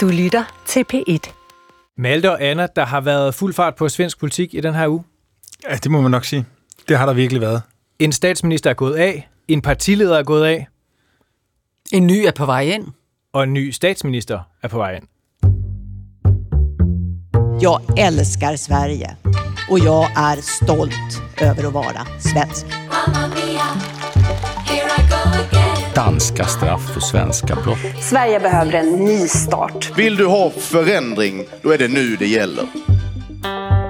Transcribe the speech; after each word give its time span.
Du 0.00 0.08
lytter 0.08 0.62
til 0.66 0.84
P1. 0.94 1.32
Malte 1.98 2.30
og 2.30 2.42
Anna, 2.42 2.66
der 2.76 2.84
har 2.84 3.00
været 3.00 3.34
fuld 3.34 3.54
fart 3.54 3.74
på 3.74 3.88
svensk 3.88 4.20
politik 4.20 4.54
i 4.54 4.60
den 4.60 4.74
her 4.74 4.88
uge. 4.88 5.04
Ja, 5.70 5.74
det 5.76 5.90
må 5.90 6.00
man 6.00 6.10
nok 6.10 6.24
sige. 6.24 6.46
Det 6.88 6.98
har 6.98 7.06
der 7.06 7.12
virkelig 7.12 7.40
været. 7.40 7.62
En 7.98 8.12
statsminister 8.12 8.70
er 8.70 8.74
gået 8.74 8.94
af, 8.96 9.28
en 9.48 9.62
partileder 9.62 10.18
er 10.18 10.22
gået 10.22 10.46
af, 10.46 10.66
En 11.92 12.06
ny 12.06 12.12
er 12.26 12.32
på 12.32 12.46
vej 12.46 12.62
ind. 12.62 12.86
og 13.32 13.42
en 13.42 13.52
ny 13.52 13.70
statsminister 13.70 14.40
er 14.62 14.68
på 14.68 14.76
vej 14.78 14.94
ind. 14.96 15.04
Jag 17.62 17.80
älskar 17.98 18.56
Sverige 18.56 19.16
och 19.70 19.78
jag 19.78 20.10
är 20.16 20.36
stolt 20.40 21.22
över 21.40 21.66
att 21.66 21.72
vara 21.72 22.06
svensk. 22.18 22.66
Danska 26.06 26.44
straff 26.44 26.94
för 26.94 27.00
svenska 27.00 27.54
brott. 27.54 27.78
Sverige 28.00 28.40
behöver 28.40 28.72
en 28.72 29.04
ny 29.04 29.28
start. 29.28 29.98
Vill 29.98 30.16
du 30.16 30.26
ha 30.26 30.50
förändring, 30.50 31.44
då 31.62 31.70
är 31.70 31.78
det 31.78 31.88
nu 31.88 32.16
det 32.16 32.26
gäller. 32.26 32.64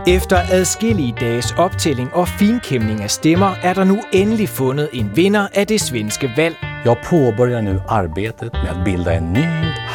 Efter 0.07 0.61
adskillige 0.61 1.15
dages 1.21 1.53
optælling 1.59 2.09
og 2.13 2.29
finkæmning 2.29 3.03
af 3.03 3.11
stemmer, 3.11 3.57
er 3.63 3.75
der 3.75 3.85
nu 3.85 4.01
endelig 4.13 4.49
fundet 4.49 4.89
en 4.93 5.11
vinder 5.17 5.49
af 5.55 5.67
det 5.67 5.81
svenske 5.81 6.33
valg. 6.37 6.57
Jag 6.85 6.97
påbörjar 7.05 7.61
nu 7.63 7.81
arbetet 7.89 8.53
med 8.53 8.71
att 8.71 8.85
bilda 8.85 9.13
en 9.13 9.33
ny 9.33 9.45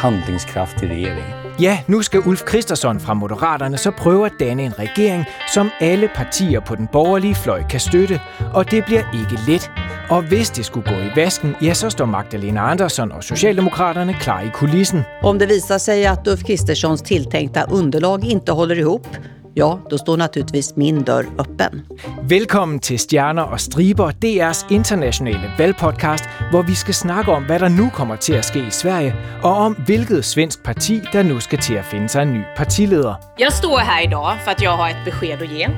handlingskraftig 0.02 0.90
regering. 0.90 1.45
Ja, 1.60 1.80
nu 1.88 2.02
skal 2.02 2.20
Ulf 2.26 2.42
Christensen 2.50 3.00
fra 3.00 3.14
Moderaterne 3.14 3.78
så 3.78 3.92
prøve 3.92 4.26
at 4.26 4.32
danne 4.40 4.64
en 4.64 4.80
regering, 4.80 5.26
som 5.54 5.70
alle 5.80 6.10
partier 6.16 6.60
på 6.60 6.76
den 6.76 6.88
borgerlige 6.88 7.36
fløj 7.36 7.64
kan 7.70 7.80
støtte, 7.80 8.20
og 8.54 8.72
det 8.72 8.86
bliver 8.86 9.04
ikke 9.14 9.52
let. 9.52 9.72
Og 10.10 10.22
hvis 10.22 10.50
det 10.50 10.66
skulle 10.66 10.92
gå 10.92 10.96
i 10.96 11.12
vasken, 11.16 11.56
ja, 11.62 11.74
så 11.74 11.90
står 11.90 12.06
Magdalena 12.06 12.72
Andersson 12.72 13.12
og 13.12 13.24
Socialdemokraterne 13.24 14.14
klar 14.14 14.42
i 14.42 14.50
kulissen. 14.54 15.04
Om 15.24 15.40
det 15.40 15.50
visar 15.50 15.78
sig 15.78 16.06
att 16.06 16.28
Ulf 16.28 16.44
Kristerssons 16.44 17.02
tilltänkta 17.02 17.64
underlag 17.72 18.26
inte 18.26 18.52
håller 18.52 18.76
ihop, 18.76 19.08
ja, 19.56 19.80
då 19.90 19.98
står 19.98 20.18
naturligtvis 20.18 20.76
min 20.76 21.04
dörr 21.04 21.26
öppen. 21.38 21.82
Velkommen 22.30 22.80
til 22.80 23.00
Stjerner 23.00 23.44
og 23.44 23.60
Striber, 23.60 24.12
DR's 24.26 24.74
internationale 24.74 25.52
valgpodcast, 25.58 26.24
hvor 26.52 26.62
vi 26.62 26.76
skal 26.76 26.94
snakke 26.94 27.32
om, 27.32 27.44
hvad 27.44 27.60
der 27.60 27.70
nu 27.70 27.90
kommer 27.90 28.16
til 28.16 28.34
at 28.34 28.46
ske 28.46 28.60
i 28.60 28.72
Sverige, 28.72 29.16
og 29.44 29.54
om 29.56 29.74
hvilket 29.74 30.26
svensk 30.26 30.64
parti, 30.64 31.02
der 31.14 31.24
nu 31.24 31.40
skal 31.40 31.60
til 31.60 31.74
at 31.74 31.86
finde 31.86 32.10
sig 32.10 32.22
en 32.22 32.34
ny 32.34 32.42
partileder. 32.58 33.16
Jag 33.40 33.54
står 33.54 33.78
här 33.78 34.04
idag 34.04 34.38
för 34.44 34.52
att 34.52 34.62
jag 34.62 34.72
har 34.72 34.90
ett 34.90 35.06
besked 35.06 35.42
att 35.42 35.52
ge. 35.52 35.70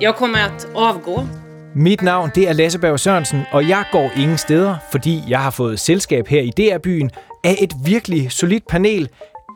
Jag 0.00 0.16
kommer 0.16 0.38
att 0.38 0.66
avgå. 0.74 1.26
Mit 1.74 2.02
navn 2.02 2.30
det 2.34 2.48
er 2.48 2.52
Lasse 2.52 2.78
Berg 2.78 3.00
Sørensen, 3.00 3.42
og 3.52 3.68
jeg 3.68 3.84
går 3.92 4.10
ingen 4.16 4.38
steder, 4.38 4.76
fordi 4.90 5.22
jeg 5.28 5.42
har 5.42 5.50
fået 5.50 5.80
selskab 5.80 6.28
her 6.28 6.40
i 6.40 6.50
DR-byen 6.50 7.10
af 7.44 7.56
et 7.60 7.72
virkelig 7.84 8.32
solidt 8.32 8.66
panel. 8.66 9.08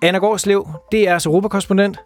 Anna 0.02 0.18
Gårdslev, 0.18 0.68
DR's 0.94 1.26
europakorrespondent. 1.26 1.98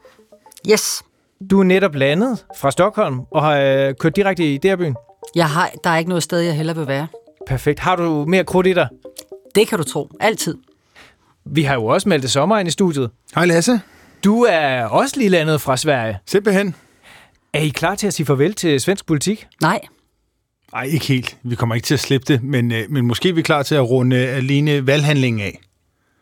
Yes. 0.71 1.03
Du 1.51 1.61
er 1.61 1.65
netop 1.65 1.95
landet 1.95 2.45
fra 2.57 2.71
Stockholm 2.71 3.21
og 3.31 3.43
har 3.43 3.57
øh, 3.57 3.95
kørt 4.01 4.17
direkte 4.17 4.55
i 4.55 4.59
DR-byen. 4.59 4.95
Jeg 5.35 5.51
har, 5.51 5.71
der 5.85 5.91
er 5.91 5.97
ikke 5.97 6.09
noget 6.09 6.23
sted, 6.23 6.39
jeg 6.41 6.57
hellere 6.57 6.77
vil 6.77 6.87
være. 6.87 7.07
Perfekt. 7.47 7.81
Har 7.81 7.97
du 7.97 8.25
mere 8.29 8.45
krudt 8.45 8.67
i 8.67 8.73
dig? 8.73 8.89
Det 9.55 9.69
kan 9.69 9.79
du 9.79 9.85
tro. 9.85 10.11
Altid. 10.21 10.57
Vi 11.45 11.63
har 11.63 11.75
jo 11.75 11.85
også 11.87 12.09
meldt 12.09 12.31
sommer 12.31 12.59
ind 12.59 12.69
i 12.69 12.71
studiet. 12.71 13.11
Hej 13.35 13.47
Lasse. 13.47 13.81
Du 14.25 14.43
er 14.43 14.85
også 14.85 15.17
lige 15.19 15.29
landet 15.29 15.61
fra 15.61 15.77
Sverige. 15.77 16.19
Simpelthen. 16.27 16.75
Er 17.53 17.61
I 17.61 17.69
klar 17.69 17.95
til 17.95 18.07
at 18.07 18.15
sige 18.15 18.27
farvel 18.27 18.55
til 18.55 18.81
svensk 18.81 19.07
politik? 19.07 19.47
Nej. 19.63 19.81
Nej, 20.73 20.83
ikke 20.83 21.07
helt. 21.07 21.37
Vi 21.43 21.55
kommer 21.55 21.75
ikke 21.75 21.87
til 21.87 21.95
at 21.95 22.01
slippe 22.01 22.33
det, 22.33 22.43
men, 22.43 22.73
øh, 22.73 22.91
men 22.91 23.07
måske 23.07 23.29
er 23.29 23.33
vi 23.33 23.43
klar 23.43 23.63
til 23.63 23.75
at 23.75 23.91
runde 23.91 24.17
alene 24.17 24.87
valghandlingen 24.87 25.43
af. 25.43 25.61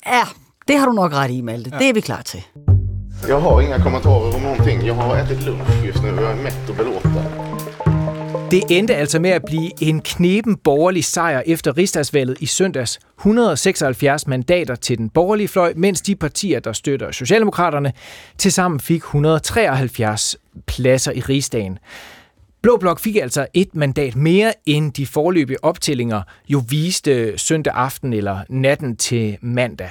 Ja, 0.06 0.22
det 0.68 0.78
har 0.78 0.86
du 0.86 0.92
nok 0.92 1.12
ret 1.12 1.30
i, 1.30 1.40
Malte. 1.40 1.70
Ja. 1.72 1.78
Det 1.78 1.88
er 1.88 1.92
vi 1.94 2.00
klar 2.00 2.22
til. 2.22 2.42
Jag 3.28 3.40
har 3.40 3.60
inga 3.60 3.78
kommentarer 3.78 4.34
om 4.36 4.42
någonting. 4.42 4.86
Jag 4.86 4.94
har 4.94 5.16
ätit 5.16 5.42
lunch 5.46 5.84
just 5.84 6.02
nu 6.02 6.10
och 6.12 6.22
jag 6.22 6.30
är 6.30 6.42
mätt 6.42 6.68
och 6.68 6.76
belåten. 6.76 7.12
Det 8.50 8.78
endte 8.78 8.96
altså 8.96 9.18
med 9.18 9.30
at 9.30 9.44
blive 9.44 9.70
en 9.80 10.00
knepen 10.00 10.56
borgerlig 10.56 11.04
sejr 11.04 11.42
efter 11.46 11.72
rigsdagsvalget 11.72 12.36
i 12.40 12.46
søndags. 12.46 13.00
176 13.20 14.26
mandater 14.26 14.74
til 14.74 14.98
den 14.98 15.10
borgerlige 15.10 15.48
fløj, 15.48 15.72
mens 15.76 16.00
de 16.02 16.16
partier, 16.16 16.60
der 16.60 16.72
støtter 16.72 17.10
Socialdemokraterne, 17.10 17.92
tilsammen 18.38 18.80
fik 18.80 19.02
173 19.02 20.36
pladser 20.66 21.12
i 21.12 21.20
rigsdagen. 21.20 21.78
Blå 22.62 22.76
Blok 22.76 23.00
fik 23.00 23.16
altså 23.16 23.46
et 23.54 23.74
mandat 23.74 24.16
mere, 24.16 24.52
end 24.66 24.92
de 24.92 25.06
forløbige 25.06 25.64
optællinger 25.64 26.22
jo 26.48 26.62
viste 26.68 27.38
søndag 27.38 27.74
aften 27.76 28.12
eller 28.12 28.38
natten 28.48 28.96
til 28.96 29.38
mandag. 29.40 29.90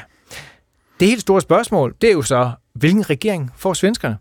Det 1.00 1.08
helt 1.08 1.22
store 1.22 1.42
spørgsmål, 1.42 1.96
det 2.02 2.09
er 2.09 2.13
jo 2.13 2.22
så, 2.22 2.52
hvilken 2.74 3.09
regering 3.09 3.52
får 3.58 3.74
svenskerne? 3.74 4.18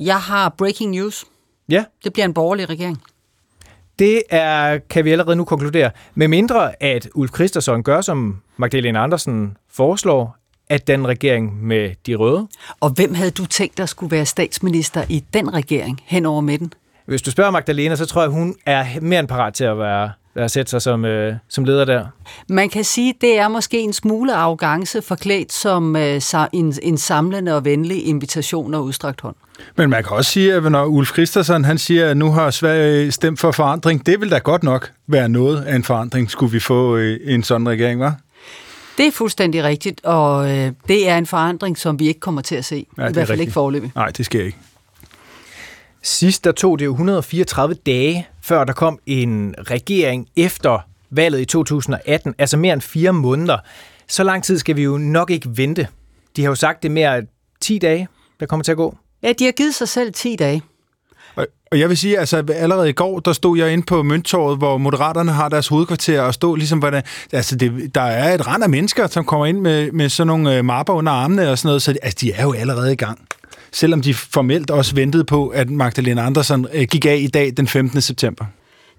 Jeg 0.00 0.20
har 0.20 0.48
breaking 0.58 0.90
news. 0.90 1.24
Ja, 1.68 1.84
Det 2.04 2.12
bliver 2.12 2.26
en 2.26 2.34
borgerlig 2.34 2.68
regering. 2.68 3.02
Det 3.98 4.22
er, 4.30 4.78
kan 4.78 5.04
vi 5.04 5.10
allerede 5.12 5.36
nu 5.36 5.44
konkludere, 5.44 5.90
med 6.14 6.28
mindre 6.28 6.82
at 6.82 7.08
Ulf 7.14 7.34
Christensen 7.34 7.82
gør, 7.82 8.00
som 8.00 8.42
Magdalena 8.56 9.02
Andersen 9.02 9.56
foreslår, 9.70 10.36
at 10.68 10.86
den 10.86 11.06
regering 11.08 11.66
med 11.66 11.94
de 12.06 12.14
røde. 12.14 12.48
Og 12.80 12.90
hvem 12.90 13.14
havde 13.14 13.30
du 13.30 13.46
tænkt, 13.46 13.78
der 13.78 13.86
skulle 13.86 14.10
være 14.10 14.26
statsminister 14.26 15.04
i 15.08 15.24
den 15.34 15.54
regering 15.54 16.00
hen 16.04 16.26
over 16.26 16.40
midten? 16.40 16.72
Hvis 17.06 17.22
du 17.22 17.30
spørger 17.30 17.50
Magdalena, 17.50 17.96
så 17.96 18.06
tror 18.06 18.22
jeg, 18.22 18.30
hun 18.30 18.56
er 18.66 19.00
mere 19.00 19.20
end 19.20 19.28
parat 19.28 19.54
til 19.54 19.64
at 19.64 19.78
være, 19.78 20.10
være 20.40 20.48
sætte 20.48 20.70
sig 20.70 20.82
som, 20.82 21.04
øh, 21.04 21.34
som 21.48 21.64
leder 21.64 21.84
der. 21.84 22.06
Man 22.48 22.68
kan 22.68 22.84
sige, 22.84 23.14
det 23.20 23.38
er 23.38 23.48
måske 23.48 23.80
en 23.80 23.92
smule 23.92 24.34
arrogance 24.34 25.02
forklædt 25.02 25.52
som 25.52 25.96
øh, 25.96 26.20
en, 26.52 26.74
en 26.82 26.98
samlende 26.98 27.56
og 27.56 27.64
venlig 27.64 28.06
invitation 28.06 28.74
og 28.74 28.84
udstrakt 28.84 29.20
hånd. 29.20 29.36
Men 29.76 29.90
man 29.90 30.04
kan 30.04 30.16
også 30.16 30.30
sige, 30.30 30.54
at 30.54 30.72
når 30.72 30.84
Ulf 30.84 31.12
Christensen 31.12 31.64
han 31.64 31.78
siger, 31.78 32.10
at 32.10 32.16
nu 32.16 32.32
har 32.32 32.50
Sverige 32.50 33.12
stemt 33.12 33.40
for 33.40 33.52
forandring, 33.52 34.06
det 34.06 34.20
vil 34.20 34.30
da 34.30 34.38
godt 34.38 34.62
nok 34.62 34.92
være 35.06 35.28
noget 35.28 35.64
af 35.64 35.76
en 35.76 35.84
forandring, 35.84 36.30
skulle 36.30 36.52
vi 36.52 36.60
få 36.60 36.96
øh, 36.96 37.20
en 37.24 37.42
sådan 37.42 37.68
regering, 37.68 38.00
var? 38.00 38.16
Det 38.98 39.06
er 39.06 39.12
fuldstændig 39.12 39.64
rigtigt, 39.64 40.04
og 40.04 40.50
øh, 40.50 40.72
det 40.88 41.08
er 41.08 41.18
en 41.18 41.26
forandring, 41.26 41.78
som 41.78 41.98
vi 41.98 42.08
ikke 42.08 42.20
kommer 42.20 42.42
til 42.42 42.54
at 42.54 42.64
se. 42.64 42.74
Ja, 42.76 42.80
I 42.80 42.84
hvert 42.94 43.08
er 43.08 43.14
fald 43.14 43.30
rigtigt. 43.30 43.40
ikke 43.40 43.52
forløbig. 43.52 43.92
Nej, 43.94 44.08
det 44.08 44.26
sker 44.26 44.44
ikke. 44.44 44.58
Sidst 46.02 46.44
der 46.44 46.52
tog 46.52 46.78
det 46.78 46.84
jo 46.84 46.90
134 46.90 47.74
dage, 47.74 48.28
før 48.50 48.64
der 48.64 48.72
kom 48.72 48.98
en 49.06 49.54
regering 49.70 50.28
efter 50.36 50.78
valget 51.10 51.40
i 51.40 51.44
2018, 51.44 52.34
altså 52.38 52.56
mere 52.56 52.72
end 52.72 52.80
fire 52.80 53.12
måneder. 53.12 53.58
Så 54.08 54.24
lang 54.24 54.44
tid 54.44 54.58
skal 54.58 54.76
vi 54.76 54.82
jo 54.82 54.98
nok 54.98 55.30
ikke 55.30 55.48
vente. 55.56 55.86
De 56.36 56.42
har 56.42 56.48
jo 56.48 56.54
sagt 56.54 56.82
det 56.82 56.88
er 56.88 56.92
mere 56.92 57.22
10 57.60 57.78
dage, 57.78 58.08
der 58.40 58.46
kommer 58.46 58.64
til 58.64 58.72
at 58.72 58.76
gå. 58.76 58.96
Ja, 59.22 59.32
de 59.38 59.44
har 59.44 59.52
givet 59.52 59.74
sig 59.74 59.88
selv 59.88 60.12
10 60.12 60.36
dage. 60.36 60.62
Og, 61.36 61.46
og 61.72 61.78
jeg 61.78 61.88
vil 61.88 61.96
sige, 61.96 62.18
altså 62.18 62.44
allerede 62.54 62.88
i 62.88 62.92
går, 62.92 63.20
der 63.20 63.32
stod 63.32 63.58
jeg 63.58 63.72
inde 63.72 63.86
på 63.86 64.02
Mønttorvet, 64.02 64.58
hvor 64.58 64.78
Moderaterne 64.78 65.32
har 65.32 65.48
deres 65.48 65.68
hovedkvarter, 65.68 66.20
og 66.20 66.34
stod 66.34 66.56
ligesom, 66.56 66.78
hvordan, 66.78 67.02
altså 67.32 67.56
det, 67.56 67.94
der 67.94 68.02
er 68.02 68.34
et 68.34 68.46
rand 68.46 68.62
af 68.62 68.70
mennesker, 68.70 69.06
som 69.06 69.24
kommer 69.24 69.46
ind 69.46 69.60
med, 69.60 69.92
med 69.92 70.08
sådan 70.08 70.26
nogle 70.26 70.56
øh, 70.56 70.64
mapper 70.64 70.94
under 70.94 71.12
armene 71.12 71.50
og 71.50 71.58
sådan 71.58 71.68
noget, 71.68 71.82
så 71.82 71.94
altså, 72.02 72.18
de 72.20 72.32
er 72.32 72.42
jo 72.42 72.52
allerede 72.52 72.92
i 72.92 72.96
gang. 72.96 73.18
Selvom 73.72 74.02
de 74.02 74.14
formelt 74.14 74.70
også 74.70 74.94
ventede 74.94 75.24
på, 75.24 75.48
at 75.48 75.70
Magdalena 75.70 76.26
Andersen 76.26 76.66
øh, 76.72 76.82
gik 76.82 77.06
af 77.06 77.16
i 77.16 77.26
dag 77.26 77.52
den 77.56 77.68
15. 77.68 78.00
september. 78.00 78.44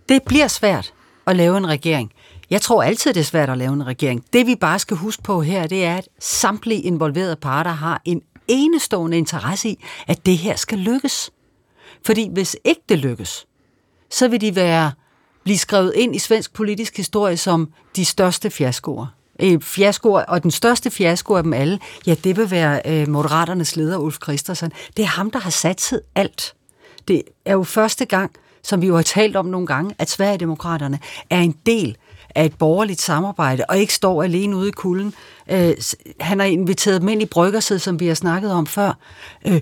Det 0.10 0.24
bliver 0.26 0.48
svært 0.48 0.94
at 1.28 1.36
lave 1.36 1.58
en 1.58 1.68
regering. 1.68 2.12
Jeg 2.50 2.62
tror 2.62 2.84
altid, 2.84 3.14
det 3.14 3.20
er 3.20 3.24
svært 3.24 3.50
at 3.50 3.58
lave 3.58 3.74
en 3.74 3.88
regering. 3.88 4.24
Det 4.34 4.48
vi 4.48 4.56
bare 4.56 4.80
skal 4.80 4.98
huske 4.98 5.24
på 5.24 5.42
her, 5.42 5.68
det 5.68 5.86
er, 5.86 5.98
at 5.98 6.08
samtlige 6.20 6.82
involverede 6.82 7.36
parter 7.36 7.72
har 7.72 8.02
en 8.06 8.22
enestående 8.48 9.18
interesse 9.18 9.70
i, 9.70 9.84
at 10.08 10.26
det 10.26 10.38
her 10.38 10.56
skal 10.56 10.78
lykkes. 10.78 11.32
Fordi 12.06 12.30
hvis 12.34 12.58
ikke 12.64 12.82
det 12.90 12.98
lykkes, 12.98 13.46
så 14.12 14.28
vil 14.28 14.42
de 14.42 14.56
være 14.56 14.92
blive 15.44 15.58
skrevet 15.58 15.94
ind 15.96 16.16
i 16.16 16.20
svensk 16.20 16.54
politisk 16.54 16.98
historie 16.98 17.38
som 17.38 17.70
de 17.96 18.06
største 18.06 18.50
fiaskoer. 18.50 19.08
Øh, 19.42 19.62
fiaskoer, 19.62 20.22
og 20.22 20.44
den 20.44 20.52
største 20.52 20.92
fiasko 20.92 21.34
af 21.34 21.44
dem 21.44 21.54
alle, 21.54 21.80
ja, 22.08 22.16
det 22.24 22.38
vil 22.38 22.52
være 22.52 22.82
øh, 22.86 23.10
Moderaternes 23.10 23.76
leder, 23.76 23.98
Ulf 23.98 24.18
Christensen. 24.24 24.72
Det 24.98 25.04
er 25.04 25.08
ham, 25.08 25.32
der 25.32 25.40
har 25.40 25.50
satset 25.50 26.02
alt. 26.16 26.54
Det 27.08 27.22
er 27.46 27.54
jo 27.54 27.64
første 27.64 28.06
gang, 28.06 28.32
som 28.64 28.82
vi 28.82 28.88
jo 28.88 28.96
har 28.96 29.02
talt 29.02 29.36
om 29.36 29.46
nogle 29.46 29.68
gange, 29.68 29.96
at 30.00 30.10
Sverigedemokraterne 30.10 31.00
er 31.30 31.40
en 31.40 31.56
del 31.66 31.98
af 32.36 32.46
et 32.46 32.58
borgerligt 32.58 33.02
samarbejde, 33.02 33.66
og 33.70 33.78
ikke 33.78 33.94
står 33.94 34.24
alene 34.24 34.56
ude 34.56 34.68
i 34.68 34.72
kulden. 34.72 35.14
Øh, 35.52 35.74
han 36.20 36.40
har 36.40 36.46
inviteret 36.46 37.02
dem 37.02 37.10
ind 37.10 37.22
i 37.22 37.26
bryggersæd, 37.26 37.80
som 37.80 38.00
vi 38.00 38.08
har 38.08 38.14
snakket 38.14 38.52
om 38.52 38.68
før. 38.68 38.98
Øh, 39.48 39.62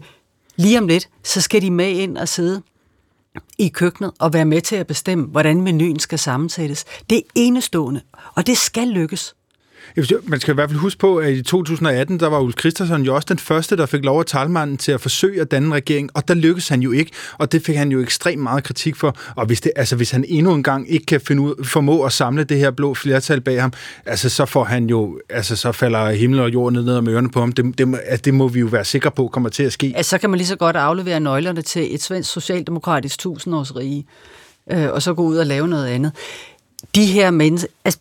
lige 0.55 0.77
om 0.77 0.87
lidt, 0.87 1.09
så 1.23 1.41
skal 1.41 1.61
de 1.61 1.71
med 1.71 1.89
ind 1.89 2.17
og 2.17 2.27
sidde 2.27 2.61
i 3.57 3.67
køkkenet 3.67 4.11
og 4.19 4.33
være 4.33 4.45
med 4.45 4.61
til 4.61 4.75
at 4.75 4.87
bestemme, 4.87 5.25
hvordan 5.25 5.61
menuen 5.61 5.99
skal 5.99 6.19
sammensættes. 6.19 6.85
Det 7.09 7.17
er 7.17 7.21
enestående, 7.35 8.01
og 8.35 8.47
det 8.47 8.57
skal 8.57 8.87
lykkes. 8.87 9.35
Man 10.23 10.39
skal 10.39 10.51
i 10.51 10.55
hvert 10.55 10.69
fald 10.69 10.79
huske 10.79 10.99
på, 10.99 11.17
at 11.17 11.33
i 11.33 11.41
2018, 11.41 12.19
der 12.19 12.27
var 12.27 12.39
Ulf 12.39 12.55
Christensen 12.59 13.03
jo 13.03 13.15
også 13.15 13.25
den 13.29 13.39
første, 13.39 13.77
der 13.77 13.85
fik 13.85 14.03
lov 14.03 14.19
at 14.19 14.25
talmanden 14.25 14.77
til 14.77 14.91
at 14.91 15.01
forsøge 15.01 15.41
at 15.41 15.51
danne 15.51 15.67
en 15.67 15.73
regering, 15.73 16.09
og 16.13 16.27
der 16.27 16.33
lykkedes 16.33 16.67
han 16.67 16.81
jo 16.81 16.91
ikke, 16.91 17.11
og 17.37 17.51
det 17.51 17.65
fik 17.65 17.75
han 17.75 17.91
jo 17.91 18.01
ekstremt 18.01 18.43
meget 18.43 18.63
kritik 18.63 18.95
for. 18.95 19.17
Og 19.35 19.45
hvis, 19.45 19.61
det, 19.61 19.71
altså, 19.75 19.95
hvis 19.95 20.11
han 20.11 20.25
endnu 20.27 20.53
en 20.53 20.63
gang 20.63 20.91
ikke 20.91 21.05
kan 21.05 21.21
finde 21.21 21.41
ud, 21.41 21.65
formå 21.65 22.03
at 22.03 22.11
samle 22.11 22.43
det 22.43 22.57
her 22.57 22.71
blå 22.71 22.93
flertal 22.93 23.41
bag 23.41 23.61
ham, 23.61 23.73
altså, 24.05 24.29
så 24.29 24.45
får 24.45 24.63
han 24.63 24.89
jo, 24.89 25.19
altså, 25.29 25.55
så 25.55 25.71
falder 25.71 26.11
himmel 26.11 26.39
og 26.39 26.53
jord 26.53 26.73
ned, 26.73 26.83
ned 26.83 26.95
om 26.95 27.07
ørerne 27.07 27.29
på 27.29 27.39
ham. 27.39 27.51
Det, 27.51 27.77
det, 27.77 27.99
altså, 28.05 28.21
det 28.25 28.33
må 28.33 28.47
vi 28.47 28.59
jo 28.59 28.67
være 28.67 28.85
sikre 28.85 29.11
på 29.11 29.27
kommer 29.27 29.49
til 29.49 29.63
at 29.63 29.73
ske. 29.73 29.93
Altså, 29.95 30.09
så 30.09 30.17
kan 30.17 30.29
man 30.29 30.37
lige 30.37 30.47
så 30.47 30.55
godt 30.55 30.75
aflevere 30.75 31.19
nøglerne 31.19 31.61
til 31.61 31.95
et 31.95 32.01
svensk 32.01 32.31
socialdemokratisk 32.31 33.19
tusindårsrige, 33.19 34.05
øh, 34.71 34.91
og 34.91 35.01
så 35.01 35.13
gå 35.13 35.23
ud 35.23 35.37
og 35.37 35.45
lave 35.45 35.67
noget 35.67 35.87
andet. 35.87 36.11
De 36.95 37.05
her 37.05 37.31
mennesker, 37.31 37.69
altså, 37.85 37.99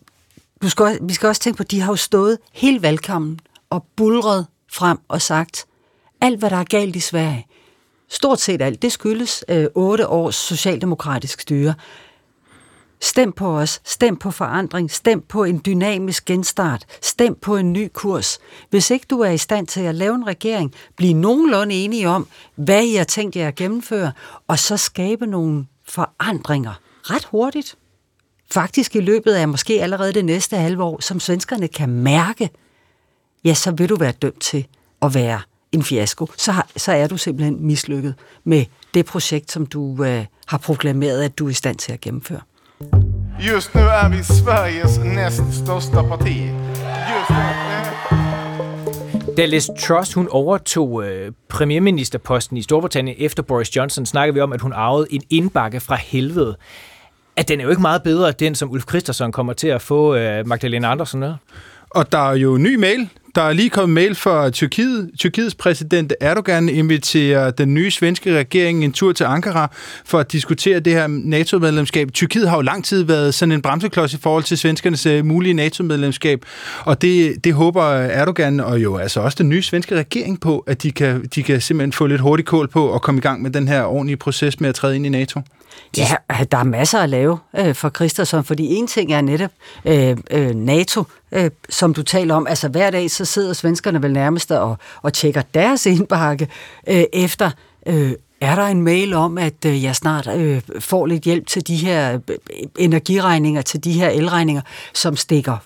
du 0.61 0.69
skal, 0.69 0.99
vi 1.01 1.13
skal 1.13 1.27
også 1.27 1.41
tænke 1.41 1.57
på, 1.57 1.63
at 1.63 1.71
de 1.71 1.81
har 1.81 1.91
jo 1.91 1.95
stået 1.95 2.37
hele 2.53 2.81
valgkampen 2.81 3.39
og 3.69 3.85
bulret 3.95 4.47
frem 4.71 4.97
og 5.07 5.21
sagt, 5.21 5.65
alt 6.21 6.39
hvad 6.39 6.49
der 6.49 6.57
er 6.57 6.63
galt 6.63 6.95
i 6.95 6.99
Sverige, 6.99 7.47
stort 8.09 8.39
set 8.39 8.61
alt, 8.61 8.81
det 8.81 8.91
skyldes 8.91 9.45
øh, 9.49 9.67
otte 9.75 10.07
års 10.07 10.35
socialdemokratisk 10.35 11.41
styre. 11.41 11.73
Stem 13.01 13.31
på 13.31 13.57
os, 13.57 13.81
stem 13.85 14.17
på 14.17 14.31
forandring, 14.31 14.91
stem 14.91 15.21
på 15.21 15.43
en 15.43 15.61
dynamisk 15.65 16.25
genstart, 16.25 16.85
stem 17.01 17.35
på 17.35 17.57
en 17.57 17.73
ny 17.73 17.89
kurs. 17.93 18.39
Hvis 18.69 18.91
ikke 18.91 19.05
du 19.09 19.19
er 19.19 19.29
i 19.29 19.37
stand 19.37 19.67
til 19.67 19.81
at 19.81 19.95
lave 19.95 20.15
en 20.15 20.27
regering, 20.27 20.73
blive 20.97 21.13
nogenlunde 21.13 21.75
enige 21.75 22.09
om, 22.09 22.27
hvad 22.55 22.83
I 22.83 22.95
har 22.95 23.03
tænkt 23.03 23.35
jer 23.35 23.47
at 23.47 23.55
gennemføre, 23.55 24.11
og 24.47 24.59
så 24.59 24.77
skabe 24.77 25.25
nogle 25.25 25.65
forandringer 25.87 26.73
ret 27.03 27.25
hurtigt 27.25 27.77
faktisk 28.53 28.95
i 28.95 28.99
løbet 28.99 29.33
af 29.33 29.47
måske 29.47 29.81
allerede 29.81 30.13
det 30.13 30.25
næste 30.25 30.57
halve 30.57 30.83
år, 30.83 31.01
som 31.01 31.19
svenskerne 31.19 31.67
kan 31.67 31.89
mærke, 31.89 32.49
ja, 33.45 33.53
så 33.53 33.71
vil 33.71 33.89
du 33.89 33.95
være 33.95 34.11
dømt 34.11 34.41
til 34.41 34.67
at 35.01 35.13
være 35.13 35.41
en 35.71 35.83
fiasko. 35.83 36.27
Så, 36.37 36.51
har, 36.51 36.67
så 36.77 36.91
er 36.91 37.07
du 37.07 37.17
simpelthen 37.17 37.65
mislykket 37.65 38.15
med 38.43 38.65
det 38.93 39.05
projekt, 39.05 39.51
som 39.51 39.65
du 39.65 40.03
øh, 40.03 40.25
har 40.47 40.57
proklameret, 40.57 41.23
at 41.23 41.39
du 41.39 41.45
er 41.45 41.49
i 41.49 41.53
stand 41.53 41.77
til 41.77 41.93
at 41.93 42.01
gennemføre. 42.01 42.41
Just 43.39 43.75
nu 43.75 43.81
er 43.81 44.09
vi 44.09 44.23
Sveriges 44.23 44.97
næststørste 44.97 45.91
parti. 45.91 46.47
Just 47.09 47.29
nu, 47.29 47.69
da 49.37 49.45
Liz 49.45 49.69
Truss 49.79 50.13
hun 50.13 50.27
overtog 50.31 51.03
øh, 51.05 51.31
premierministerposten 51.49 52.57
i 52.57 52.61
Storbritannien 52.61 53.17
efter 53.19 53.43
Boris 53.43 53.75
Johnson, 53.75 54.05
snakkede 54.05 54.33
vi 54.33 54.41
om, 54.41 54.53
at 54.53 54.61
hun 54.61 54.73
arvede 54.73 55.07
en 55.09 55.23
indbakke 55.29 55.79
fra 55.79 55.95
helvede 55.95 56.57
at 57.35 57.47
den 57.47 57.59
er 57.59 57.63
jo 57.63 57.69
ikke 57.69 57.81
meget 57.81 58.03
bedre, 58.03 58.27
end 58.27 58.37
den 58.37 58.55
som 58.55 58.71
Ulf 58.71 58.83
Christensen 58.89 59.31
kommer 59.31 59.53
til 59.53 59.67
at 59.67 59.81
få 59.81 60.15
øh, 60.15 60.47
Magdalena 60.47 60.91
Andersen 60.91 61.19
med. 61.19 61.33
Og 61.89 62.11
der 62.11 62.29
er 62.29 62.35
jo 62.35 62.57
ny 62.57 62.75
mail. 62.75 63.09
Der 63.35 63.41
er 63.41 63.53
lige 63.53 63.69
kommet 63.69 63.93
mail 63.93 64.15
fra 64.15 64.49
Tyrkiet. 64.49 65.11
Tyrkiets 65.19 65.55
præsident 65.55 66.13
Erdogan 66.21 66.69
inviterer 66.69 67.51
den 67.51 67.73
nye 67.73 67.91
svenske 67.91 68.37
regering 68.37 68.83
en 68.83 68.91
tur 68.91 69.11
til 69.11 69.23
Ankara 69.23 69.71
for 70.05 70.19
at 70.19 70.31
diskutere 70.31 70.79
det 70.79 70.93
her 70.93 71.07
NATO-medlemskab. 71.07 72.11
Tyrkiet 72.13 72.49
har 72.49 72.55
jo 72.55 72.61
lang 72.61 72.85
tid 72.85 73.03
været 73.03 73.33
sådan 73.33 73.51
en 73.51 73.61
bremseklods 73.61 74.13
i 74.13 74.17
forhold 74.17 74.43
til 74.43 74.57
svenskernes 74.57 75.05
øh, 75.05 75.25
mulige 75.25 75.53
NATO-medlemskab, 75.53 76.45
og 76.85 77.01
det, 77.01 77.43
det 77.43 77.53
håber 77.53 77.83
Erdogan 77.93 78.59
og 78.59 78.83
jo 78.83 78.97
altså 78.97 79.19
også 79.19 79.35
den 79.35 79.49
nye 79.49 79.61
svenske 79.61 79.95
regering 79.95 80.39
på, 80.39 80.63
at 80.67 80.83
de 80.83 80.91
kan, 80.91 81.25
de 81.35 81.43
kan 81.43 81.61
simpelthen 81.61 81.93
få 81.93 82.05
lidt 82.05 82.21
hurtigt 82.21 82.47
kål 82.47 82.67
på 82.67 82.87
og 82.87 83.01
komme 83.01 83.19
i 83.19 83.21
gang 83.21 83.41
med 83.41 83.51
den 83.51 83.67
her 83.67 83.83
ordentlige 83.83 84.17
proces 84.17 84.59
med 84.59 84.69
at 84.69 84.75
træde 84.75 84.95
ind 84.95 85.05
i 85.05 85.09
NATO. 85.09 85.41
Ja, 85.97 86.15
der 86.51 86.57
er 86.57 86.63
masser 86.63 86.99
at 86.99 87.09
lave 87.09 87.39
øh, 87.57 87.75
for 87.75 87.89
Christensen, 87.89 88.43
fordi 88.43 88.75
en 88.75 88.87
ting 88.87 89.13
er 89.13 89.21
netop 89.21 89.51
øh, 89.85 90.17
øh, 90.31 90.55
NATO, 90.55 91.03
øh, 91.31 91.51
som 91.69 91.93
du 91.93 92.03
taler 92.03 92.35
om. 92.35 92.47
Altså 92.47 92.67
hver 92.67 92.89
dag 92.89 93.11
så 93.11 93.25
sidder 93.25 93.53
svenskerne 93.53 94.03
vel 94.03 94.13
nærmest 94.13 94.51
og, 94.51 94.77
og 95.01 95.13
tjekker 95.13 95.41
deres 95.53 95.85
indbakke 95.85 96.47
øh, 96.87 97.03
efter... 97.13 97.51
Øh, 97.85 98.13
er 98.41 98.55
der 98.55 98.63
en 98.63 98.81
mail 98.81 99.13
om, 99.13 99.37
at 99.37 99.65
øh, 99.65 99.83
jeg 99.83 99.95
snart 99.95 100.27
øh, 100.27 100.61
får 100.79 101.05
lidt 101.05 101.23
hjælp 101.23 101.47
til 101.47 101.67
de 101.67 101.75
her 101.75 102.19
øh, 102.29 102.37
energiregninger, 102.77 103.61
til 103.61 103.83
de 103.83 103.91
her 103.91 104.09
elregninger, 104.09 104.61
som 104.93 105.15
stikker 105.15 105.57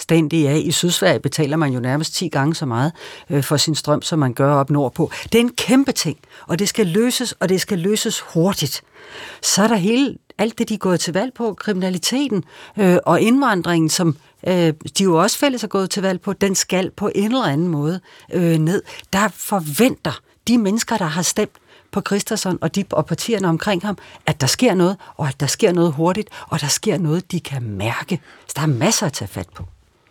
fuldstændig 0.00 0.48
af. 0.48 0.62
I 0.64 0.72
Sydsverige 0.72 1.20
betaler 1.20 1.56
man 1.56 1.72
jo 1.72 1.80
nærmest 1.80 2.14
10 2.14 2.28
gange 2.28 2.54
så 2.54 2.66
meget 2.66 2.92
øh, 3.30 3.44
for 3.44 3.56
sin 3.56 3.74
strøm, 3.74 4.02
som 4.02 4.18
man 4.18 4.32
gør 4.32 4.54
op 4.54 4.70
nordpå. 4.70 5.10
Det 5.32 5.34
er 5.34 5.42
en 5.42 5.52
kæmpe 5.56 5.92
ting, 5.92 6.18
og 6.46 6.58
det 6.58 6.68
skal 6.68 6.86
løses, 6.86 7.32
og 7.32 7.48
det 7.48 7.60
skal 7.60 7.78
løses 7.78 8.20
hurtigt 8.20 8.82
så 9.42 9.62
er 9.62 9.68
der 9.68 9.76
hele, 9.76 10.16
alt 10.38 10.58
det, 10.58 10.68
de 10.68 10.74
er 10.74 10.78
gået 10.78 11.00
til 11.00 11.12
valg 11.12 11.34
på, 11.34 11.54
kriminaliteten 11.54 12.44
øh, 12.78 12.96
og 13.06 13.20
indvandringen, 13.20 13.90
som 13.90 14.16
øh, 14.46 14.72
de 14.98 15.02
jo 15.02 15.20
også 15.22 15.38
fælles 15.38 15.64
er 15.64 15.68
gået 15.68 15.90
til 15.90 16.02
valg 16.02 16.20
på, 16.20 16.32
den 16.32 16.54
skal 16.54 16.90
på 16.90 17.10
en 17.14 17.24
eller 17.24 17.44
anden 17.44 17.68
måde 17.68 18.00
øh, 18.32 18.58
ned. 18.58 18.82
Der 19.12 19.28
forventer 19.28 20.20
de 20.48 20.58
mennesker, 20.58 20.96
der 20.96 21.04
har 21.04 21.22
stemt 21.22 21.56
på 21.92 22.00
Christensen 22.06 22.58
og, 22.60 22.74
de, 22.74 22.84
og 22.92 23.06
partierne 23.06 23.48
omkring 23.48 23.82
ham, 23.82 23.98
at 24.26 24.40
der 24.40 24.46
sker 24.46 24.74
noget, 24.74 24.96
og 25.16 25.28
at 25.28 25.40
der 25.40 25.46
sker 25.46 25.72
noget 25.72 25.92
hurtigt, 25.92 26.28
og 26.48 26.60
der 26.60 26.68
sker 26.68 26.98
noget, 26.98 27.32
de 27.32 27.40
kan 27.40 27.62
mærke. 27.62 28.20
Så 28.46 28.52
der 28.56 28.62
er 28.62 28.66
masser 28.66 29.06
at 29.06 29.12
tage 29.12 29.28
fat 29.28 29.48
på. 29.54 29.64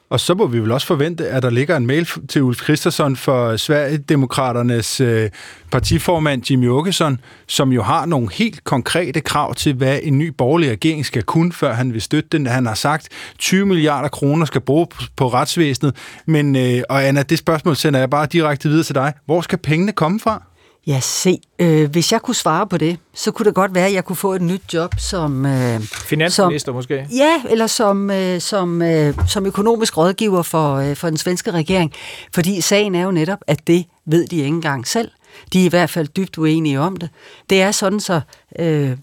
Og 0.09 0.19
så 0.19 0.33
må 0.33 0.47
vi 0.47 0.59
vel 0.59 0.71
også 0.71 0.87
forvente, 0.87 1.27
at 1.27 1.43
der 1.43 1.49
ligger 1.49 1.77
en 1.77 1.87
mail 1.87 2.07
til 2.29 2.43
Ulf 2.43 2.63
Christensen 2.63 3.15
for 3.15 3.57
Sverigedemokraternes 3.57 5.01
øh, 5.01 5.29
partiformand 5.71 6.51
Jimmy 6.51 6.69
Åkesson, 6.69 7.19
som 7.47 7.71
jo 7.71 7.83
har 7.83 8.05
nogle 8.05 8.29
helt 8.31 8.63
konkrete 8.63 9.21
krav 9.21 9.55
til, 9.55 9.73
hvad 9.73 9.99
en 10.03 10.17
ny 10.17 10.27
borgerlig 10.27 10.71
regering 10.71 11.05
skal 11.05 11.23
kunne, 11.23 11.53
før 11.53 11.73
han 11.73 11.93
vil 11.93 12.01
støtte 12.01 12.29
den. 12.31 12.47
Han 12.47 12.65
har 12.65 12.73
sagt, 12.73 13.07
20 13.37 13.65
milliarder 13.65 14.09
kroner 14.09 14.45
skal 14.45 14.61
bruge 14.61 14.87
på 15.15 15.27
retsvæsenet. 15.27 15.95
Men, 16.25 16.55
øh, 16.55 16.81
og 16.89 17.07
Anna, 17.07 17.23
det 17.23 17.37
spørgsmål 17.37 17.75
sender 17.75 17.99
jeg 17.99 18.09
bare 18.09 18.25
direkte 18.25 18.69
videre 18.69 18.83
til 18.83 18.95
dig. 18.95 19.13
Hvor 19.25 19.41
skal 19.41 19.57
pengene 19.57 19.91
komme 19.91 20.19
fra? 20.19 20.48
Ja, 20.89 20.99
se, 20.99 21.39
øh, 21.59 21.89
hvis 21.89 22.11
jeg 22.11 22.21
kunne 22.21 22.35
svare 22.35 22.67
på 22.67 22.77
det, 22.77 22.97
så 23.13 23.31
kunne 23.31 23.45
det 23.45 23.55
godt 23.55 23.75
være, 23.75 23.85
at 23.85 23.93
jeg 23.93 24.05
kunne 24.05 24.15
få 24.15 24.33
et 24.33 24.41
nyt 24.41 24.73
job 24.73 24.95
som... 24.97 25.45
Øh, 25.45 25.79
Finansminister 25.81 26.69
som, 26.69 26.75
måske? 26.75 27.07
Ja, 27.15 27.41
eller 27.49 27.67
som, 27.67 28.11
øh, 28.11 28.41
som, 28.41 28.81
øh, 28.81 29.13
som 29.27 29.45
økonomisk 29.45 29.97
rådgiver 29.97 30.41
for, 30.41 30.75
øh, 30.75 30.95
for 30.95 31.07
den 31.07 31.17
svenske 31.17 31.51
regering. 31.51 31.93
Fordi 32.35 32.61
sagen 32.61 32.95
er 32.95 33.03
jo 33.03 33.11
netop, 33.11 33.39
at 33.47 33.67
det 33.67 33.85
ved 34.05 34.27
de 34.27 34.35
ikke 34.35 34.47
engang 34.47 34.87
selv. 34.87 35.11
De 35.53 35.61
er 35.61 35.65
i 35.65 35.69
hvert 35.69 35.89
fald 35.89 36.07
dybt 36.07 36.37
uenige 36.37 36.79
om 36.79 36.97
det. 36.97 37.09
Det 37.49 37.61
er 37.61 37.71
sådan, 37.71 37.99
så 37.99 38.21
øh, 38.59 38.97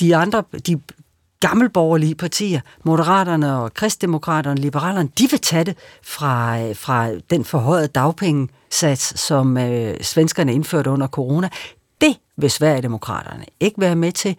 de 0.00 0.16
andre, 0.16 0.42
de 0.66 0.80
gammelborgerlige 1.40 2.14
partier, 2.14 2.60
Moderaterne 2.84 3.56
og 3.56 3.74
Kristdemokraterne, 3.74 4.60
Liberalerne, 4.60 5.08
de 5.18 5.26
vil 5.30 5.40
tage 5.40 5.64
det 5.64 5.76
fra, 6.02 6.60
øh, 6.60 6.76
fra 6.76 7.10
den 7.30 7.44
forhøjede 7.44 7.88
dagpengesats, 7.88 9.20
som 9.20 9.56
øh, 9.56 9.96
svenskerne 10.00 10.54
indførte 10.54 10.90
under 10.90 11.06
corona. 11.06 11.48
Det 12.00 12.16
vil 12.36 12.50
Sverigedemokraterne 12.50 13.44
ikke 13.60 13.80
være 13.80 13.96
med 13.96 14.12
til. 14.12 14.36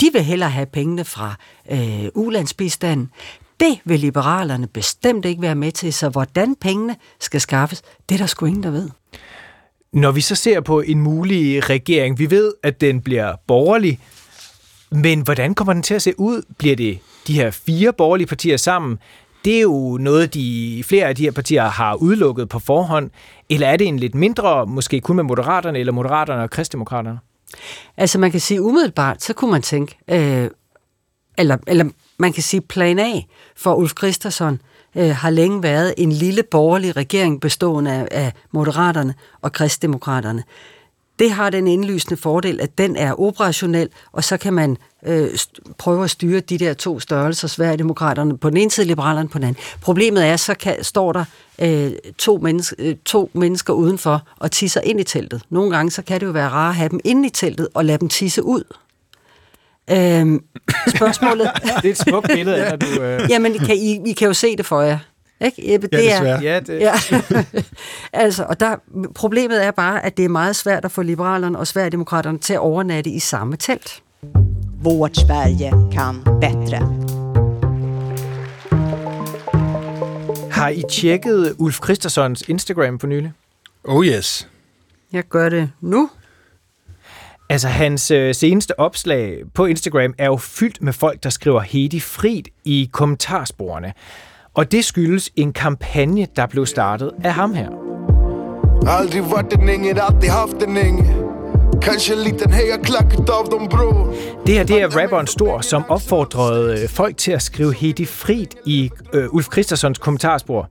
De 0.00 0.10
vil 0.12 0.22
hellere 0.22 0.50
have 0.50 0.66
pengene 0.66 1.04
fra 1.04 1.34
øh, 1.70 2.08
ulandsbistanden. 2.14 3.10
Det 3.60 3.80
vil 3.84 4.00
liberalerne 4.00 4.66
bestemt 4.66 5.24
ikke 5.24 5.42
være 5.42 5.54
med 5.54 5.72
til, 5.72 5.92
så 5.92 6.08
hvordan 6.08 6.54
pengene 6.54 6.96
skal 7.20 7.40
skaffes, 7.40 7.82
det 8.08 8.14
er 8.14 8.18
der 8.18 8.26
sgu 8.26 8.46
ingen, 8.46 8.62
der 8.62 8.70
ved. 8.70 8.90
Når 9.92 10.10
vi 10.10 10.20
så 10.20 10.34
ser 10.34 10.60
på 10.60 10.80
en 10.80 11.00
mulig 11.00 11.70
regering, 11.70 12.18
vi 12.18 12.30
ved, 12.30 12.52
at 12.62 12.80
den 12.80 13.00
bliver 13.00 13.36
borgerlig, 13.46 14.00
men 14.92 15.20
hvordan 15.20 15.54
kommer 15.54 15.72
den 15.72 15.82
til 15.82 15.94
at 15.94 16.02
se 16.02 16.20
ud? 16.20 16.42
Bliver 16.58 16.76
det 16.76 16.98
de 17.26 17.34
her 17.34 17.50
fire 17.50 17.92
borgerlige 17.92 18.26
partier 18.26 18.56
sammen? 18.56 18.98
Det 19.44 19.56
er 19.56 19.60
jo 19.60 19.98
noget, 20.00 20.34
de 20.34 20.82
flere 20.86 21.06
af 21.06 21.16
de 21.16 21.22
her 21.22 21.30
partier 21.30 21.64
har 21.64 21.94
udelukket 21.94 22.48
på 22.48 22.58
forhånd. 22.58 23.10
Eller 23.50 23.66
er 23.66 23.76
det 23.76 23.86
en 23.86 23.98
lidt 23.98 24.14
mindre, 24.14 24.66
måske 24.66 25.00
kun 25.00 25.16
med 25.16 25.24
Moderaterne, 25.24 25.78
eller 25.78 25.92
Moderaterne 25.92 26.42
og 26.42 26.50
Kristdemokraterne? 26.50 27.18
Altså 27.96 28.18
man 28.18 28.30
kan 28.30 28.40
sige 28.40 28.62
umiddelbart, 28.62 29.22
så 29.22 29.32
kunne 29.32 29.50
man 29.50 29.62
tænke, 29.62 29.98
øh, 30.10 30.50
eller, 31.38 31.56
eller 31.66 31.84
man 32.18 32.32
kan 32.32 32.42
sige 32.42 32.60
plan 32.60 32.98
A 32.98 33.20
for 33.56 33.74
Ulf 33.74 33.92
Christensen 33.98 34.60
øh, 34.96 35.10
har 35.10 35.30
længe 35.30 35.62
været 35.62 35.94
en 35.98 36.12
lille 36.12 36.42
borgerlig 36.50 36.96
regering 36.96 37.40
bestående 37.40 37.92
af, 37.92 38.08
af 38.10 38.32
Moderaterne 38.52 39.14
og 39.42 39.52
Kristdemokraterne 39.52 40.42
det 41.18 41.30
har 41.30 41.50
den 41.50 41.66
indlysende 41.66 42.16
fordel, 42.16 42.60
at 42.60 42.78
den 42.78 42.96
er 42.96 43.20
operationel, 43.20 43.88
og 44.12 44.24
så 44.24 44.36
kan 44.36 44.52
man 44.52 44.76
øh, 45.06 45.30
prøve 45.78 46.04
at 46.04 46.10
styre 46.10 46.40
de 46.40 46.58
der 46.58 46.74
to 46.74 47.00
størrelser, 47.00 47.48
Sverigedemokraterne 47.48 48.38
på 48.38 48.50
den 48.50 48.56
ene 48.56 48.70
side, 48.70 48.86
Liberalerne 48.86 49.28
på 49.28 49.38
den 49.38 49.46
anden. 49.46 49.62
Problemet 49.80 50.26
er, 50.26 50.36
så 50.36 50.54
kan, 50.54 50.84
står 50.84 51.12
der 51.12 51.24
øh, 51.58 51.92
to, 52.18 52.38
menneske, 52.42 52.76
øh, 52.78 52.96
to 53.04 53.30
mennesker 53.32 53.72
udenfor 53.72 54.22
og 54.36 54.50
tisser 54.50 54.80
ind 54.80 55.00
i 55.00 55.04
teltet. 55.04 55.42
Nogle 55.50 55.76
gange 55.76 55.90
så 55.90 56.02
kan 56.02 56.20
det 56.20 56.26
jo 56.26 56.30
være 56.30 56.48
rart 56.48 56.70
at 56.70 56.76
have 56.76 56.88
dem 56.88 57.00
inde 57.04 57.26
i 57.26 57.30
teltet 57.30 57.68
og 57.74 57.84
lade 57.84 57.98
dem 57.98 58.08
tisse 58.08 58.42
ud. 58.42 58.64
Øhm, 59.90 60.44
spørgsmålet... 60.96 61.50
det 61.82 61.84
er 61.84 61.90
et 61.90 61.98
smukt 61.98 62.28
billede, 62.28 62.56
ja. 62.56 62.76
du... 62.76 63.02
Øh... 63.02 63.20
Jamen, 63.30 63.58
kan 63.58 63.76
I, 63.76 64.00
I 64.06 64.12
kan 64.12 64.26
jo 64.26 64.34
se 64.34 64.56
det 64.56 64.66
for 64.66 64.80
jer. 64.82 64.98
Ikke? 65.44 65.78
Det 65.78 65.88
ja, 65.92 66.24
er, 66.24 66.40
ja, 66.40 66.60
det. 66.60 66.80
Ja. 66.80 66.92
altså, 68.12 68.44
og 68.48 68.60
der, 68.60 68.76
problemet 69.14 69.64
er 69.64 69.70
bare, 69.70 70.04
at 70.04 70.16
det 70.16 70.24
er 70.24 70.28
meget 70.28 70.56
svært 70.56 70.84
at 70.84 70.90
få 70.90 71.02
liberalerne 71.02 71.58
og 71.58 71.66
Sverigedemokraterne 71.66 72.38
til 72.38 72.52
at 72.52 72.60
overnatte 72.60 73.10
i 73.10 73.18
samme 73.18 73.56
telt. 73.56 74.02
Vårt 74.82 75.16
Sverige 75.16 75.72
kan 75.92 76.22
bättre. 76.44 77.12
Har 80.50 80.68
I 80.68 80.82
tjekket 80.90 81.54
Ulf 81.58 81.80
Christersons 81.84 82.42
Instagram 82.48 82.98
for 82.98 83.06
nylig? 83.06 83.32
Oh 83.84 84.06
yes. 84.06 84.48
Jeg 85.12 85.24
gør 85.24 85.48
det 85.48 85.70
nu. 85.80 86.10
Altså, 87.48 87.68
hans 87.68 88.10
øh, 88.10 88.34
seneste 88.34 88.80
opslag 88.80 89.42
på 89.54 89.66
Instagram 89.66 90.14
er 90.18 90.26
jo 90.26 90.36
fyldt 90.36 90.82
med 90.82 90.92
folk, 90.92 91.22
der 91.22 91.30
skriver 91.30 91.60
Hedi 91.60 92.00
Frid 92.00 92.42
i 92.64 92.90
kommentarsporene. 92.92 93.92
Og 94.54 94.72
det 94.72 94.84
skyldes 94.84 95.30
en 95.36 95.52
kampagne, 95.52 96.26
der 96.36 96.46
blev 96.46 96.66
startet 96.66 97.10
af 97.24 97.32
ham 97.32 97.54
her. 97.54 97.68
Aldrig 98.86 99.30
varit 99.30 99.52
en 99.52 99.68
ängel, 99.68 99.98
alltid 100.00 100.28
haft 100.28 100.62
en 100.62 100.76
ängel 100.76 101.32
Kanske 101.82 102.12
en 102.12 102.18
liten 102.18 102.52
hejaklack 102.52 103.18
utav 103.18 103.48
dem 103.50 103.68
bror 103.68 104.14
Det 104.46 104.54
her 104.54 104.64
det 104.64 104.82
er 104.82 105.02
rapperen 105.02 105.26
Stor, 105.26 105.60
som 105.60 105.84
opfordrede 105.88 106.82
øh, 106.82 106.88
folk 106.88 107.16
til 107.16 107.32
at 107.32 107.42
skrive 107.42 107.74
Hedi 107.74 108.04
Frid 108.04 108.46
i 108.66 108.90
øh, 109.12 109.34
Ulf 109.34 109.46
Christersons 109.52 109.98
kommentarspor. 109.98 110.68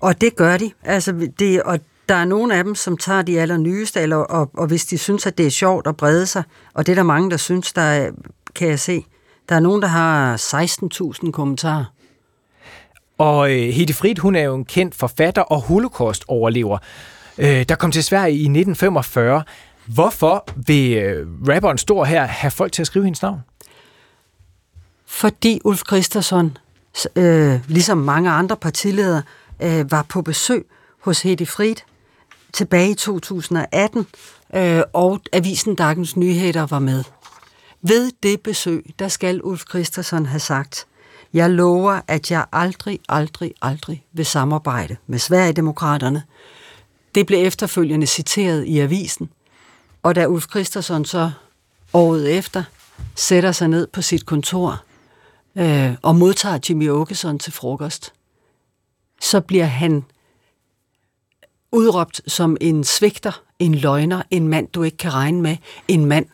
Og 0.00 0.20
det 0.20 0.36
gør 0.36 0.56
de. 0.56 0.70
Altså, 0.84 1.28
det, 1.38 1.62
og 1.62 1.80
der 2.08 2.14
er 2.14 2.24
nogle 2.24 2.54
af 2.54 2.64
dem, 2.64 2.74
som 2.74 2.96
tager 2.96 3.22
de 3.22 3.40
allernyeste, 3.40 4.00
eller, 4.00 4.16
og, 4.16 4.50
og 4.54 4.66
hvis 4.66 4.84
de 4.84 4.98
synes, 4.98 5.26
at 5.26 5.38
det 5.38 5.46
er 5.46 5.50
sjovt 5.50 5.86
at 5.86 5.96
brede 5.96 6.26
sig, 6.26 6.42
og 6.74 6.86
det 6.86 6.92
er 6.92 6.96
der 6.96 7.02
mange, 7.02 7.30
der 7.30 7.36
synes, 7.36 7.72
der 7.72 7.82
er, 7.82 8.10
kan 8.54 8.68
jeg 8.68 8.80
se. 8.80 9.04
Der 9.48 9.54
er 9.54 9.60
nogen, 9.60 9.82
der 9.82 9.88
har 9.88 10.36
16.000 11.24 11.30
kommentarer. 11.30 11.84
Og 13.20 13.52
øh, 13.52 13.68
Hedi 13.68 13.92
Frid, 13.92 14.18
hun 14.18 14.36
er 14.36 14.42
jo 14.42 14.54
en 14.54 14.64
kendt 14.64 14.94
forfatter 14.94 15.42
og 15.42 15.60
holocaust-overlever, 15.60 16.78
øh, 17.38 17.64
der 17.68 17.74
kom 17.74 17.92
til 17.92 18.04
Sverige 18.04 18.32
i 18.32 18.42
1945. 18.42 19.42
Hvorfor 19.86 20.48
vil 20.56 20.96
øh, 20.96 21.26
rapperen 21.48 21.78
Stor 21.78 22.04
her 22.04 22.24
have 22.24 22.50
folk 22.50 22.72
til 22.72 22.82
at 22.82 22.86
skrive 22.86 23.04
hendes 23.04 23.22
navn? 23.22 23.40
Fordi 25.06 25.60
Ulf 25.64 25.82
Christensen, 25.86 26.58
øh, 27.16 27.60
ligesom 27.68 27.98
mange 27.98 28.30
andre 28.30 28.56
partiledere, 28.56 29.22
øh, 29.62 29.90
var 29.90 30.02
på 30.08 30.22
besøg 30.22 30.66
hos 31.00 31.22
Hedi 31.22 31.44
Frid 31.44 31.76
tilbage 32.52 32.90
i 32.90 32.94
2018, 32.94 34.06
øh, 34.54 34.82
og 34.92 35.20
avisen 35.32 35.74
Dagens 35.74 36.16
Nyheder 36.16 36.66
var 36.66 36.78
med. 36.78 37.04
Ved 37.82 38.12
det 38.22 38.40
besøg, 38.40 38.94
der 38.98 39.08
skal 39.08 39.42
Ulf 39.42 39.62
Christensen 39.70 40.26
have 40.26 40.40
sagt, 40.40 40.86
jeg 41.32 41.50
lover, 41.50 42.00
at 42.08 42.30
jeg 42.30 42.46
aldrig, 42.52 43.00
aldrig, 43.08 43.54
aldrig 43.62 44.04
vil 44.12 44.26
samarbejde 44.26 44.96
med 45.06 45.18
Sverigedemokraterne. 45.18 46.22
Det 47.14 47.26
blev 47.26 47.46
efterfølgende 47.46 48.06
citeret 48.06 48.64
i 48.64 48.78
avisen, 48.78 49.30
og 50.02 50.14
da 50.14 50.26
Ulf 50.26 50.46
Christensen 50.50 51.04
så 51.04 51.30
året 51.92 52.38
efter 52.38 52.64
sætter 53.14 53.52
sig 53.52 53.68
ned 53.68 53.86
på 53.86 54.02
sit 54.02 54.26
kontor 54.26 54.84
øh, 55.56 55.94
og 56.02 56.16
modtager 56.16 56.58
Jimmy 56.68 56.90
Åkesson 56.90 57.38
til 57.38 57.52
frokost, 57.52 58.12
så 59.20 59.40
bliver 59.40 59.64
han 59.64 60.04
udråbt 61.72 62.20
som 62.26 62.56
en 62.60 62.84
svigter, 62.84 63.42
en 63.58 63.74
løgner, 63.74 64.22
en 64.30 64.48
mand, 64.48 64.68
du 64.68 64.82
ikke 64.82 64.96
kan 64.96 65.14
regne 65.14 65.42
med, 65.42 65.56
en 65.88 66.04
mand, 66.04 66.26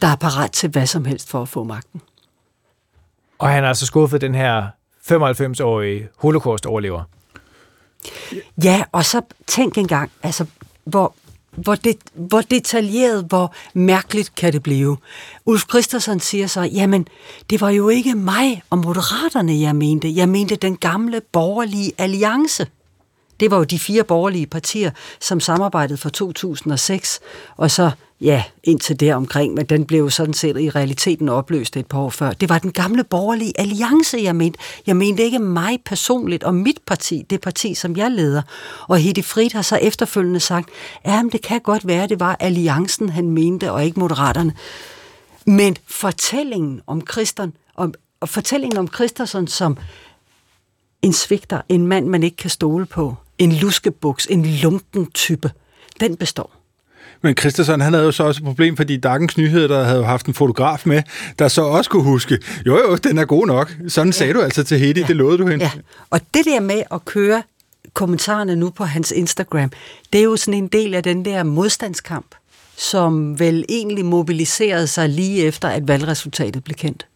der 0.00 0.08
er 0.08 0.16
parat 0.16 0.52
til 0.52 0.70
hvad 0.70 0.86
som 0.86 1.04
helst 1.04 1.28
for 1.28 1.42
at 1.42 1.48
få 1.48 1.64
magten. 1.64 2.00
Og 3.38 3.48
han 3.48 3.62
har 3.62 3.68
altså 3.68 3.86
skuffet 3.86 4.20
den 4.20 4.34
her 4.34 4.66
95-årige 5.12 6.08
holocaust-overlever. 6.16 7.02
Ja, 8.64 8.84
og 8.92 9.04
så 9.04 9.20
tænk 9.46 9.78
engang, 9.78 10.10
altså, 10.22 10.46
hvor, 10.84 11.14
hvor, 11.50 11.74
det, 11.74 11.96
hvor 12.14 12.40
detaljeret, 12.40 13.24
hvor 13.24 13.54
mærkeligt 13.74 14.34
kan 14.34 14.52
det 14.52 14.62
blive. 14.62 14.96
Ulf 15.46 15.64
Christensen 15.68 16.20
siger 16.20 16.46
så, 16.46 16.62
jamen, 16.62 17.08
det 17.50 17.60
var 17.60 17.70
jo 17.70 17.88
ikke 17.88 18.14
mig 18.14 18.62
og 18.70 18.78
moderaterne, 18.78 19.60
jeg 19.60 19.76
mente. 19.76 20.16
Jeg 20.16 20.28
mente 20.28 20.56
den 20.56 20.76
gamle 20.76 21.20
borgerlige 21.32 21.92
alliance. 21.98 22.66
Det 23.40 23.50
var 23.50 23.56
jo 23.56 23.64
de 23.64 23.78
fire 23.78 24.04
borgerlige 24.04 24.46
partier, 24.46 24.90
som 25.20 25.40
samarbejdede 25.40 25.98
fra 25.98 26.10
2006, 26.10 27.20
og 27.56 27.70
så, 27.70 27.90
ja, 28.20 28.44
indtil 28.64 29.00
der 29.00 29.14
omkring, 29.14 29.54
men 29.54 29.66
den 29.66 29.84
blev 29.84 29.98
jo 29.98 30.08
sådan 30.08 30.34
set 30.34 30.60
i 30.60 30.70
realiteten 30.70 31.28
opløst 31.28 31.76
et 31.76 31.86
par 31.86 31.98
år 31.98 32.10
før. 32.10 32.32
Det 32.32 32.48
var 32.48 32.58
den 32.58 32.72
gamle 32.72 33.04
borgerlige 33.04 33.60
alliance, 33.60 34.18
jeg 34.22 34.36
mente. 34.36 34.58
Jeg 34.86 34.96
mente 34.96 35.22
ikke 35.22 35.38
mig 35.38 35.78
personligt 35.84 36.44
og 36.44 36.54
mit 36.54 36.78
parti, 36.86 37.26
det 37.30 37.40
parti, 37.40 37.74
som 37.74 37.96
jeg 37.96 38.10
leder. 38.10 38.42
Og 38.88 38.98
Hedi 38.98 39.22
Frid 39.22 39.50
har 39.52 39.62
så 39.62 39.76
efterfølgende 39.76 40.40
sagt, 40.40 40.68
ja, 41.06 41.22
men 41.22 41.32
det 41.32 41.42
kan 41.42 41.60
godt 41.60 41.86
være, 41.86 42.06
det 42.06 42.20
var 42.20 42.36
alliancen, 42.40 43.08
han 43.08 43.30
mente, 43.30 43.72
og 43.72 43.84
ikke 43.84 44.00
moderaterne. 44.00 44.52
Men 45.46 45.76
fortællingen 45.86 46.80
om 46.86 47.02
Christen, 47.12 47.52
om, 47.74 47.94
og 48.20 48.28
fortællingen 48.28 48.78
om 48.78 48.88
Christensen 48.88 49.46
som 49.46 49.78
en 51.02 51.12
svigter, 51.12 51.60
en 51.68 51.86
mand, 51.86 52.06
man 52.06 52.22
ikke 52.22 52.36
kan 52.36 52.50
stole 52.50 52.86
på, 52.86 53.16
en 53.38 53.52
luskebuks, 53.52 54.26
en 54.26 54.46
lunken 54.46 55.10
type, 55.10 55.50
den 56.00 56.16
består. 56.16 56.54
Men 57.22 57.36
Christensen, 57.36 57.80
han 57.80 57.92
havde 57.92 58.04
jo 58.04 58.12
så 58.12 58.24
også 58.24 58.40
et 58.40 58.44
problem, 58.44 58.76
fordi 58.76 58.96
Dagens 58.96 59.36
Nyheder, 59.36 59.68
der 59.68 59.84
havde 59.84 59.98
jo 59.98 60.04
haft 60.04 60.26
en 60.26 60.34
fotograf 60.34 60.82
med, 60.86 61.02
der 61.38 61.48
så 61.48 61.62
også 61.62 61.90
kunne 61.90 62.02
huske, 62.02 62.38
jo 62.66 62.78
jo, 62.78 62.96
den 62.96 63.18
er 63.18 63.24
god 63.24 63.46
nok. 63.46 63.76
Sådan 63.88 64.08
ja. 64.08 64.12
sagde 64.12 64.32
du 64.32 64.40
altså 64.40 64.64
til 64.64 64.78
Hedi, 64.78 65.00
ja. 65.00 65.06
det 65.06 65.16
lovede 65.16 65.38
du 65.38 65.46
hende. 65.46 65.64
Ja. 65.64 65.70
Og 66.10 66.20
det 66.34 66.44
der 66.44 66.60
med 66.60 66.82
at 66.90 67.04
køre 67.04 67.42
kommentarerne 67.94 68.56
nu 68.56 68.70
på 68.70 68.84
hans 68.84 69.10
Instagram, 69.10 69.72
det 70.12 70.18
er 70.18 70.24
jo 70.24 70.36
sådan 70.36 70.54
en 70.54 70.68
del 70.68 70.94
af 70.94 71.02
den 71.02 71.24
der 71.24 71.42
modstandskamp, 71.42 72.34
som 72.76 73.40
vel 73.40 73.64
egentlig 73.68 74.04
mobiliserede 74.04 74.86
sig 74.86 75.08
lige 75.08 75.42
efter, 75.42 75.68
at 75.68 75.88
valgresultatet 75.88 76.64
blev 76.64 76.74
kendt. 76.74 77.06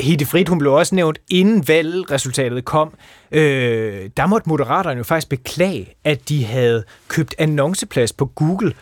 Hede 0.00 0.26
Frit, 0.26 0.48
hun 0.48 0.58
blev 0.58 0.72
også 0.72 0.94
nævnt, 0.94 1.18
inden 1.30 1.68
valgresultatet 1.68 2.64
kom. 2.64 2.94
Øh, 3.32 4.10
der 4.16 4.26
måtte 4.26 4.48
moderaterne 4.48 4.98
jo 4.98 5.04
faktisk 5.04 5.28
beklage, 5.28 5.94
at 6.04 6.28
de 6.28 6.44
havde 6.44 6.84
købt 7.08 7.34
annonceplads 7.38 8.12
på 8.12 8.26
Google. 8.26 8.72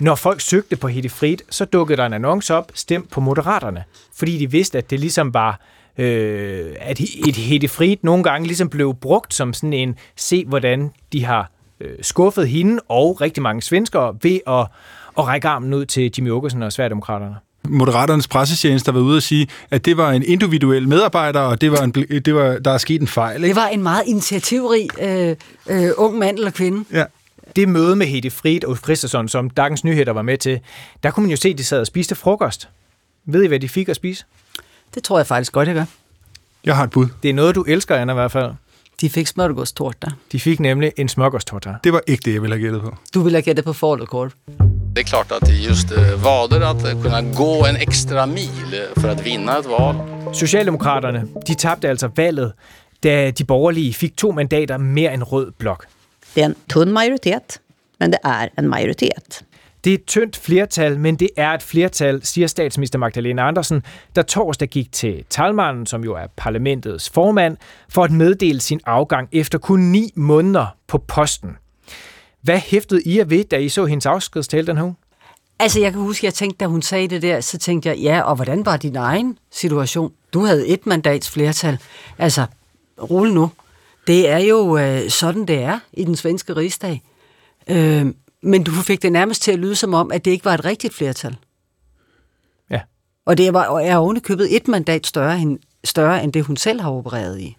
Når 0.00 0.14
folk 0.14 0.40
søgte 0.40 0.76
på 0.76 0.88
Hede 0.88 1.08
Frit, 1.08 1.42
så 1.50 1.64
dukkede 1.64 1.96
der 1.96 2.06
en 2.06 2.12
annonce 2.12 2.54
op, 2.54 2.72
stemt 2.74 3.10
på 3.10 3.20
moderaterne. 3.20 3.84
Fordi 4.16 4.38
de 4.38 4.50
vidste, 4.50 4.78
at 4.78 4.90
det 4.90 5.00
ligesom 5.00 5.34
var 5.34 5.60
øh, 5.98 6.74
at 6.80 7.00
et 7.00 7.36
Hede 7.36 7.68
Frit 7.68 8.04
nogle 8.04 8.24
gange 8.24 8.46
ligesom 8.46 8.68
blev 8.68 8.94
brugt 8.94 9.34
som 9.34 9.52
sådan 9.52 9.72
en, 9.72 9.96
se 10.16 10.44
hvordan 10.44 10.90
de 11.12 11.24
har 11.24 11.50
øh, 11.80 11.98
skuffet 12.02 12.48
hende 12.48 12.80
og 12.88 13.20
rigtig 13.20 13.42
mange 13.42 13.62
svenskere 13.62 14.16
ved 14.22 14.40
at, 14.46 14.66
at 15.18 15.26
række 15.26 15.48
armen 15.48 15.74
ud 15.74 15.86
til 15.86 16.12
Jimmy 16.18 16.30
Åkesson 16.30 16.62
og 16.62 16.72
Sverigedemokraterne. 16.72 17.36
Moderaternes 17.68 18.28
pressetjeneste 18.28 18.86
der 18.86 18.98
var 18.98 19.04
ude 19.04 19.16
at 19.16 19.22
sige, 19.22 19.48
at 19.70 19.84
det 19.84 19.96
var 19.96 20.12
en 20.12 20.22
individuel 20.22 20.88
medarbejder, 20.88 21.40
og 21.40 21.60
det 21.60 21.72
var, 21.72 21.78
en, 21.78 21.90
det 21.92 22.34
var 22.34 22.58
der 22.58 22.70
er 22.70 22.78
sket 22.78 23.00
en 23.00 23.08
fejl. 23.08 23.36
Ikke? 23.36 23.48
Det 23.48 23.56
var 23.56 23.66
en 23.66 23.82
meget 23.82 24.02
initiativrig 24.06 24.88
øh, 25.02 25.36
øh, 25.70 25.90
ung 25.96 26.18
mand 26.18 26.36
eller 26.36 26.50
kvinde. 26.50 26.84
Ja. 26.92 27.04
Det 27.56 27.68
møde 27.68 27.96
med 27.96 28.06
Hede 28.06 28.30
Frid 28.30 28.64
og 28.64 28.76
Christensen, 28.76 29.28
som 29.28 29.50
Dagens 29.50 29.84
Nyheder 29.84 30.12
var 30.12 30.22
med 30.22 30.38
til, 30.38 30.60
der 31.02 31.10
kunne 31.10 31.22
man 31.22 31.30
jo 31.30 31.36
se, 31.36 31.48
at 31.48 31.58
de 31.58 31.64
sad 31.64 31.80
og 31.80 31.86
spiste 31.86 32.14
frokost. 32.14 32.68
Ved 33.24 33.42
I, 33.42 33.46
hvad 33.46 33.60
de 33.60 33.68
fik 33.68 33.88
at 33.88 33.96
spise? 33.96 34.24
Det 34.94 35.02
tror 35.02 35.18
jeg 35.18 35.26
faktisk 35.26 35.52
godt, 35.52 35.68
jeg 35.68 35.74
gør. 35.74 35.84
Jeg 36.64 36.76
har 36.76 36.84
et 36.84 36.90
bud. 36.90 37.06
Det 37.22 37.30
er 37.30 37.34
noget, 37.34 37.54
du 37.54 37.62
elsker, 37.62 37.96
Anna, 37.96 38.12
i 38.12 38.14
hvert 38.14 38.32
fald. 38.32 38.52
De 39.00 39.10
fik 39.10 39.26
smørgårdstårta. 39.26 40.06
De 40.32 40.40
fik 40.40 40.60
nemlig 40.60 40.92
en 40.96 41.08
smørgårdstårta. 41.08 41.74
Det 41.84 41.92
var 41.92 42.00
ikke 42.06 42.22
det, 42.24 42.32
jeg 42.34 42.42
ville 42.42 42.56
have 42.56 42.62
gættet 42.62 42.82
på. 42.82 42.96
Du 43.14 43.22
ville 43.22 43.36
have 43.36 43.42
gættet 43.42 43.64
på 43.64 43.72
falukorv. 43.72 44.30
Det 44.94 45.00
är 45.00 45.04
klart 45.04 45.32
att 45.32 45.48
just 45.48 45.92
eh, 45.92 45.98
vader 45.98 46.60
att 46.60 47.02
kunna 47.02 47.22
gå 47.22 47.66
en 47.66 47.76
extra 47.76 48.26
mil 48.26 48.84
för 48.96 49.08
att 49.08 49.26
vinna 49.26 49.58
ett 49.58 49.66
val. 49.66 49.96
Socialdemokraterne, 50.34 51.26
de 51.46 51.54
tabte 51.54 51.88
altså 51.88 52.08
valget, 52.08 52.52
da 53.02 53.30
de 53.30 53.44
borgerlige 53.44 53.94
fik 53.94 54.16
to 54.16 54.32
mandater 54.32 54.78
mere 54.78 55.14
end 55.14 55.22
rød 55.22 55.52
blok. 55.58 55.86
Det 56.34 56.42
er 56.42 56.46
en 56.46 56.56
tunn 56.68 56.92
majoritet, 56.92 57.60
men 58.00 58.12
det 58.12 58.18
er 58.24 58.48
en 58.58 58.68
majoritet. 58.68 59.44
Det 59.84 59.90
er 59.90 59.94
et 59.94 60.04
tyndt 60.06 60.36
flertal, 60.36 60.98
men 60.98 61.16
det 61.16 61.28
er 61.36 61.50
et 61.50 61.62
flertal, 61.62 62.20
siger 62.24 62.46
statsminister 62.46 62.98
Magdalena 62.98 63.48
Andersen, 63.48 63.82
der 64.16 64.22
torsdag 64.22 64.68
gik 64.68 64.92
til 64.92 65.24
talmanden, 65.30 65.86
som 65.86 66.04
jo 66.04 66.14
er 66.14 66.26
parlamentets 66.36 67.10
formand, 67.10 67.56
for 67.88 68.04
at 68.04 68.10
meddele 68.10 68.60
sin 68.60 68.80
afgang 68.86 69.28
efter 69.32 69.58
kun 69.58 69.80
ni 69.80 70.12
måneder 70.16 70.66
på 70.88 70.98
posten. 70.98 71.56
Hvad 72.42 72.58
hæftede 72.58 73.02
I 73.02 73.30
ved, 73.30 73.44
da 73.44 73.56
I 73.56 73.68
så 73.68 73.84
hendes 73.84 74.06
afskedstale 74.06 74.66
den 74.66 74.76
her 74.76 74.92
Altså, 75.58 75.80
jeg 75.80 75.92
kan 75.92 76.00
huske, 76.00 76.26
jeg 76.26 76.34
tænkte, 76.34 76.58
da 76.58 76.66
hun 76.66 76.82
sagde 76.82 77.08
det 77.08 77.22
der, 77.22 77.40
så 77.40 77.58
tænkte 77.58 77.88
jeg, 77.88 77.98
ja, 77.98 78.22
og 78.22 78.34
hvordan 78.36 78.66
var 78.66 78.76
din 78.76 78.96
egen 78.96 79.38
situation? 79.50 80.12
Du 80.32 80.44
havde 80.44 80.66
et 80.66 80.86
mandats 80.86 81.30
flertal. 81.30 81.78
Altså, 82.18 82.46
rulle 83.02 83.34
nu. 83.34 83.50
Det 84.06 84.28
er 84.28 84.38
jo 84.38 84.78
øh, 84.78 85.10
sådan, 85.10 85.46
det 85.46 85.58
er 85.58 85.78
i 85.92 86.04
den 86.04 86.16
svenske 86.16 86.56
rigsdag. 86.56 87.02
Øh, 87.70 88.06
men 88.42 88.64
du 88.64 88.70
fik 88.70 89.02
det 89.02 89.12
nærmest 89.12 89.42
til 89.42 89.52
at 89.52 89.58
lyde 89.58 89.76
som 89.76 89.94
om, 89.94 90.12
at 90.12 90.24
det 90.24 90.30
ikke 90.30 90.44
var 90.44 90.54
et 90.54 90.64
rigtigt 90.64 90.94
flertal. 90.94 91.36
Ja. 92.70 92.80
Og 93.26 93.38
det 93.38 93.52
var, 93.52 93.78
er 93.78 93.96
ovenikøbet 93.96 94.56
et 94.56 94.68
mandat 94.68 95.06
større 95.06 95.38
end, 95.38 95.58
større 95.84 96.24
end 96.24 96.32
det, 96.32 96.44
hun 96.44 96.56
selv 96.56 96.80
har 96.80 96.90
opereret 96.90 97.40
i. 97.40 97.56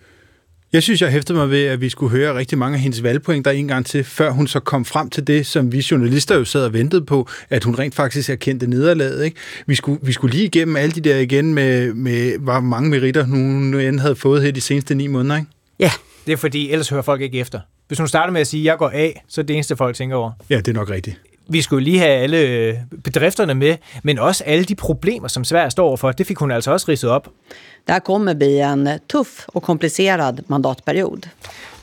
Jeg 0.74 0.84
synes, 0.84 1.02
jeg 1.02 1.12
hæftede 1.12 1.38
mig 1.38 1.50
ved, 1.50 1.64
at 1.66 1.82
vi 1.82 1.90
skulle 1.90 2.12
høre 2.12 2.38
rigtig 2.38 2.58
mange 2.58 2.76
af 2.76 2.82
hendes 2.82 3.04
valgpointer 3.04 3.52
en 3.52 3.68
gang 3.68 3.86
til, 3.86 4.04
før 4.04 4.32
hun 4.32 4.48
så 4.48 4.60
kom 4.60 4.86
frem 4.86 5.10
til 5.10 5.28
det, 5.28 5.46
som 5.46 5.72
vi 5.72 5.86
journalister 5.92 6.36
jo 6.38 6.46
sad 6.46 6.66
og 6.66 6.74
ventede 6.74 7.06
på, 7.06 7.30
at 7.50 7.64
hun 7.64 7.76
rent 7.80 7.96
faktisk 7.96 8.30
erkendte 8.30 8.68
nederlaget. 8.68 9.26
Ikke? 9.26 9.38
Vi, 9.68 9.76
skulle, 9.76 10.00
vi 10.04 10.12
skulle 10.12 10.34
lige 10.34 10.46
igennem 10.46 10.76
alle 10.76 10.92
de 10.92 11.02
der 11.02 11.18
igen 11.18 11.54
med, 11.54 11.94
med 11.94 12.38
hvor 12.38 12.60
mange 12.60 12.90
meritter 12.90 13.24
hun 13.24 13.40
nu 13.40 13.80
end 13.80 14.00
havde 14.00 14.16
fået 14.16 14.44
her 14.44 14.52
de 14.52 14.62
seneste 14.62 14.96
ni 14.96 15.08
måneder. 15.08 15.36
Ikke? 15.36 15.48
Ja, 15.80 15.92
Det 16.26 16.32
er 16.32 16.38
fordi, 16.38 16.72
ellers 16.72 16.90
hører 16.90 17.02
folk 17.02 17.22
ikke 17.22 17.40
efter. 17.40 17.60
Hvis 17.88 18.00
hun 18.00 18.08
starter 18.08 18.34
med 18.34 18.42
at 18.42 18.48
sige, 18.48 18.62
at 18.62 18.66
jeg 18.66 18.78
går 18.78 18.90
af, 18.90 19.24
så 19.28 19.42
er 19.42 19.46
det 19.46 19.54
eneste, 19.54 19.76
folk 19.76 19.96
tænker 19.96 20.16
over. 20.16 20.32
Ja, 20.50 20.58
det 20.58 20.68
er 20.68 20.74
nok 20.74 20.90
rigtigt. 20.90 21.20
Vi 21.48 21.62
skulle 21.62 21.84
lige 21.84 22.00
have 22.00 22.12
alle 22.12 22.38
øh, 22.38 22.76
bedrifterne 23.04 23.54
med, 23.54 23.78
men 24.04 24.20
også 24.20 24.44
alle 24.44 24.64
de 24.64 24.76
problemer, 24.76 25.28
som 25.28 25.44
Sverige 25.44 25.72
står 25.72 25.88
overfor. 25.88 26.12
Det 26.12 26.28
fik 26.28 26.38
hun 26.38 26.52
altså 26.52 26.72
også 26.72 26.86
ridset 26.90 27.10
op. 27.10 27.30
Det 27.88 27.94
här 27.94 28.00
kommer 28.00 28.34
bli 28.34 28.60
en 28.60 29.00
tuff 29.10 29.46
och 29.48 29.64
komplicerad 29.64 30.40
mandatperiod. 30.48 31.28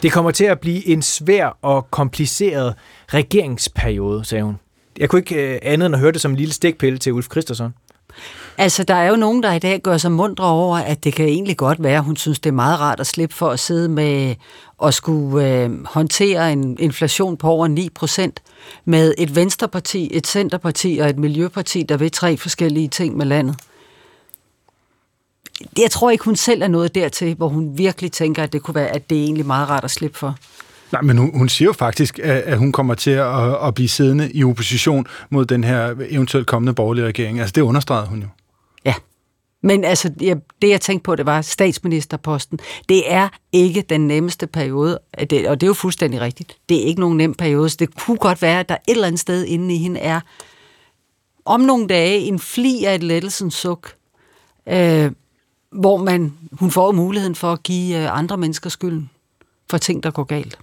Det 0.02 0.12
kommer 0.12 0.30
til 0.30 0.44
at 0.44 0.60
blive 0.60 0.88
en 0.88 1.02
svær 1.02 1.58
og 1.62 1.90
kompliceret 1.90 2.74
regeringsperiode, 3.14 4.24
sagde 4.24 4.44
hun. 4.44 4.58
Jeg 4.98 5.08
kunne 5.08 5.20
ikke 5.20 5.54
øh, 5.54 5.58
andet 5.62 5.86
end 5.86 5.94
at 5.94 6.00
høre 6.00 6.12
det 6.12 6.20
som 6.20 6.30
en 6.30 6.36
lille 6.36 6.54
stikpille 6.54 6.98
til 6.98 7.12
Ulf 7.12 7.26
Christensen. 7.30 7.74
Altså, 8.60 8.84
der 8.84 8.94
er 8.94 9.08
jo 9.08 9.16
nogen, 9.16 9.42
der 9.42 9.52
i 9.52 9.58
dag 9.58 9.80
gør 9.80 9.96
sig 9.96 10.12
mundre 10.12 10.44
over, 10.44 10.76
at 10.76 11.04
det 11.04 11.14
kan 11.14 11.28
egentlig 11.28 11.56
godt 11.56 11.82
være, 11.82 12.00
hun 12.00 12.16
synes, 12.16 12.38
det 12.38 12.50
er 12.50 12.54
meget 12.54 12.80
rart 12.80 13.00
at 13.00 13.06
slippe 13.06 13.34
for 13.34 13.50
at 13.50 13.60
sidde 13.60 13.88
med 13.88 14.34
og 14.78 14.94
skulle 14.94 15.48
øh, 15.48 15.84
håndtere 15.84 16.52
en 16.52 16.76
inflation 16.78 17.36
på 17.36 17.48
over 17.48 17.68
9 17.68 17.88
procent 17.94 18.42
med 18.84 19.14
et 19.18 19.36
venstreparti, 19.36 20.08
et 20.12 20.26
centerparti 20.26 20.98
og 21.02 21.08
et 21.08 21.18
miljøparti, 21.18 21.82
der 21.82 21.96
vil 21.96 22.10
tre 22.10 22.36
forskellige 22.36 22.88
ting 22.88 23.16
med 23.16 23.26
landet. 23.26 23.56
Jeg 25.78 25.90
tror 25.90 26.10
ikke, 26.10 26.24
hun 26.24 26.36
selv 26.36 26.62
er 26.62 26.68
nået 26.68 26.94
dertil, 26.94 27.34
hvor 27.34 27.48
hun 27.48 27.78
virkelig 27.78 28.12
tænker, 28.12 28.42
at 28.42 28.52
det 28.52 28.62
kunne 28.62 28.74
være, 28.74 28.88
at 28.88 29.10
det 29.10 29.18
er 29.18 29.22
egentlig 29.22 29.46
meget 29.46 29.68
rart 29.68 29.84
at 29.84 29.90
slippe 29.90 30.18
for. 30.18 30.36
Nej, 30.92 31.02
men 31.02 31.18
hun, 31.18 31.38
hun 31.38 31.48
siger 31.48 31.66
jo 31.66 31.72
faktisk, 31.72 32.18
at, 32.18 32.42
at 32.42 32.58
hun 32.58 32.72
kommer 32.72 32.94
til 32.94 33.10
at, 33.10 33.66
at 33.66 33.74
blive 33.74 33.88
siddende 33.88 34.32
i 34.32 34.44
opposition 34.44 35.06
mod 35.30 35.44
den 35.44 35.64
her 35.64 35.94
eventuelt 36.08 36.46
kommende 36.46 36.74
borgerlige 36.74 37.06
regering. 37.06 37.40
Altså, 37.40 37.52
det 37.52 37.60
understregede 37.60 38.06
hun 38.06 38.20
jo. 38.20 38.26
Men 39.62 39.84
altså, 39.84 40.12
jeg, 40.20 40.36
det 40.62 40.68
jeg 40.68 40.80
tænkte 40.80 41.02
på, 41.02 41.14
det 41.14 41.26
var 41.26 41.42
statsministerposten. 41.42 42.58
Det 42.88 43.12
er 43.12 43.28
ikke 43.52 43.82
den 43.82 44.08
nemmeste 44.08 44.46
periode, 44.46 44.98
og 45.18 45.30
det, 45.30 45.48
og 45.48 45.60
det 45.60 45.66
er 45.66 45.68
jo 45.68 45.74
fuldstændig 45.74 46.20
rigtigt. 46.20 46.56
Det 46.68 46.82
er 46.82 46.84
ikke 46.84 47.00
nogen 47.00 47.18
nem 47.18 47.34
periode, 47.34 47.70
så 47.70 47.76
det 47.78 47.94
kunne 47.94 48.16
godt 48.16 48.42
være, 48.42 48.60
at 48.60 48.68
der 48.68 48.74
et 48.74 48.92
eller 48.92 49.06
andet 49.06 49.20
sted 49.20 49.44
inde 49.44 49.74
i 49.74 49.78
hende 49.78 50.00
er 50.00 50.20
om 51.44 51.60
nogle 51.60 51.86
dage 51.86 52.18
en 52.18 52.38
fli 52.38 52.84
af 52.84 52.94
et 52.94 53.02
lettelsens 53.02 53.54
suk, 53.54 53.94
øh, 54.68 55.12
hvor 55.70 55.96
man, 55.96 56.34
hun 56.52 56.70
får 56.70 56.92
muligheden 56.92 57.34
for 57.34 57.52
at 57.52 57.62
give 57.62 57.98
øh, 57.98 58.18
andre 58.18 58.36
mennesker 58.36 58.70
skylden 58.70 59.10
for 59.70 59.78
ting, 59.78 60.02
der 60.02 60.10
går 60.10 60.24
galt. 60.24 60.58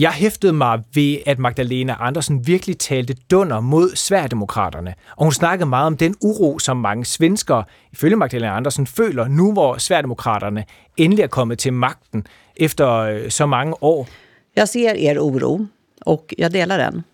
Jeg 0.00 0.12
hæftede 0.12 0.52
mig 0.52 0.82
ved, 0.94 1.16
at 1.26 1.38
Magdalena 1.38 1.96
Andersen 1.98 2.46
virkelig 2.46 2.78
talte 2.78 3.14
dunder 3.30 3.60
mod 3.60 3.96
Sverigedemokraterne, 3.96 4.94
og 5.16 5.24
hun 5.24 5.32
snakkede 5.32 5.68
meget 5.68 5.86
om 5.86 5.96
den 5.96 6.16
uro, 6.20 6.58
som 6.58 6.76
mange 6.76 7.04
svenskere, 7.04 7.64
ifølge 7.92 8.16
Magdalena 8.16 8.56
Andersen, 8.56 8.86
føler 8.86 9.28
nu, 9.28 9.52
hvor 9.52 9.78
Sverigedemokraterne 9.78 10.64
endelig 10.96 11.22
er 11.22 11.26
kommet 11.26 11.58
til 11.58 11.72
magten 11.72 12.26
efter 12.56 12.90
øh, 12.90 13.30
så 13.30 13.46
mange 13.46 13.82
år. 13.82 14.08
Jeg 14.56 14.68
ser 14.68 15.10
er 15.10 15.20
oro 15.20 15.66
och 16.06 16.24
jag 16.38 16.52
delar 16.52 16.90
den. 16.90 17.04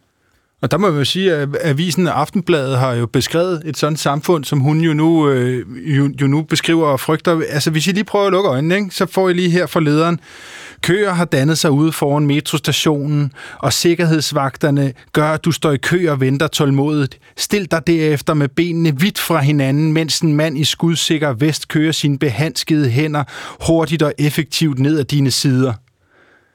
Og 0.63 0.71
der 0.71 0.79
må 0.79 0.91
man 0.91 0.99
jo 0.99 1.05
sige, 1.05 1.35
at 1.35 1.49
avisen 1.63 2.09
Aftenbladet 2.09 2.79
har 2.79 2.93
jo 2.93 3.07
beskrevet 3.07 3.63
et 3.65 3.77
sådan 3.77 3.97
samfund, 3.97 4.45
som 4.45 4.61
hun 4.61 4.81
jo 4.81 4.95
nu, 4.95 5.29
øh, 5.29 5.67
jo, 5.99 6.11
jo 6.21 6.27
nu 6.27 6.43
beskriver 6.43 6.87
og 6.87 7.01
frygter. 7.01 7.43
Altså, 7.49 7.71
hvis 7.71 7.87
I 7.87 7.93
lige 7.93 8.05
prøver 8.05 8.27
at 8.27 8.33
lukke 8.33 8.49
øjnene, 8.49 8.75
ikke, 8.75 8.91
så 8.91 9.07
får 9.07 9.29
I 9.29 9.33
lige 9.33 9.51
her 9.51 9.67
for 9.67 9.81
lederen. 9.81 10.21
Køer 10.83 11.13
har 11.13 11.25
dannet 11.25 11.59
sig 11.59 11.71
ude 11.71 11.93
foran 11.93 12.27
metrostationen, 12.27 13.33
og 13.59 13.73
sikkerhedsvagterne 13.73 14.93
gør, 15.13 15.33
at 15.33 15.45
du 15.45 15.53
står 15.53 15.73
i 15.73 15.77
kø 15.77 16.11
og 16.11 16.21
venter 16.21 16.47
tålmodigt. 16.47 17.19
Stil 17.37 17.71
dig 17.71 17.87
derefter 17.87 18.35
med 18.35 18.49
benene 18.49 19.01
vidt 19.01 19.19
fra 19.19 19.41
hinanden, 19.41 19.93
mens 19.93 20.21
en 20.21 20.35
mand 20.35 20.59
i 20.59 20.65
skudsikker 20.65 21.33
vest 21.33 21.69
kører 21.69 21.93
sine 21.93 22.19
behandskede 22.19 22.91
hænder 22.91 23.25
hurtigt 23.67 24.03
og 24.03 24.13
effektivt 24.19 24.79
ned 24.79 24.99
ad 24.99 25.05
dine 25.05 25.31
sider. 25.31 25.73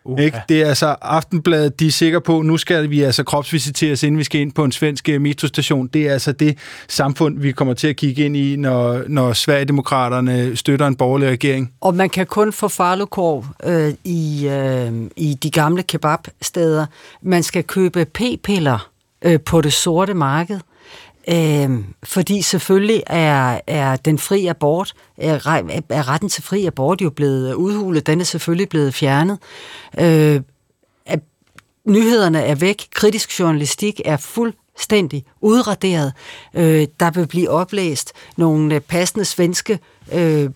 Uh, 0.05 0.19
ikke? 0.19 0.37
Det 0.49 0.61
er 0.61 0.67
altså 0.67 0.95
Aftenbladet, 1.01 1.79
de 1.79 1.87
er 1.87 1.91
sikre 1.91 2.21
på, 2.21 2.41
nu 2.41 2.57
skal 2.57 2.89
vi 2.89 3.01
altså 3.01 3.23
kropsvisiteres, 3.23 4.03
inden 4.03 4.19
vi 4.19 4.23
skal 4.23 4.41
ind 4.41 4.51
på 4.51 4.63
en 4.63 4.71
svensk 4.71 5.09
øh, 5.09 5.21
metrostation. 5.21 5.87
Det 5.87 6.07
er 6.07 6.13
altså 6.13 6.31
det 6.31 6.57
samfund, 6.87 7.39
vi 7.39 7.51
kommer 7.51 7.73
til 7.73 7.87
at 7.87 7.95
kigge 7.95 8.25
ind 8.25 8.37
i, 8.37 8.55
når, 8.55 9.03
når 9.07 9.33
Sverigedemokraterne 9.33 10.55
støtter 10.55 10.87
en 10.87 10.95
borgerlig 10.95 11.29
regering. 11.29 11.73
Og 11.81 11.95
man 11.95 12.09
kan 12.09 12.25
kun 12.25 12.53
få 12.53 12.67
farlokorv 12.67 13.45
øh, 13.63 13.93
i, 14.03 14.47
øh, 14.47 14.93
i 15.17 15.33
de 15.33 15.51
gamle 15.51 15.83
kebabsteder. 15.83 16.85
Man 17.21 17.43
skal 17.43 17.63
købe 17.63 18.05
p-piller 18.05 18.89
øh, 19.21 19.39
på 19.39 19.61
det 19.61 19.73
sorte 19.73 20.13
marked. 20.13 20.59
Øh, 21.27 21.69
fordi 22.03 22.41
selvfølgelig 22.41 23.03
er, 23.07 23.59
er 23.67 23.95
den 23.95 24.17
fri 24.19 24.45
abort, 24.45 24.93
er, 25.17 25.33
er 25.89 26.09
retten 26.09 26.29
til 26.29 26.43
fri 26.43 26.65
abort 26.65 27.01
jo 27.01 27.09
blevet 27.09 27.53
udhulet, 27.53 28.07
den 28.07 28.19
er 28.19 28.23
selvfølgelig 28.23 28.69
blevet 28.69 28.93
fjernet. 28.93 29.39
Øh, 29.99 30.41
at 31.05 31.19
nyhederne 31.85 32.41
er 32.41 32.55
væk, 32.55 32.87
kritisk 32.91 33.39
journalistik 33.39 34.01
er 34.05 34.17
fuldstændig 34.17 35.25
udraderet. 35.41 36.13
Øh, 36.53 36.87
der 36.99 37.11
vil 37.11 37.27
blive 37.27 37.49
oplæst 37.49 38.13
nogle 38.37 38.79
passende 38.79 39.25
svenske, 39.25 39.79
øh, 40.13 40.49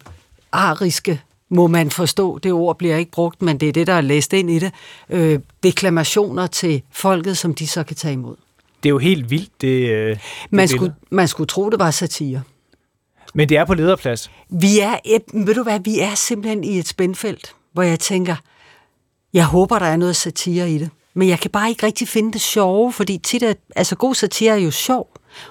ariske 0.52 1.22
må 1.50 1.68
man 1.68 1.92
forstå. 1.92 2.38
Det 2.38 2.52
ord 2.52 2.78
bliver 2.78 2.98
ikke 2.98 3.12
brugt, 3.12 3.42
men 3.42 3.58
det 3.58 3.70
er 3.70 3.74
det, 3.74 3.88
der 3.88 3.94
er 3.94 4.02
læst 4.02 4.34
ind 4.34 4.52
i 4.52 4.60
det. 4.60 4.72
Øh, 5.10 5.40
deklamationer 5.64 6.48
til 6.48 6.82
folket, 6.92 7.38
som 7.38 7.54
de 7.56 7.68
så 7.68 7.84
kan 7.84 7.96
tage 7.96 8.14
imod 8.14 8.36
det 8.86 8.90
er 8.90 8.94
jo 8.94 8.98
helt 8.98 9.30
vildt, 9.30 9.62
det, 9.62 9.90
øh, 9.90 10.10
det 10.10 10.20
man, 10.50 10.68
skulle, 10.68 10.94
man 11.12 11.28
skulle 11.28 11.48
tro, 11.48 11.70
det 11.70 11.80
var 11.80 11.92
satire. 11.92 12.42
Men 13.34 13.50
det 13.50 13.58
er 13.58 13.66
på 13.66 13.74
lederplads. 13.74 14.32
Vi 14.50 14.80
er, 14.80 14.98
et, 15.06 15.22
ved 15.34 15.56
du 15.56 15.64
hvad, 15.64 15.80
vi 15.84 16.00
er 16.00 16.16
simpelthen 16.16 16.64
i 16.64 16.80
et 16.80 16.88
spændfelt, 16.88 17.56
hvor 17.74 17.84
jeg 17.84 18.00
tænker, 18.00 18.36
jeg 19.34 19.46
håber, 19.46 19.80
der 19.80 19.86
er 19.86 19.98
noget 19.98 20.16
satire 20.16 20.72
i 20.72 20.78
det. 20.78 20.90
Men 21.14 21.30
jeg 21.30 21.40
kan 21.40 21.52
bare 21.52 21.70
ikke 21.70 21.86
rigtig 21.86 22.08
finde 22.08 22.34
det 22.34 22.42
sjove, 22.42 22.94
fordi 22.94 23.18
tit 23.18 23.44
er, 23.44 23.54
altså 23.76 23.96
god 23.96 24.16
satire 24.16 24.54
er 24.54 24.64
jo 24.64 24.72
sjov, 24.72 25.08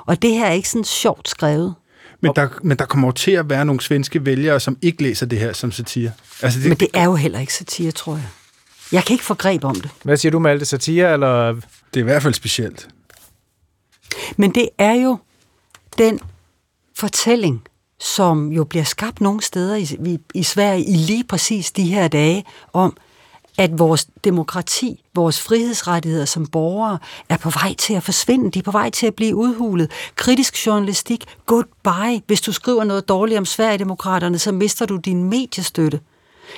og 0.07 0.23
det 0.23 0.31
her 0.31 0.47
er 0.47 0.53
ikke 0.53 0.69
sådan 0.69 0.85
sjovt 0.85 1.29
skrevet. 1.29 1.75
Men 2.21 2.33
der, 2.37 2.49
men 2.63 2.77
der 2.77 2.85
kommer 2.85 3.11
til 3.11 3.31
at 3.31 3.51
være 3.51 3.65
nogle 3.65 3.81
svenske 3.81 4.27
vælgere, 4.27 4.61
som 4.61 4.79
ikke 4.83 5.03
læser 5.03 5.27
det 5.27 5.39
her 5.39 5.53
som 5.53 5.73
satire. 5.73 6.13
Altså 6.43 6.61
det, 6.61 6.69
men 6.69 6.79
det 6.79 6.89
er 6.95 7.05
jo 7.05 7.15
heller 7.15 7.41
ikke 7.41 7.55
satire, 7.55 7.91
tror 7.91 8.15
jeg. 8.15 8.29
Jeg 8.93 9.05
kan 9.05 9.15
ikke 9.15 9.25
få 9.25 9.35
greb 9.35 9.65
om 9.65 9.75
det. 9.75 9.91
Hvad 10.03 10.17
siger 10.17 10.33
du 10.33 10.39
med 10.39 10.51
alt 10.51 10.61
det 10.61 10.69
satire, 10.69 11.13
eller? 11.13 11.53
Det 11.53 12.01
er 12.01 12.01
i 12.01 12.03
hvert 12.03 12.23
fald 12.23 12.35
specielt. 12.35 12.89
Men 14.37 14.51
det 14.55 14.69
er 14.79 14.93
jo 14.93 15.19
den 15.99 16.21
fortælling, 16.95 17.63
som 18.01 18.53
jo 18.53 18.65
bliver 18.65 18.85
skabt 18.85 19.21
nogle 19.21 19.43
steder 19.43 19.77
i, 19.77 19.83
i, 19.83 20.19
i 20.35 20.43
Sverige 20.43 20.85
i 20.85 20.97
lige 20.97 21.25
præcis 21.25 21.73
de 21.73 21.83
her 21.83 22.09
dage, 22.09 22.45
om 22.73 22.97
at 23.59 23.79
vores 23.79 24.09
demokrati, 24.25 25.05
vores 25.15 25.41
frihedsrettigheder 25.41 26.25
som 26.25 26.47
borgere, 26.47 26.99
er 27.29 27.37
på 27.37 27.51
vej 27.51 27.75
til 27.79 27.95
at 27.95 28.03
forsvinde. 28.03 28.51
De 28.51 28.59
er 28.59 28.63
på 28.63 28.71
vej 28.71 28.91
til 28.91 29.07
at 29.07 29.15
blive 29.15 29.37
udhulet. 29.37 29.91
Kritisk 30.17 30.67
journalistik, 30.67 31.25
goodbye. 31.47 32.23
Hvis 32.27 32.41
du 32.41 32.53
skriver 32.53 32.85
noget 32.85 33.09
dårligt 33.09 33.39
om 33.39 33.45
Sverigedemokraterne, 33.45 34.39
så 34.39 34.53
mister 34.53 34.87
du 34.87 34.97
din 34.97 35.25
mediestøtte. 35.25 36.01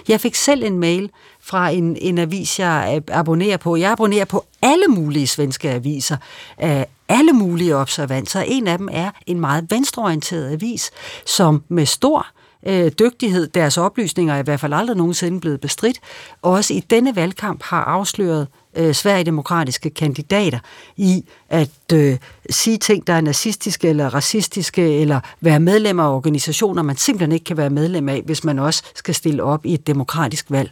Jeg 0.08 0.20
fik 0.20 0.34
selv 0.34 0.64
en 0.64 0.78
mail 0.78 1.10
fra 1.40 1.68
en, 1.68 1.96
en 2.00 2.18
avis, 2.18 2.58
jeg 2.58 3.02
abonnerer 3.08 3.56
på. 3.56 3.76
Jeg 3.76 3.90
abonnerer 3.90 4.24
på 4.24 4.44
alle 4.62 4.86
mulige 4.88 5.26
svenske 5.26 5.70
aviser, 5.70 6.16
af 6.58 6.86
alle 7.08 7.32
mulige 7.32 7.76
observanser. 7.76 8.40
En 8.40 8.66
af 8.66 8.78
dem 8.78 8.88
er 8.92 9.10
en 9.26 9.40
meget 9.40 9.66
venstreorienteret 9.70 10.52
avis, 10.52 10.90
som 11.26 11.62
med 11.68 11.86
stor 11.86 12.26
øh, 12.66 12.92
dygtighed, 12.98 13.46
deres 13.46 13.78
oplysninger 13.78 14.34
er 14.34 14.38
i 14.38 14.42
hvert 14.42 14.60
fald 14.60 14.72
aldrig 14.72 14.96
nogensinde 14.96 15.40
blevet 15.40 15.60
bestridt, 15.60 16.00
også 16.42 16.74
i 16.74 16.80
denne 16.80 17.16
valgkamp 17.16 17.62
har 17.62 17.84
afsløret 17.84 18.48
øh, 18.76 18.94
sverigedemokratiske 18.94 19.90
kandidater 19.90 20.58
i 20.96 21.24
at 21.48 21.92
øh, 21.92 22.18
sige 22.50 22.78
ting, 22.78 23.06
der 23.06 23.12
er 23.12 23.20
nazistiske 23.20 23.88
eller 23.88 24.14
racistiske, 24.14 25.00
eller 25.00 25.20
være 25.40 25.60
medlem 25.60 26.00
af 26.00 26.14
organisationer, 26.14 26.82
man 26.82 26.96
simpelthen 26.96 27.32
ikke 27.32 27.44
kan 27.44 27.56
være 27.56 27.70
medlem 27.70 28.08
af, 28.08 28.22
hvis 28.24 28.44
man 28.44 28.58
også 28.58 28.82
skal 28.94 29.14
stille 29.14 29.42
op 29.42 29.66
i 29.66 29.74
et 29.74 29.86
demokratisk 29.86 30.50
valg. 30.50 30.70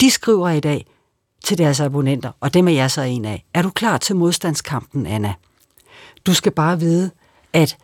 De 0.00 0.10
skriver 0.10 0.48
i 0.48 0.60
dag 0.60 0.86
til 1.44 1.58
deres 1.58 1.80
abonnenter, 1.80 2.30
og 2.40 2.54
dem 2.54 2.68
er 2.68 2.72
jeg 2.72 2.90
så 2.90 3.02
en 3.02 3.24
af. 3.24 3.44
Er 3.54 3.62
du 3.62 3.70
klar 3.70 3.98
til 3.98 4.16
modstandskampen, 4.16 5.06
Anna? 5.06 5.34
Du 6.26 6.34
skal 6.34 6.52
bare 6.52 6.80
vide, 6.80 7.10
at 7.52 7.76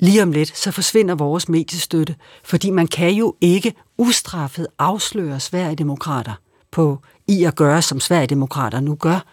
lige 0.00 0.22
om 0.22 0.32
lidt, 0.32 0.56
så 0.56 0.70
forsvinder 0.70 1.14
vores 1.14 1.48
mediestøtte, 1.48 2.14
fordi 2.44 2.70
man 2.70 2.86
kan 2.86 3.10
jo 3.10 3.36
ikke 3.40 3.74
ustraffet 3.98 4.66
afsløre 4.78 5.40
Sverigedemokrater 5.40 6.32
på 6.74 6.98
i 7.26 7.44
at 7.44 7.56
gøre, 7.56 7.82
som 7.82 8.00
Sverigedemokrater 8.00 8.80
nu 8.80 8.94
gør, 8.94 9.24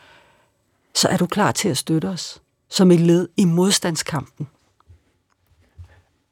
så 0.96 1.08
er 1.08 1.18
du 1.18 1.26
klar 1.26 1.52
til 1.52 1.70
at 1.70 1.78
støtte 1.78 2.06
os 2.06 2.42
som 2.70 2.92
et 2.92 3.00
led 3.00 3.28
i 3.38 3.46
modstandskampen. 3.46 4.48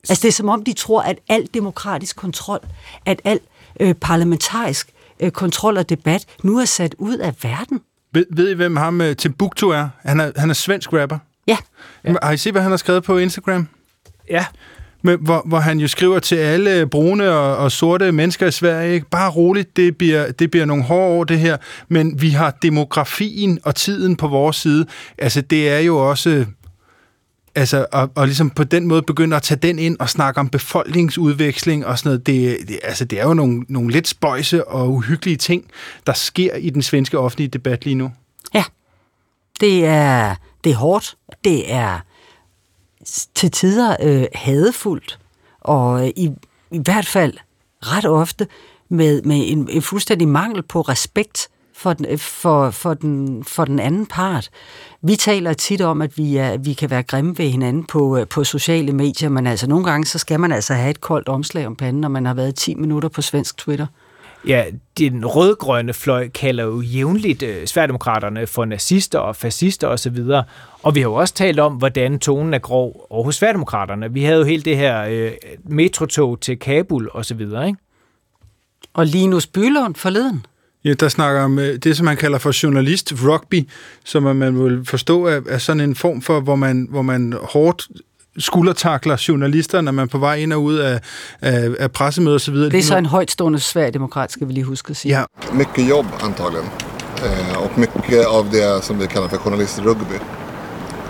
Altså 0.10 0.22
det 0.22 0.28
er 0.28 0.34
som 0.34 0.50
om, 0.50 0.64
de 0.64 0.74
tror, 0.74 1.02
at 1.02 1.20
al 1.30 1.50
demokratisk 1.54 2.16
kontrol, 2.16 2.60
at 3.06 3.22
al 3.24 3.40
øh, 3.80 3.96
parlamentarisk 3.96 4.90
øh, 5.20 5.32
kontrol 5.32 5.78
og 5.78 5.90
debat 5.90 6.26
nu 6.44 6.60
er 6.60 6.66
sat 6.66 6.96
ud 6.98 7.18
af 7.18 7.44
verden. 7.44 7.82
Ved, 8.12 8.26
ved 8.30 8.50
I, 8.50 8.54
hvem 8.54 8.76
ham 8.76 9.02
øh, 9.02 9.16
Timbuktu 9.16 9.70
er? 9.70 9.90
Han 10.00 10.20
er, 10.20 10.32
han 10.36 10.50
er 10.50 10.54
svensk 10.54 10.94
rapper. 10.94 11.18
Ja. 11.48 11.58
ja. 12.04 12.16
Har 12.24 12.32
I 12.32 12.38
set, 12.38 12.54
hvad 12.54 12.62
han 12.62 12.72
har 12.72 12.78
skrevet 12.78 13.04
på 13.04 13.18
Instagram? 13.18 13.68
Ja. 14.30 14.46
Men, 15.02 15.18
hvor, 15.22 15.44
hvor 15.46 15.60
han 15.60 15.80
jo 15.80 15.88
skriver 15.88 16.20
til 16.20 16.36
alle 16.36 16.88
brune 16.88 17.30
og, 17.32 17.58
og 17.58 17.72
sorte 17.72 18.12
mennesker 18.12 18.48
i 18.48 18.52
Sverige, 18.52 18.94
ikke? 18.94 19.10
bare 19.10 19.32
roligt, 19.32 19.76
det 19.76 19.98
bliver, 19.98 20.32
det 20.32 20.52
bliver 20.52 20.66
nogle 20.66 20.84
hårde 20.84 21.14
år 21.14 21.24
det 21.24 21.40
her, 21.40 21.58
men 21.88 22.22
vi 22.22 22.30
har 22.30 22.58
demografien 22.62 23.60
og 23.64 23.76
tiden 23.76 24.16
på 24.16 24.28
vores 24.28 24.58
side. 24.58 24.86
Altså 25.18 25.42
det 25.42 25.70
er 25.70 25.80
jo 25.80 26.10
også 26.10 26.46
altså, 27.56 27.86
og, 27.92 28.12
og 28.16 28.26
ligesom 28.26 28.50
på 28.50 28.64
den 28.64 28.88
måde 28.88 29.02
begynder 29.02 29.38
at 29.38 29.44
tage 29.44 29.60
den 29.62 29.80
ind 29.80 29.98
og 30.00 30.10
snakke 30.10 30.40
om 30.40 30.50
befolkningsudveksling 30.50 31.86
og 31.86 32.00
sådan 32.00 32.10
noget, 32.10 32.28
det, 32.28 32.58
det, 32.68 32.80
altså, 32.84 33.06
det 33.06 33.20
er 33.20 33.24
jo 33.24 33.34
nogle, 33.34 33.66
nogle 33.68 33.92
lidt 33.92 34.08
spøjse 34.08 34.68
og 34.68 34.94
uhyggelige 34.94 35.38
ting, 35.38 35.66
der 36.08 36.14
sker 36.14 36.56
i 36.56 36.70
den 36.70 36.82
svenske 36.82 37.20
offentlige 37.20 37.48
debat 37.48 37.86
lige 37.86 37.96
nu. 37.96 38.12
Ja, 38.54 38.64
det 39.60 39.86
er, 39.86 40.36
det 40.64 40.72
er 40.72 40.76
hårdt, 40.76 41.16
det 41.44 41.74
er 41.74 42.00
til 43.36 43.52
tider 43.52 43.96
øh, 44.02 44.26
hadefuldt, 44.36 45.20
og 45.62 46.04
øh, 46.04 46.12
i, 46.16 46.32
i 46.72 46.80
hvert 46.80 47.08
fald 47.08 47.34
ret 47.82 48.06
ofte 48.06 48.48
med, 48.90 49.22
med 49.22 49.44
en, 49.46 49.70
en 49.70 49.82
fuldstændig 49.82 50.28
mangel 50.28 50.64
på 50.64 50.82
respekt 50.82 51.50
for 51.74 51.94
den, 51.94 52.06
øh, 52.10 52.18
for, 52.18 52.70
for, 52.70 52.94
den, 52.94 53.44
for 53.44 53.66
den 53.66 53.80
anden 53.80 54.06
part. 54.06 54.50
Vi 55.02 55.16
taler 55.16 55.54
tit 55.54 55.82
om, 55.82 56.02
at 56.02 56.18
vi, 56.18 56.38
er, 56.38 56.58
vi 56.58 56.74
kan 56.74 56.90
være 56.90 57.04
grimme 57.04 57.38
ved 57.38 57.50
hinanden 57.50 57.84
på, 57.84 58.18
øh, 58.18 58.28
på 58.28 58.44
sociale 58.44 58.94
medier, 58.94 59.30
men 59.30 59.48
altså 59.48 59.68
nogle 59.68 59.86
gange, 59.86 60.06
så 60.06 60.18
skal 60.18 60.40
man 60.40 60.52
altså 60.52 60.74
have 60.74 60.90
et 60.90 61.02
koldt 61.02 61.30
omslag 61.30 61.68
om 61.68 61.76
panden, 61.76 62.02
når 62.02 62.10
man 62.10 62.26
har 62.26 62.34
været 62.34 62.56
10 62.56 62.76
minutter 62.76 63.10
på 63.10 63.22
svensk 63.22 63.58
Twitter. 63.58 63.88
Ja, 64.48 64.64
den 65.00 65.26
rødgrønne 65.26 65.94
fløj 65.94 66.30
kalder 66.30 66.64
jo 66.64 66.82
jævnligt 66.82 67.44
øh, 67.44 67.68
Sverigedemokraterne 67.68 68.48
for 68.48 68.66
nazister 68.66 69.20
og 69.20 69.36
fascister 69.36 69.88
osv., 69.88 70.18
og, 70.18 70.44
og 70.84 70.96
vi 70.96 71.00
har 71.00 71.10
jo 71.10 71.14
også 71.14 71.34
talt 71.34 71.60
om, 71.60 71.74
hvordan 71.74 72.20
tonen 72.20 72.54
er 72.54 72.60
grov 72.60 73.08
over 73.10 73.24
hos 73.24 73.36
Sverigedemokraterne. 73.36 74.14
Vi 74.14 74.24
havde 74.24 74.38
jo 74.38 74.44
helt 74.44 74.66
det 74.66 74.78
her 74.78 75.02
øh, 75.02 75.32
metrotog 75.64 76.42
til 76.42 76.60
Kabul 76.60 77.10
osv., 77.14 77.42
ikke? 77.42 77.76
Og 78.94 79.06
Linus 79.06 79.48
Bylund 79.48 79.96
forleden. 79.96 80.46
Ja, 80.84 80.94
der 80.94 81.10
snakker 81.10 81.42
om 81.42 81.60
øh, 81.60 81.76
det, 81.76 81.98
som 81.98 82.06
man 82.06 82.18
kalder 82.18 82.38
for 82.38 82.64
journalist 82.64 83.14
rugby, 83.24 83.70
som 84.04 84.24
man 84.24 84.66
vil 84.66 84.86
forstå 84.86 85.26
er, 85.26 85.42
er 85.50 85.58
sådan 85.58 85.82
en 85.82 85.96
form 85.96 86.22
for, 86.22 86.40
hvor 86.40 86.56
man, 86.56 86.88
hvor 86.90 87.02
man 87.02 87.34
hårdt 87.42 87.88
skuldertakler 88.40 89.26
journalister, 89.28 89.82
når 89.82 89.92
man 89.92 90.04
er 90.04 90.10
på 90.10 90.18
vej 90.18 90.36
ind 90.36 90.54
og 90.54 90.64
ud 90.64 90.76
af, 90.76 91.00
af, 91.42 91.70
af 91.80 91.92
pressemøder 91.92 92.36
osv. 92.36 92.56
Det 92.56 92.76
er 92.76 92.84
så 92.84 92.98
en 92.98 93.06
højtstående 93.06 93.60
sverigedemokrat, 93.60 94.32
skal 94.32 94.48
vi 94.48 94.54
lige 94.54 94.64
huske 94.64 94.90
at 94.92 94.98
sige. 94.98 95.18
Ja. 95.18 95.24
Mycket 95.54 95.90
jobb 95.90 96.08
antagligen. 96.24 96.70
Eh, 97.26 97.58
och 97.58 97.78
mycket 97.78 98.26
av 98.28 98.50
det 98.52 98.84
som 98.84 99.00
vi 99.00 99.08
kallar 99.08 99.28
för 99.28 99.38
journalistrugby. 99.38 100.18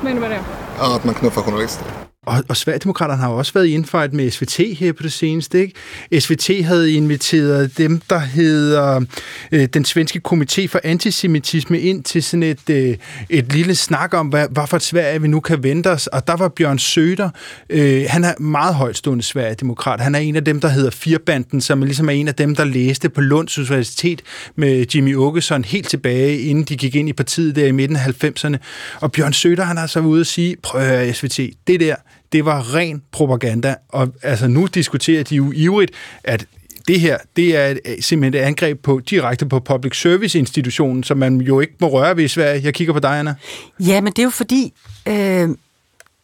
Hvad 0.02 0.04
mener 0.04 0.16
du 0.16 0.22
med 0.22 0.30
det? 0.30 0.44
Ja, 0.80 0.96
att 0.96 1.06
man 1.06 1.14
knuffar 1.14 1.42
journalister. 1.42 2.09
Og, 2.30 2.44
og 2.48 2.58
Sverigedemokraterne 2.58 3.22
har 3.22 3.30
jo 3.30 3.38
også 3.38 3.54
været 3.54 3.68
i 3.68 3.74
indfight 3.74 4.14
med 4.14 4.32
SVT 4.32 4.58
her 4.78 4.94
på 4.94 5.04
det 5.04 5.12
seneste. 5.12 5.62
Ikke? 5.62 6.20
SVT 6.20 6.66
havde 6.66 6.94
inviteret 6.94 7.78
dem, 7.78 8.02
der 8.10 8.20
hedder 8.20 9.06
øh, 9.52 9.66
den 9.66 9.86
svenske 9.86 10.22
komité 10.28 10.68
for 10.68 10.80
antisemitisme, 10.84 11.80
ind 11.80 12.04
til 12.04 12.24
sådan 12.24 12.44
et, 12.44 12.70
øh, 12.70 12.98
et 13.30 13.54
lille 13.54 13.76
snak 13.76 14.14
om, 14.14 14.28
hvad, 14.28 14.48
hvad 14.52 14.68
for 14.68 14.78
et 14.78 14.84
Sverige 14.84 15.22
vi 15.22 15.28
nu 15.28 15.40
kan 15.40 15.64
vente 15.64 15.92
os. 15.92 16.08
Og 16.08 16.28
der 16.28 16.36
var 16.36 16.48
Bjørn 16.48 16.80
Søder. 16.80 17.30
Øh, 17.70 18.06
han 18.08 18.24
er 18.24 18.34
meget 18.40 18.76
højtstående 18.76 19.24
Sverigedemokrat. 19.24 20.02
Han 20.02 20.16
er 20.16 20.20
en 20.20 20.36
af 20.36 20.46
dem, 20.46 20.62
der 20.62 20.68
hedder 20.68 20.90
Firbanden, 20.90 21.62
som 21.62 21.82
ligesom 21.82 22.10
er 22.10 22.14
en 22.14 22.28
af 22.28 22.36
dem, 22.36 22.56
der 22.56 22.64
læste 22.64 23.10
på 23.10 23.22
Lunds 23.22 23.58
Universitet 23.58 24.22
med 24.56 24.86
Jimmy 24.96 25.16
Åkesson 25.16 25.64
helt 25.64 25.90
tilbage, 25.90 26.40
inden 26.40 26.64
de 26.64 26.78
gik 26.78 26.96
ind 26.96 27.10
i 27.10 27.14
partiet 27.14 27.56
der 27.56 27.66
i 27.66 27.72
midten 27.72 27.98
af 27.98 28.24
90'erne. 28.24 28.58
Og 29.00 29.12
Bjørn 29.12 29.34
Søder, 29.34 29.64
han 29.64 29.78
har 29.78 29.88
så 29.88 30.00
ude 30.00 30.22
at 30.22 30.28
sige, 30.28 30.56
prøv 30.64 30.82
at 30.82 30.88
høre, 30.88 31.14
SVT, 31.14 31.40
det 31.68 31.80
der, 31.80 31.96
det 32.32 32.46
var 32.46 32.76
ren 32.76 33.02
propaganda. 33.12 33.76
Og 33.90 34.14
altså, 34.24 34.48
nu 34.48 34.66
diskuterer 34.66 35.24
de 35.24 35.36
jo 35.36 35.52
ivrigt, 35.56 35.92
at 36.24 36.46
det 36.88 37.00
her, 37.00 37.18
det 37.36 37.58
er 37.58 37.68
et, 37.68 37.80
øh, 37.86 37.96
simpelthen 38.00 38.44
et 38.44 38.48
angreb 38.48 38.82
på, 38.84 39.02
direkte 39.10 39.46
på 39.46 39.60
public 39.60 40.02
service 40.02 40.40
institutionen, 40.40 41.04
som 41.04 41.18
man 41.18 41.42
jo 41.42 41.60
ikke 41.60 41.74
må 41.80 41.88
røre 41.88 42.18
ved 42.18 42.24
i 42.24 42.28
Sverige. 42.28 42.62
Jeg 42.64 42.74
kigger 42.74 42.94
på 42.94 43.00
dig, 43.00 43.20
Anna. 43.20 43.36
Ja, 43.80 44.02
men 44.02 44.14
det 44.14 44.20
er 44.20 44.24
jo 44.24 44.30
fordi, 44.30 44.74
øh, 45.08 45.50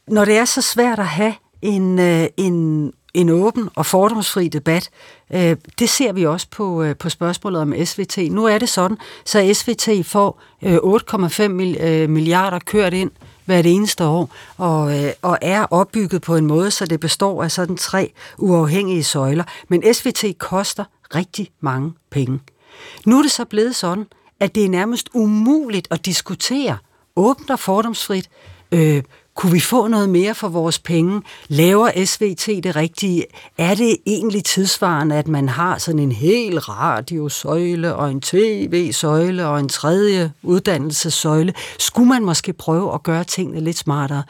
når 0.07 0.25
det 0.25 0.37
er 0.37 0.45
så 0.45 0.61
svært 0.61 0.99
at 0.99 1.07
have 1.07 1.33
en, 1.61 1.99
øh, 1.99 2.27
en, 2.37 2.91
en 3.13 3.29
åben 3.29 3.69
og 3.75 3.85
fordomsfri 3.85 4.47
debat, 4.47 4.89
øh, 5.33 5.55
det 5.79 5.89
ser 5.89 6.13
vi 6.13 6.25
også 6.25 6.47
på, 6.51 6.83
øh, 6.83 6.95
på 6.95 7.09
spørgsmålet 7.09 7.61
om 7.61 7.73
SVT. 7.85 8.17
Nu 8.17 8.45
er 8.45 8.57
det 8.57 8.69
sådan, 8.69 8.97
så 9.25 9.53
SVT 9.53 10.05
får 10.05 10.41
øh, 10.63 10.75
8,5 10.75 11.47
mil, 11.47 11.77
øh, 11.81 12.09
milliarder 12.09 12.59
kørt 12.59 12.93
ind 12.93 13.11
hvert 13.45 13.65
eneste 13.65 14.05
år, 14.05 14.36
og, 14.58 15.03
øh, 15.03 15.12
og 15.21 15.38
er 15.41 15.63
opbygget 15.63 16.21
på 16.21 16.36
en 16.36 16.45
måde, 16.45 16.71
så 16.71 16.86
det 16.86 16.99
består 16.99 17.43
af 17.43 17.51
sådan 17.51 17.77
tre 17.77 18.12
uafhængige 18.38 19.03
søjler. 19.03 19.43
Men 19.67 19.93
SVT 19.93 20.23
koster 20.38 20.84
rigtig 21.15 21.51
mange 21.60 21.93
penge. 22.12 22.39
Nu 23.05 23.17
er 23.17 23.21
det 23.21 23.31
så 23.31 23.45
blevet 23.45 23.75
sådan, 23.75 24.05
at 24.39 24.55
det 24.55 24.65
er 24.65 24.69
nærmest 24.69 25.10
umuligt 25.13 25.88
at 25.91 26.05
diskutere 26.05 26.77
åbent 27.15 27.49
og 27.49 27.60
fordomsfrit, 27.60 28.29
øh, 28.71 29.03
kunne 29.36 29.52
vi 29.52 29.60
få 29.60 29.88
noget 29.88 30.10
mere 30.10 30.36
for 30.36 30.50
vores 30.50 30.80
penge? 30.80 31.21
Laver 31.48 32.06
SVT 32.06 32.63
det 32.63 32.76
rigtige? 32.76 33.26
Er 33.58 33.76
det 33.76 33.98
egentlig 34.06 34.43
tidsvarende, 34.43 35.15
at 35.15 35.28
man 35.28 35.50
har 35.50 35.78
sådan 35.78 36.00
en 36.00 36.12
hel 36.12 36.60
radiosøjle 36.60 37.95
og 37.95 38.12
en 38.12 38.21
tv-søjle 38.21 39.48
og 39.48 39.60
en 39.60 39.69
tredje 39.69 40.32
uddannelsessøjle? 40.43 41.54
Skulle 41.80 42.10
man 42.10 42.26
måske 42.26 42.54
prøve 42.54 42.93
at 42.93 43.04
gøre 43.04 43.24
tingene 43.24 43.60
lidt 43.60 43.78
smartere? 43.78 44.24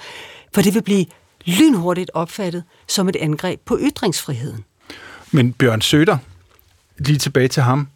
For 0.54 0.62
det 0.62 0.74
vil 0.74 0.82
blive 0.82 1.06
lynhurtigt 1.46 2.12
opfattet 2.13 2.63
som 2.88 3.10
et 3.10 3.15
angreb 3.15 3.60
på 3.65 3.78
ytringsfriheden. 3.82 4.63
Men 5.32 5.54
Bjørn 5.54 5.82
Søder, 5.82 6.18
lige 6.98 7.18
tilbage 7.18 7.48
til 7.48 7.63
ham, 7.63 7.88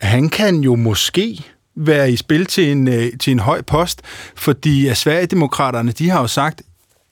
han 0.00 0.28
kan 0.28 0.60
jo 0.60 0.74
måske 0.74 1.44
være 1.78 2.12
i 2.12 2.16
spil 2.16 2.46
til 2.46 2.72
en, 2.72 2.88
øh, 2.88 3.12
til 3.20 3.30
en 3.30 3.38
høj 3.38 3.62
post, 3.62 4.02
fordi 4.36 4.86
at 4.86 4.96
Sverigedemokraterne, 4.96 5.92
de 5.92 6.10
har 6.10 6.20
jo 6.20 6.26
sagt, 6.26 6.62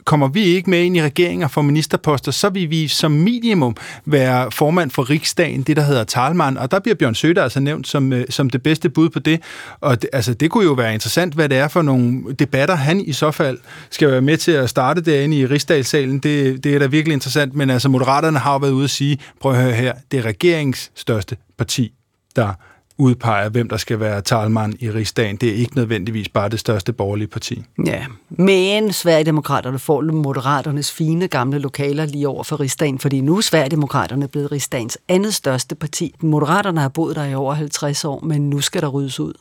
kommer 0.06 0.28
vi 0.28 0.44
ikke 0.44 0.70
med 0.70 0.82
ind 0.82 0.96
i 0.96 1.02
regeringer 1.02 1.48
for 1.48 1.62
ministerposter, 1.62 2.32
så 2.32 2.48
vil 2.48 2.70
vi 2.70 2.88
som 2.88 3.12
minimum 3.12 3.76
være 4.04 4.50
formand 4.50 4.90
for 4.90 5.10
riksdagen, 5.10 5.62
det 5.62 5.76
der 5.76 5.82
hedder 5.82 6.04
talmand, 6.04 6.58
og 6.58 6.70
der 6.70 6.80
bliver 6.80 6.94
Bjørn 6.94 7.14
Søder 7.14 7.42
altså 7.42 7.60
nævnt 7.60 7.88
som, 7.88 8.12
øh, 8.12 8.24
som 8.30 8.50
det 8.50 8.62
bedste 8.62 8.88
bud 8.90 9.08
på 9.08 9.18
det. 9.18 9.42
Og 9.80 10.02
det, 10.02 10.10
altså, 10.12 10.34
det 10.34 10.50
kunne 10.50 10.64
jo 10.64 10.72
være 10.72 10.94
interessant, 10.94 11.34
hvad 11.34 11.48
det 11.48 11.58
er 11.58 11.68
for 11.68 11.82
nogle 11.82 12.32
debatter, 12.32 12.74
han 12.74 13.00
i 13.00 13.12
så 13.12 13.30
fald 13.30 13.58
skal 13.90 14.10
være 14.10 14.20
med 14.20 14.36
til 14.36 14.52
at 14.52 14.70
starte 14.70 15.00
derinde 15.00 15.36
i 15.36 15.46
rigsdagssalen. 15.46 16.18
Det, 16.18 16.64
det 16.64 16.74
er 16.74 16.78
da 16.78 16.86
virkelig 16.86 17.12
interessant, 17.12 17.54
men 17.54 17.70
altså 17.70 17.88
Moderaterne 17.88 18.38
har 18.38 18.52
jo 18.52 18.58
været 18.58 18.72
ude 18.72 18.84
at 18.84 18.90
sige, 18.90 19.18
prøv 19.40 19.52
at 19.52 19.62
høre 19.62 19.72
her, 19.72 19.92
det 20.10 20.18
er 20.18 20.22
regeringens 20.22 20.90
største 20.94 21.36
parti, 21.58 21.92
der 22.36 22.52
udpeger, 22.98 23.48
hvem 23.48 23.68
der 23.68 23.76
skal 23.76 24.00
være 24.00 24.20
talmand 24.20 24.74
i 24.80 24.90
rigsdagen. 24.90 25.36
Det 25.36 25.48
er 25.48 25.54
ikke 25.54 25.76
nødvendigvis 25.76 26.28
bare 26.28 26.48
det 26.48 26.60
største 26.60 26.92
borgerlige 26.92 27.28
parti. 27.28 27.62
Ja, 27.86 28.06
men 28.30 28.92
Sverigedemokraterne 28.92 29.78
får 29.78 30.00
Moderaternes 30.00 30.92
fine 30.92 31.28
gamle 31.28 31.58
lokaler 31.58 32.06
lige 32.06 32.28
over 32.28 32.42
for 32.42 32.60
rigsdagen, 32.60 32.98
fordi 32.98 33.20
nu 33.20 33.36
er 33.36 33.40
Sverigedemokraterne 33.40 34.28
blevet 34.28 34.52
rigsdagens 34.52 34.98
andet 35.08 35.34
største 35.34 35.74
parti. 35.74 36.14
Moderaterne 36.20 36.80
har 36.80 36.88
boet 36.88 37.16
der 37.16 37.24
i 37.24 37.34
over 37.34 37.54
50 37.54 38.04
år, 38.04 38.20
men 38.20 38.50
nu 38.50 38.60
skal 38.60 38.82
der 38.82 38.88
ryddes 38.88 39.20
ud. 39.20 39.32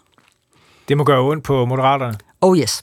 Det 0.87 0.97
må 0.97 1.03
gøre 1.03 1.21
ondt 1.21 1.43
på 1.43 1.65
Moderaterne. 1.65 2.17
Oh 2.41 2.57
yes. 2.57 2.81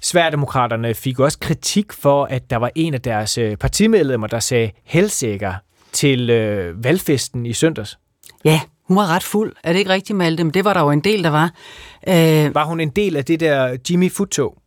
Sverigedemokraterne 0.00 0.94
fik 0.94 1.20
også 1.20 1.38
kritik 1.38 1.92
for, 1.92 2.24
at 2.24 2.50
der 2.50 2.56
var 2.56 2.70
en 2.74 2.94
af 2.94 3.00
deres 3.00 3.38
øh, 3.38 3.56
partimedlemmer, 3.56 4.26
der 4.26 4.40
sagde 4.40 4.70
helsikker 4.84 5.54
til 5.92 6.30
øh, 6.30 6.84
valgfesten 6.84 7.46
i 7.46 7.52
søndags. 7.52 7.98
Ja, 8.44 8.60
hun 8.84 8.96
var 8.96 9.06
ret 9.06 9.22
fuld. 9.22 9.52
Er 9.64 9.72
det 9.72 9.78
ikke 9.78 9.90
rigtigt, 9.90 10.16
Malte? 10.16 10.44
Men 10.44 10.54
det 10.54 10.64
var 10.64 10.72
der 10.72 10.80
jo 10.80 10.90
en 10.90 11.00
del, 11.00 11.24
der 11.24 11.30
var. 11.30 11.52
Øh... 12.08 12.54
Var 12.54 12.64
hun 12.64 12.80
en 12.80 12.90
del 12.90 13.16
af 13.16 13.24
det 13.24 13.40
der 13.40 13.76
Jimmy 13.90 14.12
Futtog? 14.12 14.58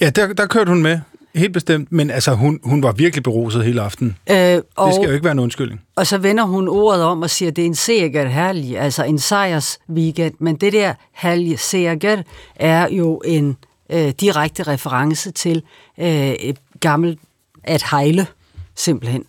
Ja, 0.00 0.10
der, 0.10 0.32
der 0.32 0.46
kørte 0.46 0.68
hun 0.68 0.82
med. 0.82 1.00
Helt 1.34 1.52
bestemt, 1.52 1.92
men 1.92 2.10
altså, 2.10 2.34
hun, 2.34 2.60
hun 2.64 2.82
var 2.82 2.92
virkelig 2.92 3.22
beruset 3.22 3.64
hele 3.64 3.80
aftenen. 3.80 4.16
Øh, 4.30 4.60
og, 4.76 4.86
det 4.86 4.94
skal 4.94 5.06
jo 5.06 5.12
ikke 5.12 5.24
være 5.24 5.32
en 5.32 5.38
undskyldning. 5.38 5.80
Og 5.96 6.06
så 6.06 6.18
vender 6.18 6.44
hun 6.44 6.68
ordet 6.68 7.02
om 7.02 7.22
og 7.22 7.30
siger, 7.30 7.50
at 7.50 7.56
det 7.56 7.62
er 7.62 7.66
en 7.66 7.74
seger 7.74 8.28
herlig, 8.28 8.78
altså 8.78 9.04
en 9.04 9.18
sejrs 9.18 9.78
weekend. 9.90 10.34
Men 10.38 10.56
det 10.56 10.72
der 10.72 10.94
herlige 11.12 11.56
seger 11.56 12.22
er 12.56 12.88
jo 12.90 13.22
en 13.24 13.56
øh, 13.90 14.08
direkte 14.08 14.62
reference 14.62 15.30
til 15.30 15.62
øh, 15.98 16.30
et 16.30 16.56
gammelt 16.80 17.20
at 17.64 17.82
hejle, 17.90 18.26
simpelthen. 18.74 19.24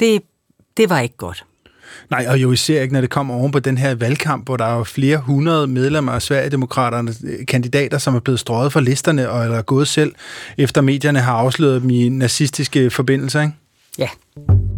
Det, 0.00 0.22
det 0.76 0.90
var 0.90 1.00
ikke 1.00 1.16
godt. 1.16 1.44
Nej, 2.10 2.26
og 2.28 2.42
jo 2.42 2.52
især 2.52 2.82
ikke, 2.82 2.94
når 2.94 3.00
det 3.00 3.10
kommer 3.10 3.34
oven 3.34 3.52
på 3.52 3.58
den 3.58 3.78
her 3.78 3.94
valgkamp, 3.94 4.44
hvor 4.44 4.56
der 4.56 4.64
er 4.64 4.76
jo 4.76 4.84
flere 4.84 5.18
hundrede 5.18 5.66
medlemmer 5.66 6.12
af 6.12 6.22
Sverigedemokraterne, 6.22 7.14
kandidater, 7.48 7.98
som 7.98 8.14
er 8.14 8.20
blevet 8.20 8.40
strøget 8.40 8.72
fra 8.72 8.80
listerne, 8.80 9.30
og 9.30 9.44
eller 9.44 9.62
gået 9.62 9.88
selv, 9.88 10.12
efter 10.58 10.80
medierne 10.80 11.18
har 11.18 11.32
afsløret 11.32 11.82
dem 11.82 11.90
i 11.90 12.08
nazistiske 12.08 12.90
forbindelser, 12.90 13.40
ikke? 13.40 13.52
Ja. 13.98 14.08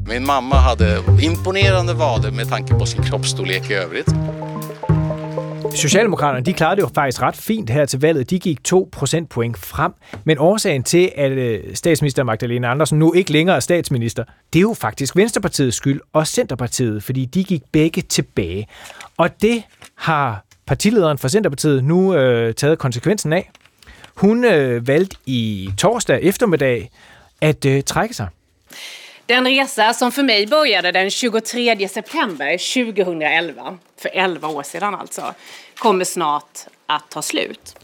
Min 0.06 0.26
mamma 0.26 0.56
hade 0.56 0.98
imponerande 1.22 1.92
vader 1.92 2.30
med 2.30 2.46
tanke 2.46 2.74
på 2.78 2.86
sin 2.86 3.02
kroppsstorlek 3.02 3.70
i 3.70 3.72
övrigt. 3.72 4.08
Socialdemokraterne 5.74 6.44
de 6.44 6.52
klarede 6.52 6.76
det 6.76 6.82
jo 6.82 6.90
faktisk 6.94 7.22
ret 7.22 7.36
fint 7.36 7.70
her 7.70 7.84
til 7.84 8.00
valget. 8.00 8.30
De 8.30 8.38
gik 8.38 8.64
2 8.64 8.88
procentpoint 8.92 9.58
frem. 9.58 9.92
Men 10.24 10.38
årsagen 10.38 10.82
til, 10.82 11.12
at 11.16 11.32
øh, 11.32 11.60
statsminister 11.74 12.22
Magdalena 12.22 12.70
Andersen 12.70 12.98
nu 12.98 13.12
ikke 13.12 13.32
længere 13.32 13.56
er 13.56 13.60
statsminister, 13.60 14.24
det 14.52 14.58
er 14.58 14.60
jo 14.60 14.74
faktisk 14.74 15.16
Venstrepartiets 15.16 15.76
skyld 15.76 16.00
og 16.12 16.26
Centerpartiet, 16.26 17.02
fordi 17.02 17.24
de 17.24 17.44
gik 17.44 17.62
begge 17.72 18.02
tilbage. 18.02 18.68
Og 19.16 19.42
det 19.42 19.62
har 19.94 20.44
partilederen 20.66 21.18
for 21.18 21.28
Centerpartiet 21.28 21.84
nu 21.84 22.14
øh, 22.14 22.54
taget 22.54 22.78
konsekvensen 22.78 23.32
af. 23.32 23.50
Hun 24.14 24.44
øh, 24.44 24.88
valgte 24.88 25.16
i 25.26 25.70
torsdag 25.78 26.22
eftermiddag 26.22 26.90
at 27.40 27.64
øh, 27.64 27.82
trække 27.82 28.14
sig. 28.14 28.28
Den 29.32 29.46
resa 29.46 29.92
som 29.92 30.12
för 30.12 30.22
mig 30.22 30.46
började 30.46 30.92
den 30.92 31.10
23 31.10 31.88
september 31.88 32.58
2011, 32.84 33.78
för 34.02 34.10
11 34.12 34.48
år 34.48 34.62
sedan 34.62 34.94
alltså, 34.94 35.34
kommer 35.78 36.04
snart 36.04 36.66
att 36.86 37.02
ta 37.10 37.22
slut. 37.22 37.74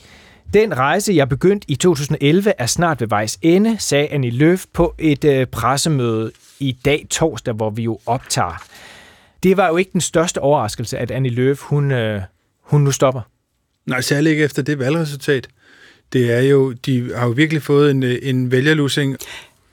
Den 0.55 0.79
rejse, 0.79 1.13
jeg 1.13 1.29
begyndte 1.29 1.71
i 1.71 1.77
2011, 1.77 2.53
er 2.59 2.67
snart 2.67 3.01
ved 3.01 3.09
vejs 3.09 3.39
ende, 3.43 3.79
sagde 3.79 4.09
Annie 4.09 4.31
Løf 4.31 4.65
på 4.73 4.95
et 4.99 5.25
øh, 5.25 5.47
pressemøde 5.47 6.33
i 6.59 6.73
dag 6.85 7.07
torsdag, 7.11 7.55
hvor 7.55 7.71
vi 7.71 7.83
jo 7.83 7.99
optager. 8.07 8.63
Det 9.43 9.57
var 9.57 9.69
jo 9.69 9.77
ikke 9.77 9.93
den 9.93 10.01
største 10.01 10.39
overraskelse, 10.39 10.99
at 10.99 11.11
Annie 11.11 11.33
Løf, 11.33 11.61
hun, 11.61 11.91
øh, 11.91 12.23
hun 12.63 12.81
nu 12.81 12.93
stopper. 12.93 13.21
Nej, 13.87 14.01
særligt 14.01 14.31
ikke 14.31 14.45
efter 14.45 14.63
det 14.63 14.79
valgresultat. 14.79 15.49
Det 16.13 16.33
er 16.33 16.41
jo, 16.41 16.73
de 16.73 17.15
har 17.15 17.27
jo 17.27 17.33
virkelig 17.33 17.63
fået 17.63 17.91
en, 17.91 18.03
øh, 18.03 18.19
en 18.23 18.51
vælgerlusing. 18.51 19.17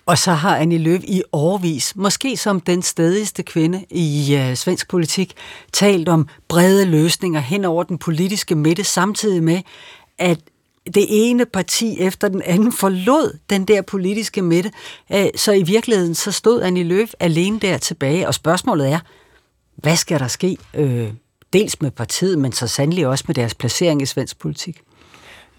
Og 0.05 0.17
så 0.17 0.31
har 0.31 0.57
Annie 0.57 0.77
Løv 0.77 0.99
i 1.03 1.23
årvis, 1.31 1.95
måske 1.95 2.37
som 2.37 2.59
den 2.61 2.81
stedigste 2.81 3.43
kvinde 3.43 3.85
i 3.89 4.35
øh, 4.35 4.55
svensk 4.55 4.89
politik, 4.89 5.33
talt 5.73 6.09
om 6.09 6.27
brede 6.47 6.85
løsninger 6.85 7.39
hen 7.39 7.65
over 7.65 7.83
den 7.83 7.97
politiske 7.97 8.55
midte, 8.55 8.83
samtidig 8.83 9.43
med, 9.43 9.61
at 10.17 10.39
det 10.85 11.05
ene 11.09 11.45
parti 11.45 11.99
efter 11.99 12.27
den 12.27 12.41
anden 12.45 12.71
forlod 12.71 13.37
den 13.49 13.65
der 13.65 13.81
politiske 13.81 14.41
midte. 14.41 14.71
Øh, 15.13 15.27
så 15.35 15.51
i 15.51 15.63
virkeligheden 15.63 16.15
så 16.15 16.31
stod 16.31 16.61
Annie 16.61 16.83
Løv 16.83 17.07
alene 17.19 17.59
der 17.59 17.77
tilbage, 17.77 18.27
og 18.27 18.33
spørgsmålet 18.33 18.91
er, 18.91 18.99
hvad 19.75 19.95
skal 19.95 20.19
der 20.19 20.27
ske? 20.27 20.57
Øh, 20.73 21.09
dels 21.53 21.81
med 21.81 21.91
partiet, 21.91 22.39
men 22.39 22.51
så 22.51 22.67
sandelig 22.67 23.07
også 23.07 23.23
med 23.27 23.35
deres 23.35 23.55
placering 23.55 24.01
i 24.01 24.05
svensk 24.05 24.39
politik. 24.39 24.81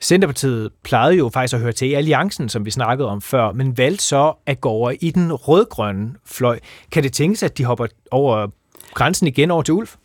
Centerpartiet 0.01 0.71
plejede 0.83 1.15
jo 1.15 1.31
faktisk 1.33 1.55
at 1.55 1.61
høre 1.61 1.73
til 1.73 1.89
i 1.89 1.95
alliancen, 1.95 2.49
som 2.49 2.65
vi 2.65 2.71
snakkede 2.71 3.09
om 3.09 3.23
før, 3.23 3.53
men 3.53 3.79
valgte 3.79 4.05
så 4.05 4.33
at 4.47 4.61
gå 4.61 4.69
over 4.69 4.93
i 5.01 5.11
den 5.11 5.33
rødgrønne 5.33 6.15
fløj. 6.25 6.59
Kan 6.93 7.03
det 7.03 7.13
tænkes, 7.13 7.43
at 7.43 7.59
de 7.59 7.65
hopper 7.65 7.87
over 8.11 8.49
grænsen 8.95 9.27
igen 9.27 9.51
over 9.51 9.63
til 9.63 9.75
Ulf? 9.75 9.97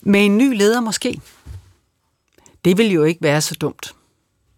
Med 0.00 0.24
en 0.24 0.38
ny 0.38 0.56
leder 0.56 0.80
måske. 0.80 1.20
Det 2.64 2.78
vil 2.78 2.92
jo 2.92 3.04
ikke 3.04 3.22
være 3.22 3.40
så 3.40 3.54
dumt 3.60 3.94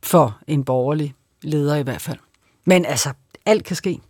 for 0.03 0.39
en 0.47 0.65
borgerlig 0.65 1.15
leder 1.43 1.77
i 1.77 1.83
hvert 1.83 2.01
fald. 2.01 2.19
Men 2.65 2.85
altså, 2.85 3.13
alt 3.47 3.65
kan 3.65 3.77
ske. 3.77 4.01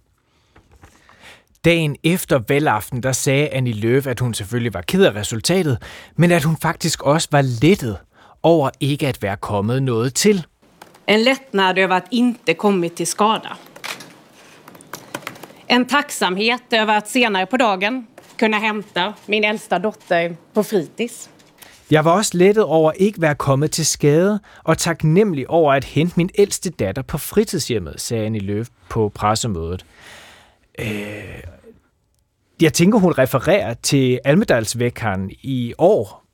Dagen 1.64 1.96
efter 2.02 2.40
valgaften, 2.48 3.02
der 3.02 3.12
sagde 3.12 3.48
Annie 3.48 3.74
Løf, 3.74 4.06
at 4.06 4.20
hun 4.20 4.34
selvfølgelig 4.34 4.74
var 4.74 4.80
ked 4.80 5.04
af 5.04 5.14
resultatet, 5.14 5.82
men 6.16 6.32
at 6.32 6.44
hun 6.44 6.56
faktisk 6.56 7.02
også 7.02 7.28
var 7.30 7.42
lettet 7.42 7.98
over 8.46 8.70
ikke 8.80 9.08
at 9.08 9.22
være 9.22 9.36
kommet 9.36 9.82
noget 9.82 10.14
til. 10.14 10.46
En 11.08 11.20
lättnad 11.20 11.78
över 11.78 11.96
att 11.96 12.08
inte 12.10 12.54
kommit 12.54 12.96
till 12.96 13.06
skada. 13.06 13.56
En 15.68 15.86
tacksamhet 15.86 16.72
över 16.72 16.96
att 16.96 17.08
senare 17.08 17.46
på 17.46 17.56
dagen 17.56 18.06
kunna 18.38 18.58
hämta 18.58 19.14
min 19.26 19.44
äldsta 19.44 19.78
dotter 19.78 20.36
på 20.54 20.62
fritids. 20.62 21.30
Jeg 21.90 22.04
var 22.04 22.12
også 22.12 22.38
lettet 22.38 22.64
over 22.64 22.92
ikke 22.92 23.20
være 23.20 23.34
kommet 23.34 23.70
til 23.70 23.86
skade, 23.86 24.40
og 24.64 24.78
taknemmelig 24.78 25.50
over 25.50 25.72
at 25.72 25.84
hente 25.84 26.14
min 26.16 26.30
ældste 26.38 26.70
datter 26.70 27.02
på 27.02 27.18
fritidshjemmet, 27.18 28.00
sagde 28.00 28.26
Annie 28.26 28.42
Løf 28.42 28.68
på 28.88 29.08
pressemødet. 29.14 29.86
Øh, 30.78 30.86
jeg 32.60 32.72
tænker, 32.72 32.98
hun 32.98 33.12
refererer 33.12 33.74
til 33.74 34.20
Almedalsvækkeren 34.24 35.30
i 35.42 35.74
år, 35.78 36.25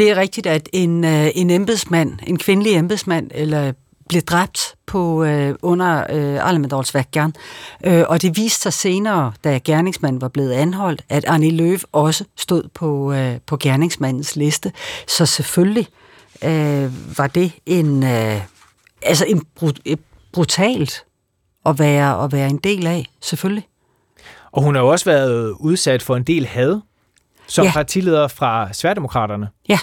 det 0.00 0.10
er 0.10 0.16
rigtigt, 0.16 0.46
at 0.46 0.68
en, 0.72 1.04
øh, 1.04 1.30
en 1.34 1.50
embedsmand, 1.50 2.18
en 2.26 2.38
kvindelig 2.38 2.74
embedsmand, 2.74 3.30
eller 3.34 3.72
blev 4.08 4.22
dræbt 4.22 4.74
på 4.86 5.24
øh, 5.24 5.54
under 5.62 6.06
øh, 6.10 6.48
Almedalsvækkeren. 6.48 7.34
Øh, 7.84 8.04
og 8.08 8.22
det 8.22 8.36
viste 8.36 8.60
sig 8.60 8.72
senere, 8.72 9.32
da 9.44 9.58
gerningsmanden 9.64 10.20
var 10.20 10.28
blevet 10.28 10.52
anholdt, 10.52 11.02
at 11.08 11.24
Arne 11.28 11.50
Løv 11.50 11.78
også 11.92 12.24
stod 12.36 12.62
på, 12.74 13.12
øh, 13.12 13.38
på 13.46 13.56
gerningsmandens 13.56 14.36
liste. 14.36 14.72
Så 15.08 15.26
selvfølgelig 15.26 15.86
øh, 16.44 17.18
var 17.18 17.26
det 17.26 17.52
en, 17.66 18.02
øh, 18.02 18.40
altså 19.02 19.24
en 19.24 19.42
brut, 19.56 19.80
brutalt 20.32 21.04
at 21.66 21.78
være, 21.78 22.24
at 22.24 22.32
være 22.32 22.50
en 22.50 22.58
del 22.58 22.86
af, 22.86 23.06
selvfølgelig. 23.20 23.66
Og 24.52 24.62
hun 24.62 24.74
har 24.74 24.82
jo 24.82 24.88
også 24.88 25.04
været 25.04 25.54
udsat 25.60 26.02
for 26.02 26.16
en 26.16 26.22
del 26.22 26.46
had 26.46 26.80
som 27.50 27.64
ja. 27.64 27.72
partileder 27.72 28.28
fra 28.28 28.72
Sværdemokraterne. 28.72 29.48
Ja. 29.68 29.78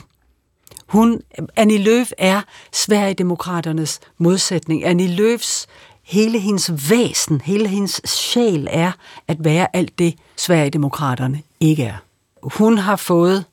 Hun, 0.88 1.22
Annie 1.56 1.84
Løf 1.84 2.12
er 2.18 2.42
Sverigedemokraternes 2.74 4.00
modsætning. 4.18 4.86
Annie 4.86 5.16
Løfs 5.16 5.68
hele 6.04 6.40
hendes 6.40 6.72
væsen, 6.90 7.42
hele 7.42 7.68
hendes 7.68 8.02
sjæl 8.06 8.68
er 8.72 8.92
at 9.28 9.38
være 9.40 9.68
alt 9.76 10.00
det, 10.00 10.16
Sverigedemokraterne 10.38 11.42
ikke 11.60 11.84
er. 11.84 11.98
Hun 12.44 12.78
har 12.78 12.96
fået 12.96 13.46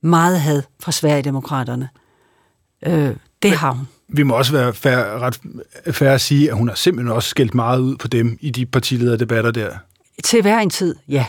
meget 0.00 0.40
had 0.40 0.62
fra 0.80 0.92
Sverigedemokraterne. 0.92 1.88
Øh, 2.86 3.16
det 3.42 3.52
har 3.52 3.70
hun. 3.70 3.88
Vi 4.08 4.22
må 4.22 4.34
også 4.34 4.52
være 4.52 4.74
færre, 4.74 5.18
ret 5.18 5.40
færre 5.92 6.14
at 6.14 6.20
sige, 6.20 6.50
at 6.50 6.56
hun 6.56 6.68
har 6.68 6.74
simpelthen 6.74 7.12
også 7.12 7.28
skældt 7.28 7.54
meget 7.54 7.80
ud 7.80 7.96
på 7.96 8.08
dem 8.08 8.38
i 8.40 8.50
de 8.50 8.66
partilederdebatter 8.66 9.50
der. 9.50 9.70
Til 10.24 10.42
hver 10.42 10.58
en 10.58 10.70
tid, 10.70 10.96
ja. 11.08 11.26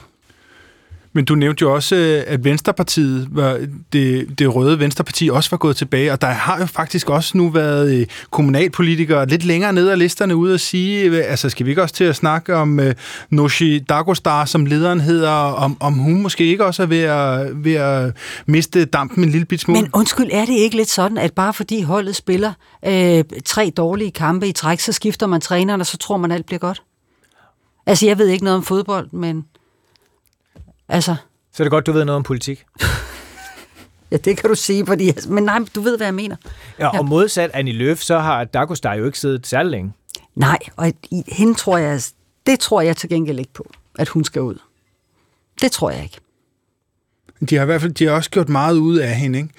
Men 1.13 1.25
du 1.25 1.35
nævnte 1.35 1.61
jo 1.61 1.73
også, 1.73 1.95
øh, 1.95 2.23
at 2.27 2.43
Venstrepartiet, 2.43 3.27
var 3.31 3.59
det, 3.93 4.39
det 4.39 4.55
røde 4.55 4.79
Venstreparti, 4.79 5.29
også 5.29 5.49
var 5.49 5.57
gået 5.57 5.75
tilbage, 5.75 6.11
og 6.11 6.21
der 6.21 6.27
har 6.27 6.59
jo 6.59 6.65
faktisk 6.65 7.09
også 7.09 7.37
nu 7.37 7.49
været 7.49 7.99
øh, 7.99 8.05
kommunalpolitikere 8.31 9.27
lidt 9.27 9.45
længere 9.45 9.73
ned 9.73 9.89
ad 9.89 9.97
listerne 9.97 10.35
ude 10.35 10.53
at 10.53 10.61
sige, 10.61 11.03
øh, 11.03 11.23
altså 11.27 11.49
skal 11.49 11.65
vi 11.65 11.71
ikke 11.71 11.81
også 11.81 11.95
til 11.95 12.03
at 12.03 12.15
snakke 12.15 12.55
om 12.55 12.79
uh, 12.79 12.85
Noshi 13.29 13.79
Dagostar, 13.79 14.45
som 14.45 14.65
lederen 14.65 14.99
hedder, 14.99 15.31
om, 15.31 15.77
om 15.79 15.93
hun 15.93 16.21
måske 16.21 16.45
ikke 16.45 16.65
også 16.65 16.83
er 16.83 16.87
ved 16.87 17.01
at, 17.01 17.63
ved 17.63 17.73
at 17.73 18.15
miste 18.45 18.85
dampen 18.85 19.23
en 19.23 19.29
lille 19.29 19.45
bit 19.45 19.61
smule? 19.61 19.81
Men 19.81 19.89
undskyld, 19.93 20.29
er 20.31 20.45
det 20.45 20.53
ikke 20.53 20.75
lidt 20.75 20.89
sådan, 20.89 21.17
at 21.17 21.33
bare 21.33 21.53
fordi 21.53 21.81
holdet 21.81 22.15
spiller 22.15 22.53
øh, 22.85 23.23
tre 23.45 23.71
dårlige 23.77 24.11
kampe 24.11 24.47
i 24.47 24.51
træk, 24.51 24.79
så 24.79 24.91
skifter 24.91 25.27
man 25.27 25.41
træneren, 25.41 25.81
og 25.81 25.87
så 25.87 25.97
tror 25.97 26.17
man, 26.17 26.31
alt 26.31 26.45
bliver 26.45 26.59
godt? 26.59 26.81
Altså, 27.85 28.05
jeg 28.05 28.17
ved 28.17 28.27
ikke 28.27 28.43
noget 28.43 28.57
om 28.57 28.63
fodbold, 28.63 29.09
men 29.11 29.45
Altså. 30.89 31.15
Så 31.53 31.63
er 31.63 31.65
det 31.65 31.71
godt, 31.71 31.85
du 31.85 31.91
ved 31.91 32.05
noget 32.05 32.15
om 32.15 32.23
politik. 32.23 32.65
ja, 34.11 34.17
det 34.17 34.37
kan 34.37 34.49
du 34.49 34.55
sige, 34.55 34.85
fordi, 34.85 35.11
men 35.29 35.43
nej, 35.43 35.59
du 35.75 35.81
ved, 35.81 35.97
hvad 35.97 36.07
jeg 36.07 36.13
mener. 36.13 36.35
Ja, 36.79 36.87
og 36.87 36.95
ja. 36.95 37.01
modsat 37.01 37.51
Annie 37.53 37.73
Løf, 37.73 37.99
så 37.99 38.19
har 38.19 38.43
Dagostar 38.43 38.93
jo 38.93 39.05
ikke 39.05 39.19
siddet 39.19 39.47
særlig 39.47 39.71
længe. 39.71 39.93
Nej, 40.35 40.57
og 40.75 40.93
hende 41.27 41.53
tror 41.53 41.77
jeg, 41.77 42.01
det 42.45 42.59
tror 42.59 42.81
jeg 42.81 42.97
til 42.97 43.09
gengæld 43.09 43.39
ikke 43.39 43.53
på, 43.53 43.71
at 43.99 44.07
hun 44.07 44.23
skal 44.23 44.41
ud. 44.41 44.55
Det 45.61 45.71
tror 45.71 45.91
jeg 45.91 46.03
ikke. 46.03 46.17
De 47.49 47.55
har 47.55 47.61
i 47.61 47.65
hvert 47.65 47.81
fald 47.81 47.93
de 47.93 48.05
har 48.05 48.11
også 48.11 48.29
gjort 48.29 48.49
meget 48.49 48.77
ud 48.77 48.97
af 48.97 49.15
hende, 49.15 49.39
ikke? 49.39 49.49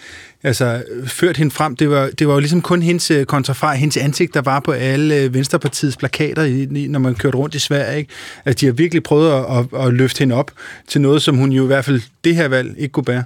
Altså, 0.43 0.83
ført 1.07 1.37
hende 1.37 1.51
frem. 1.51 1.77
Det 1.77 1.91
var, 1.91 2.11
det 2.19 2.29
var 2.29 2.35
jo 2.35 2.41
ligesom 2.41 2.63
kun 2.63 2.83
hendes 2.83 3.11
øh, 3.11 3.27
kontrafej, 3.27 3.77
hendes 3.77 3.97
ansigt, 3.97 4.35
der 4.35 4.43
var 4.43 4.61
på 4.61 4.73
alle 4.73 5.17
øh, 5.17 5.35
Venstrepartiets 5.35 5.97
plakater, 5.97 6.67
når 6.89 6.99
man 6.99 7.15
kørte 7.15 7.37
rundt 7.37 7.55
i 7.55 7.59
Sverige, 7.59 7.99
ikke? 7.99 8.13
At 8.45 8.61
de 8.61 8.67
har 8.67 8.73
virkelig 8.73 9.03
prøvet 9.03 9.33
at, 9.33 9.59
at, 9.59 9.87
at 9.87 9.95
løfte 9.95 10.19
hende 10.19 10.35
op 10.35 10.51
til 10.89 11.01
noget, 11.01 11.23
som 11.23 11.37
hun 11.37 11.53
jo 11.53 11.65
i 11.65 11.67
hvert 11.67 11.85
fald 11.85 12.03
det 12.25 12.37
her 12.37 12.49
valg 12.49 12.75
ikke 12.79 12.93
kunne 12.93 13.05
bære. 13.05 13.25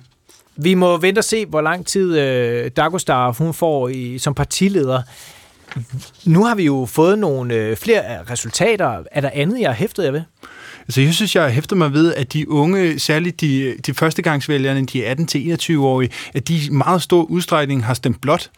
Vi 0.57 0.75
må 0.75 0.97
vente 0.97 1.19
og 1.19 1.25
se, 1.25 1.47
hvor 1.47 1.61
lang 1.61 1.87
tid 1.87 2.19
øh, 2.19 2.71
Dagostar 2.77 3.33
hun 3.33 3.55
får 3.55 3.89
i, 3.89 4.19
som 4.19 4.35
partileder. 4.35 5.03
Nu 6.25 6.45
har 6.45 6.55
vi 6.55 6.65
jo 6.65 6.87
fået 6.91 7.19
nogle 7.19 7.55
øh, 7.55 7.77
flere 7.77 8.03
resultater. 8.31 9.03
Er 9.11 9.21
der 9.21 9.31
andet, 9.33 9.61
jeg 9.61 9.69
har 9.69 9.75
hæftet 9.75 10.05
jer 10.05 10.11
ved? 10.11 10.23
Altså, 10.87 11.01
jeg 11.01 11.15
synes, 11.15 11.37
jeg 11.37 11.51
hæfter 11.51 11.77
mig 11.77 11.93
ved, 11.93 12.15
at 12.15 12.33
de 12.33 12.51
unge, 12.51 12.99
særligt 12.99 13.41
de, 13.41 13.75
de 13.87 13.95
førstegangsvælgerne, 13.95 14.87
de 14.87 15.13
18-21-årige, 15.13 16.11
at 16.35 16.49
de 16.49 16.57
i 16.57 16.69
meget 16.71 17.03
stor 17.03 17.23
udstrækning 17.23 17.85
har 17.85 17.95
stemt 17.95 18.21
blot. 18.21 18.51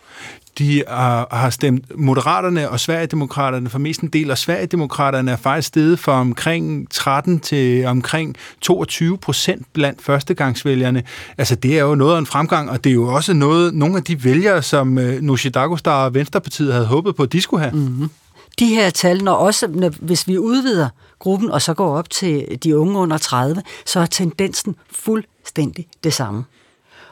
De 0.58 0.84
har, 0.88 1.28
har 1.30 1.50
stemt 1.50 1.98
Moderaterne 1.98 2.70
og 2.70 2.80
Sverigedemokraterne 2.80 3.70
for 3.70 3.78
mest 3.78 4.00
en 4.00 4.08
del, 4.08 4.30
og 4.30 4.38
Sverigedemokraterne 4.38 5.30
er 5.30 5.36
faktisk 5.36 5.68
steget 5.68 5.98
fra 5.98 6.20
omkring 6.20 6.90
13 6.90 7.40
til 7.40 7.84
omkring 7.84 8.36
22 8.60 9.18
procent 9.18 9.66
blandt 9.72 10.02
førstegangsvælgerne. 10.02 11.02
Altså, 11.38 11.54
det 11.54 11.78
er 11.78 11.82
jo 11.82 11.94
noget 11.94 12.14
af 12.14 12.18
en 12.18 12.26
fremgang, 12.26 12.70
og 12.70 12.84
det 12.84 12.90
er 12.90 12.94
jo 12.94 13.14
også 13.14 13.32
noget, 13.32 13.74
nogle 13.74 13.96
af 13.96 14.02
de 14.02 14.24
vælgere, 14.24 14.62
som 14.62 14.96
uh, 14.96 15.04
Nooshi 15.20 15.48
Dagostar 15.48 16.04
og 16.04 16.14
Venstrepartiet 16.14 16.72
havde 16.72 16.86
håbet 16.86 17.16
på, 17.16 17.22
at 17.22 17.32
de 17.32 17.40
skulle 17.40 17.62
have. 17.62 17.74
Mm-hmm. 17.76 18.10
De 18.58 18.66
her 18.66 18.90
tal, 18.90 19.24
når 19.24 19.32
også 19.32 19.66
når, 19.70 19.92
hvis 20.00 20.28
vi 20.28 20.38
udvider 20.38 20.88
gruppen, 21.18 21.50
og 21.50 21.62
så 21.62 21.74
går 21.74 21.98
op 21.98 22.10
til 22.10 22.58
de 22.64 22.78
unge 22.78 22.98
under 22.98 23.18
30, 23.18 23.62
så 23.86 24.00
er 24.00 24.06
tendensen 24.06 24.76
fuldstændig 24.90 25.88
det 26.04 26.12
samme. 26.12 26.44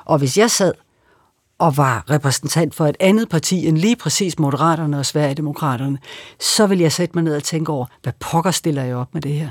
Og 0.04 0.18
hvis 0.18 0.38
jeg 0.38 0.50
sad 0.50 0.72
og 1.58 1.76
var 1.76 2.04
repræsentant 2.10 2.74
for 2.74 2.86
et 2.86 2.96
andet 3.00 3.28
parti 3.28 3.66
end 3.66 3.78
lige 3.78 3.96
præcis 3.96 4.38
Moderaterne 4.38 4.98
og 4.98 5.06
Sverigedemokraterne, 5.06 5.98
så 6.40 6.66
vil 6.66 6.78
jeg 6.78 6.92
sætte 6.92 7.12
mig 7.14 7.24
ned 7.24 7.36
og 7.36 7.42
tænke 7.42 7.72
over, 7.72 7.86
hvad 8.02 8.12
pokker 8.20 8.50
stiller 8.50 8.84
jeg 8.84 8.96
op 8.96 9.14
med 9.14 9.22
det 9.22 9.32
her? 9.32 9.50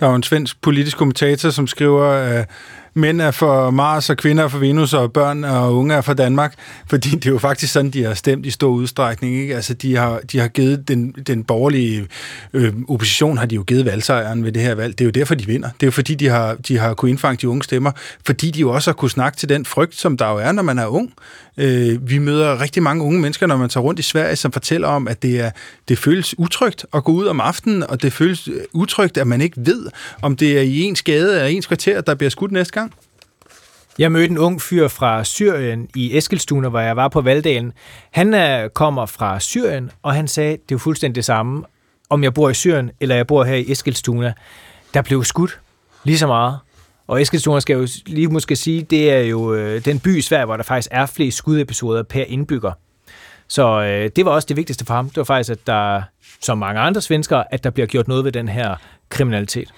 Der 0.00 0.06
er 0.06 0.10
jo 0.10 0.16
en 0.16 0.22
svensk 0.22 0.60
politisk 0.60 0.96
kommentator, 0.96 1.50
som 1.50 1.66
skriver, 1.66 2.04
at 2.04 2.50
mænd 2.98 3.20
er 3.20 3.30
for 3.30 3.70
Mars, 3.70 4.10
og 4.10 4.16
kvinder 4.16 4.44
er 4.44 4.48
for 4.48 4.58
Venus, 4.58 4.94
og 4.94 5.12
børn 5.12 5.44
og 5.44 5.76
unge 5.76 5.94
er 5.94 6.00
for 6.00 6.14
Danmark. 6.14 6.54
Fordi 6.86 7.10
det 7.10 7.26
er 7.26 7.30
jo 7.30 7.38
faktisk 7.38 7.72
sådan, 7.72 7.90
de 7.90 8.04
har 8.04 8.14
stemt 8.14 8.46
i 8.46 8.50
stor 8.50 8.68
udstrækning. 8.70 9.36
Ikke? 9.36 9.56
Altså, 9.56 9.74
de 9.74 9.96
har, 9.96 10.20
de 10.32 10.38
har 10.38 10.48
givet 10.48 10.88
den, 10.88 11.12
den 11.26 11.44
borgerlige 11.44 12.06
øh, 12.52 12.72
opposition, 12.88 13.38
har 13.38 13.46
de 13.46 13.54
jo 13.54 13.62
givet 13.62 13.84
valgsejren 13.84 14.44
ved 14.44 14.52
det 14.52 14.62
her 14.62 14.74
valg. 14.74 14.98
Det 14.98 15.04
er 15.04 15.06
jo 15.06 15.10
derfor, 15.10 15.34
de 15.34 15.46
vinder. 15.46 15.68
Det 15.68 15.82
er 15.82 15.86
jo 15.86 15.90
fordi, 15.90 16.14
de 16.14 16.28
har, 16.28 16.54
de 16.54 16.78
har 16.78 16.94
kunnet 16.94 17.10
indfange 17.10 17.38
de 17.40 17.48
unge 17.48 17.62
stemmer. 17.62 17.90
Fordi 18.26 18.50
de 18.50 18.60
jo 18.60 18.70
også 18.70 18.90
har 18.90 18.94
kunnet 18.94 19.12
snakke 19.12 19.38
til 19.38 19.48
den 19.48 19.64
frygt, 19.64 19.94
som 19.94 20.16
der 20.16 20.30
jo 20.30 20.36
er, 20.36 20.52
når 20.52 20.62
man 20.62 20.78
er 20.78 20.86
ung. 20.86 21.12
Øh, 21.58 22.10
vi 22.10 22.18
møder 22.18 22.60
rigtig 22.60 22.82
mange 22.82 23.04
unge 23.04 23.20
mennesker, 23.20 23.46
når 23.46 23.56
man 23.56 23.68
tager 23.68 23.84
rundt 23.84 24.00
i 24.00 24.02
Sverige, 24.02 24.36
som 24.36 24.52
fortæller 24.52 24.88
om, 24.88 25.08
at 25.08 25.22
det, 25.22 25.40
er, 25.40 25.50
det 25.88 25.98
føles 25.98 26.38
utrygt 26.38 26.86
at 26.94 27.04
gå 27.04 27.12
ud 27.12 27.26
om 27.26 27.40
aftenen, 27.40 27.82
og 27.82 28.02
det 28.02 28.12
føles 28.12 28.48
øh, 28.48 28.54
utrygt, 28.72 29.18
at 29.18 29.26
man 29.26 29.40
ikke 29.40 29.56
ved, 29.56 29.86
om 30.22 30.36
det 30.36 30.58
er 30.58 30.62
i 30.62 30.80
ens 30.80 31.02
gade 31.02 31.34
eller 31.34 31.46
ens 31.46 31.66
kvarter, 31.66 32.00
der 32.00 32.14
bliver 32.14 32.30
skudt 32.30 32.52
næste 32.52 32.72
gang. 32.72 32.87
Jeg 33.98 34.12
mødte 34.12 34.30
en 34.30 34.38
ung 34.38 34.62
fyr 34.62 34.88
fra 34.88 35.24
Syrien 35.24 35.88
i 35.94 36.16
Eskilstuna, 36.16 36.68
hvor 36.68 36.80
jeg 36.80 36.96
var 36.96 37.08
på 37.08 37.20
valgdagen. 37.20 37.72
Han 38.10 38.34
er, 38.34 38.68
kommer 38.68 39.06
fra 39.06 39.40
Syrien, 39.40 39.90
og 40.02 40.14
han 40.14 40.28
sagde, 40.28 40.52
det 40.52 40.58
er 40.58 40.64
jo 40.72 40.78
fuldstændig 40.78 41.16
det 41.16 41.24
samme, 41.24 41.64
om 42.10 42.22
jeg 42.22 42.34
bor 42.34 42.50
i 42.50 42.54
Syrien, 42.54 42.90
eller 43.00 43.16
jeg 43.16 43.26
bor 43.26 43.44
her 43.44 43.54
i 43.54 43.70
Eskilstuna. 43.72 44.32
Der 44.94 45.02
blev 45.02 45.24
skudt 45.24 45.60
lige 46.04 46.18
så 46.18 46.26
meget. 46.26 46.58
Og 47.06 47.22
Eskilstuna 47.22 47.60
skal 47.60 47.76
jo 47.76 47.88
lige 48.06 48.28
måske 48.28 48.56
sige, 48.56 48.82
det 48.82 49.12
er 49.12 49.20
jo 49.20 49.54
øh, 49.54 49.84
den 49.84 50.00
by 50.00 50.18
i 50.18 50.22
Sverige, 50.22 50.44
hvor 50.44 50.56
der 50.56 50.64
faktisk 50.64 50.88
er 50.92 51.06
flest 51.06 51.36
skudepisoder 51.36 52.02
per 52.02 52.24
indbygger. 52.28 52.72
Så 53.48 53.82
øh, 53.82 54.10
det 54.16 54.24
var 54.24 54.30
også 54.30 54.46
det 54.46 54.56
vigtigste 54.56 54.84
for 54.84 54.94
ham. 54.94 55.08
Det 55.08 55.16
var 55.16 55.24
faktisk, 55.24 55.50
at 55.50 55.66
der, 55.66 56.02
som 56.40 56.58
mange 56.58 56.80
andre 56.80 57.00
svenskere, 57.00 57.54
at 57.54 57.64
der 57.64 57.70
bliver 57.70 57.86
gjort 57.86 58.08
noget 58.08 58.24
ved 58.24 58.32
den 58.32 58.48
her 58.48 58.76
kriminalitet. 59.08 59.68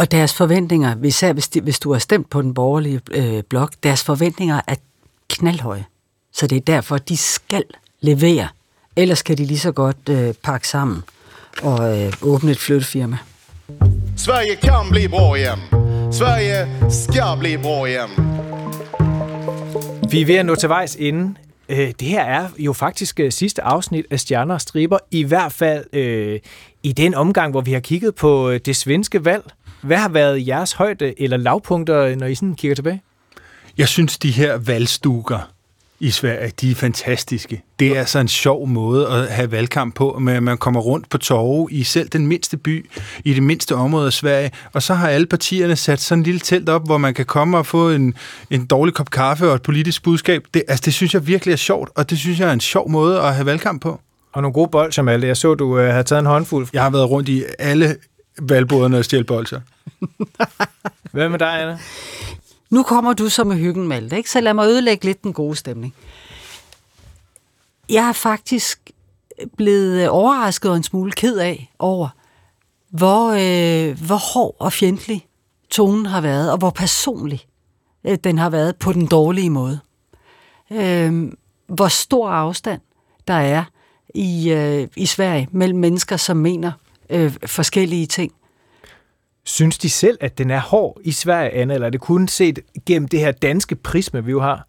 Og 0.00 0.10
deres 0.10 0.34
forventninger, 0.34 0.94
især 1.04 1.32
hvis, 1.32 1.48
de, 1.48 1.60
hvis 1.60 1.80
du 1.80 1.92
har 1.92 1.98
stemt 1.98 2.30
på 2.30 2.42
den 2.42 2.54
borgerlige 2.54 3.00
øh, 3.10 3.42
blok, 3.42 3.72
deres 3.82 4.04
forventninger 4.04 4.60
er 4.66 4.74
knaldhøje. 5.30 5.84
Så 6.32 6.46
det 6.46 6.56
er 6.56 6.60
derfor, 6.60 6.98
de 6.98 7.16
skal 7.16 7.62
levere. 8.00 8.48
Ellers 8.96 9.18
skal 9.18 9.38
de 9.38 9.44
lige 9.44 9.58
så 9.58 9.72
godt 9.72 10.08
øh, 10.10 10.34
pakke 10.42 10.68
sammen 10.68 11.02
og 11.62 11.98
øh, 11.98 12.12
åbne 12.22 12.50
et 12.50 12.58
flyttefirma. 12.58 13.16
Sverige 14.16 14.56
kan 14.56 14.90
blive 14.90 15.08
bra 15.08 15.34
igen. 15.34 15.58
Sverige 16.12 16.68
skal 16.90 17.38
blive 17.38 17.58
bra 17.58 17.84
igen. 17.84 18.10
Vi 20.10 20.20
er 20.20 20.26
ved 20.26 20.34
at 20.34 20.46
nå 20.46 20.54
til 20.54 20.68
vejs 20.68 20.96
ende. 20.96 21.34
Øh, 21.68 21.92
det 22.00 22.08
her 22.08 22.22
er 22.22 22.48
jo 22.58 22.72
faktisk 22.72 23.20
øh, 23.20 23.32
sidste 23.32 23.62
afsnit 23.62 24.06
af 24.10 24.20
Stjerner 24.20 24.54
og 24.54 24.60
Striber, 24.60 24.98
i 25.10 25.22
hvert 25.22 25.52
fald 25.52 25.84
øh, 25.92 26.40
i 26.82 26.92
den 26.92 27.14
omgang, 27.14 27.50
hvor 27.50 27.60
vi 27.60 27.72
har 27.72 27.80
kigget 27.80 28.14
på 28.14 28.50
øh, 28.50 28.60
det 28.64 28.76
svenske 28.76 29.24
valg. 29.24 29.44
Hvad 29.82 29.96
har 29.96 30.08
været 30.08 30.46
jeres 30.46 30.72
højde 30.72 31.22
eller 31.22 31.36
lavpunkter, 31.36 32.16
når 32.16 32.26
I 32.26 32.34
sådan 32.34 32.54
kigger 32.54 32.74
tilbage? 32.74 33.02
Jeg 33.78 33.88
synes, 33.88 34.18
de 34.18 34.30
her 34.30 34.56
valgstukker 34.56 35.50
i 36.00 36.10
Sverige, 36.10 36.52
de 36.60 36.70
er 36.70 36.74
fantastiske. 36.74 37.62
Det 37.78 37.88
er 37.88 37.98
altså 37.98 38.18
en 38.18 38.28
sjov 38.28 38.68
måde 38.68 39.08
at 39.08 39.28
have 39.28 39.52
valgkamp 39.52 39.94
på, 39.94 40.18
med 40.20 40.40
man 40.40 40.58
kommer 40.58 40.80
rundt 40.80 41.08
på 41.08 41.18
torve 41.18 41.68
i 41.70 41.84
selv 41.84 42.08
den 42.08 42.26
mindste 42.26 42.56
by, 42.56 42.90
i 43.24 43.34
det 43.34 43.42
mindste 43.42 43.74
område 43.74 44.06
af 44.06 44.12
Sverige, 44.12 44.50
og 44.72 44.82
så 44.82 44.94
har 44.94 45.08
alle 45.08 45.26
partierne 45.26 45.76
sat 45.76 46.00
sådan 46.00 46.20
en 46.20 46.24
lille 46.24 46.40
telt 46.40 46.68
op, 46.68 46.86
hvor 46.86 46.98
man 46.98 47.14
kan 47.14 47.26
komme 47.26 47.58
og 47.58 47.66
få 47.66 47.90
en, 47.90 48.14
en 48.50 48.66
dårlig 48.66 48.94
kop 48.94 49.10
kaffe 49.10 49.48
og 49.48 49.54
et 49.54 49.62
politisk 49.62 50.02
budskab. 50.02 50.44
Det, 50.54 50.62
altså, 50.68 50.82
det 50.84 50.94
synes 50.94 51.14
jeg 51.14 51.26
virkelig 51.26 51.52
er 51.52 51.56
sjovt, 51.56 51.90
og 51.94 52.10
det 52.10 52.18
synes 52.18 52.40
jeg 52.40 52.48
er 52.48 52.52
en 52.52 52.60
sjov 52.60 52.90
måde 52.90 53.20
at 53.20 53.34
have 53.34 53.46
valgkamp 53.46 53.82
på. 53.82 54.00
Og 54.32 54.42
nogle 54.42 54.52
gode 54.52 54.68
bolcher, 54.68 55.02
Malte. 55.02 55.26
Jeg 55.26 55.36
så, 55.36 55.54
du 55.54 55.78
øh, 55.78 55.94
har 55.94 56.02
taget 56.02 56.20
en 56.20 56.26
håndfuld. 56.26 56.68
Jeg 56.72 56.82
har 56.82 56.90
været 56.90 57.10
rundt 57.10 57.28
i 57.28 57.44
alle 57.58 57.96
valgboderne 58.40 58.98
og 58.98 59.04
stjælt 59.04 59.26
bolcher. 59.26 59.60
Hvad 61.12 61.28
med 61.28 61.38
dig, 61.38 61.62
Anna? 61.62 61.78
Nu 62.70 62.82
kommer 62.82 63.12
du 63.12 63.28
så 63.28 63.44
med 63.44 63.56
hyggen, 63.56 63.88
Malte, 63.88 64.16
ikke? 64.16 64.30
så 64.30 64.40
lad 64.40 64.54
mig 64.54 64.66
ødelægge 64.66 65.04
lidt 65.04 65.22
den 65.22 65.32
gode 65.32 65.56
stemning. 65.56 65.94
Jeg 67.88 68.08
er 68.08 68.12
faktisk 68.12 68.90
blevet 69.56 70.08
overrasket 70.08 70.70
og 70.70 70.76
en 70.76 70.82
smule 70.82 71.12
ked 71.12 71.38
af 71.38 71.72
over, 71.78 72.08
hvor, 72.90 73.28
øh, 73.30 74.06
hvor 74.06 74.34
hård 74.34 74.56
og 74.58 74.72
fjendtlig 74.72 75.26
tonen 75.70 76.06
har 76.06 76.20
været, 76.20 76.52
og 76.52 76.58
hvor 76.58 76.70
personlig 76.70 77.46
øh, 78.04 78.18
den 78.24 78.38
har 78.38 78.50
været 78.50 78.76
på 78.76 78.92
den 78.92 79.06
dårlige 79.06 79.50
måde. 79.50 79.80
Øh, 80.72 81.32
hvor 81.66 81.88
stor 81.88 82.30
afstand 82.30 82.80
der 83.28 83.34
er 83.34 83.64
i, 84.14 84.50
øh, 84.50 84.88
i 84.96 85.06
Sverige 85.06 85.48
mellem 85.50 85.78
mennesker, 85.78 86.16
som 86.16 86.36
mener 86.36 86.72
øh, 87.10 87.32
forskellige 87.46 88.06
ting. 88.06 88.32
Synes 89.44 89.78
de 89.78 89.90
selv, 89.90 90.18
at 90.20 90.38
den 90.38 90.50
er 90.50 90.60
hård 90.60 91.00
i 91.04 91.12
Sverige, 91.12 91.50
Anna, 91.50 91.74
eller 91.74 91.86
er 91.86 91.90
det 91.90 92.00
kun 92.00 92.28
set 92.28 92.58
gennem 92.86 93.08
det 93.08 93.20
her 93.20 93.32
danske 93.32 93.76
prisme, 93.76 94.24
vi 94.24 94.30
jo 94.30 94.40
har? 94.40 94.66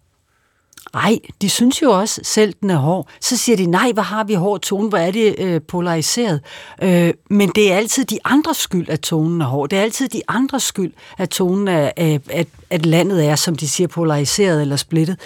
Nej, 0.94 1.20
de 1.42 1.50
synes 1.50 1.82
jo 1.82 1.92
også 1.92 2.22
selv, 2.24 2.54
den 2.62 2.70
er 2.70 2.76
hård. 2.76 3.08
Så 3.22 3.38
siger 3.38 3.56
de, 3.56 3.66
nej, 3.66 3.92
hvor 3.92 4.04
har 4.04 4.24
vi 4.24 4.34
hård 4.34 4.62
tone, 4.62 4.90
hvor 4.90 4.98
er 4.98 5.12
det 5.12 5.36
øh, 5.40 5.62
polariseret. 5.68 6.42
Øh, 6.84 7.14
men 7.30 7.50
det 7.50 7.72
er 7.72 7.78
altid 7.78 8.06
de 8.06 8.20
andres 8.26 8.58
skyld, 8.58 8.90
at 8.90 9.00
tonen 9.00 9.42
er 9.42 9.46
hård. 9.46 9.70
Det 9.70 9.80
er 9.80 9.84
altid 9.84 10.10
de 10.10 10.22
andres 10.28 10.64
skyld, 10.64 10.94
at 11.18 11.30
tonen 11.30 11.68
er, 11.68 11.92
at, 11.98 12.48
at 12.70 12.86
landet 12.86 13.26
er, 13.26 13.36
som 13.36 13.56
de 13.56 13.70
siger, 13.70 13.88
polariseret 13.88 14.62
eller 14.62 14.76
splittet. 14.76 15.20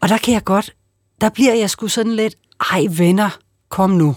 Og 0.00 0.08
der 0.08 0.18
kan 0.18 0.34
jeg 0.34 0.44
godt, 0.44 0.74
der 1.20 1.28
bliver 1.28 1.54
jeg 1.54 1.70
sgu 1.70 1.88
sådan 1.88 2.12
lidt, 2.12 2.34
ej 2.72 2.86
venner, 2.90 3.30
kom 3.68 3.90
nu. 3.90 4.14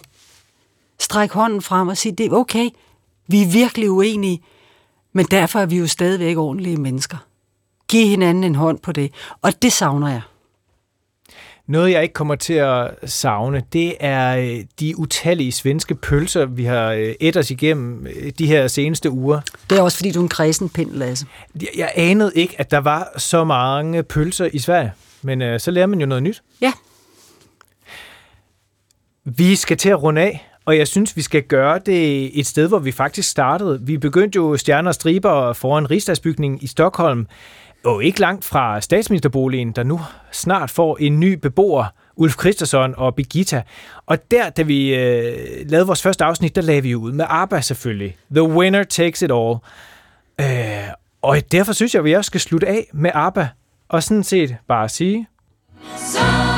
Stræk 1.00 1.32
hånden 1.32 1.62
frem 1.62 1.88
og 1.88 1.98
sig, 1.98 2.18
det 2.18 2.26
er 2.26 2.32
okay, 2.32 2.70
vi 3.28 3.42
er 3.42 3.48
virkelig 3.48 3.92
uenige, 3.92 4.42
men 5.14 5.26
derfor 5.32 5.60
er 5.60 5.66
vi 5.66 5.78
jo 5.78 5.88
stadigvæk 5.88 6.38
ordentlige 6.38 6.78
mennesker. 6.78 7.18
Giv 7.88 8.08
hinanden 8.08 8.44
en 8.44 8.56
hånd 8.56 8.80
på 8.80 8.92
det, 8.92 9.12
og 9.42 9.62
det 9.62 9.74
savner 9.74 10.08
jeg. 10.08 10.22
Noget, 11.68 11.92
jeg 11.92 12.04
ikke 12.04 12.14
kommer 12.14 12.36
til 12.36 12.54
at 12.54 12.92
savne, 13.06 13.64
det 13.74 13.96
er 14.00 14.38
øh, 14.38 14.66
de 14.80 15.00
utallige 15.00 15.52
svenske 15.52 15.96
pølser, 15.96 16.46
vi 16.46 16.64
har 16.64 16.92
øh, 16.92 17.16
et 17.20 17.38
os 17.38 17.52
igennem 17.52 18.08
øh, 18.08 18.32
de 18.40 18.48
her 18.48 18.68
seneste 18.68 19.10
uger. 19.10 19.42
Det 19.70 19.78
er 19.78 19.82
også, 19.82 19.98
fordi 19.98 20.12
du 20.12 20.20
er 20.20 20.24
en 20.24 20.30
kredsen 20.30 20.70
pind, 20.70 20.92
Lasse. 20.92 21.26
Jeg, 21.62 21.70
jeg 21.76 21.92
anede 21.96 22.32
ikke, 22.36 22.56
at 22.60 22.72
der 22.72 22.78
var 22.78 23.14
så 23.18 23.44
mange 23.44 24.04
pølser 24.04 24.50
i 24.54 24.60
Sverige, 24.60 24.92
men 25.22 25.42
øh, 25.42 25.60
så 25.60 25.72
lærer 25.72 25.88
man 25.88 26.00
jo 26.00 26.06
noget 26.06 26.24
nyt. 26.24 26.44
Ja. 26.62 26.74
Vi 29.26 29.56
skal 29.56 29.78
til 29.78 29.90
at 29.90 30.04
runde 30.04 30.22
af, 30.22 30.49
og 30.70 30.78
jeg 30.78 30.88
synes, 30.88 31.16
vi 31.16 31.22
skal 31.22 31.44
gøre 31.44 31.80
det 31.86 32.40
et 32.40 32.48
sted, 32.48 32.68
hvor 32.68 32.80
vi 32.80 32.92
faktisk 32.92 33.30
startede. 33.30 33.80
Vi 33.82 33.98
begyndte 33.98 34.36
jo 34.36 34.58
stjerner 34.58 34.90
og 34.90 34.96
striber 34.96 35.54
foran 35.54 35.92
rigsdagsbygningen 35.92 36.60
i 36.62 36.68
Stockholm, 36.68 37.28
og 37.86 38.04
ikke 38.04 38.20
langt 38.20 38.46
fra 38.46 38.82
statsministerboligen, 38.82 39.72
der 39.72 39.84
nu 39.84 40.00
snart 40.32 40.70
får 40.70 40.98
en 41.00 41.20
ny 41.20 41.34
beboer, 41.34 41.86
Ulf 42.16 42.40
Christensen 42.40 42.94
og 42.98 43.16
Birgitta. 43.16 43.64
Og 44.06 44.32
der, 44.32 44.50
da 44.50 44.62
vi 44.62 44.96
øh, 44.96 45.38
lavede 45.70 45.88
vores 45.88 46.02
første 46.02 46.24
afsnit, 46.24 46.56
der 46.56 46.62
lagde 46.62 46.84
vi 46.84 46.96
ud 46.96 47.12
med 47.12 47.26
ABBA 47.30 47.62
selvfølgelig. 47.62 48.18
The 48.32 48.44
winner 48.44 48.84
takes 48.84 49.22
it 49.22 49.32
all. 49.32 49.56
Øh, 50.42 50.48
og 51.22 51.52
derfor 51.52 51.74
synes 51.74 51.94
jeg, 51.94 52.00
at 52.00 52.06
vi 52.06 52.14
også 52.14 52.28
skal 52.30 52.42
slutte 52.42 52.68
af 52.68 52.90
med 52.94 53.12
ABBA, 53.14 53.48
og 53.88 54.04
sådan 54.04 54.24
set 54.24 54.56
bare 54.68 54.90
sige... 54.90 55.28
Så 55.98 56.49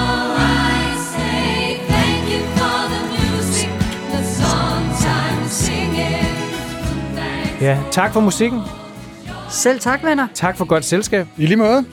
Ja, 7.62 7.78
tak 7.91 8.13
for 8.13 8.19
musikken. 8.19 8.60
Selv 9.50 9.80
tak, 9.80 10.04
venner. 10.04 10.28
Tak 10.34 10.58
for 10.58 10.65
godt 10.65 10.86
selskab. 10.86 11.28
I 11.38 11.45
lige 11.45 11.58
måde. 11.58 11.86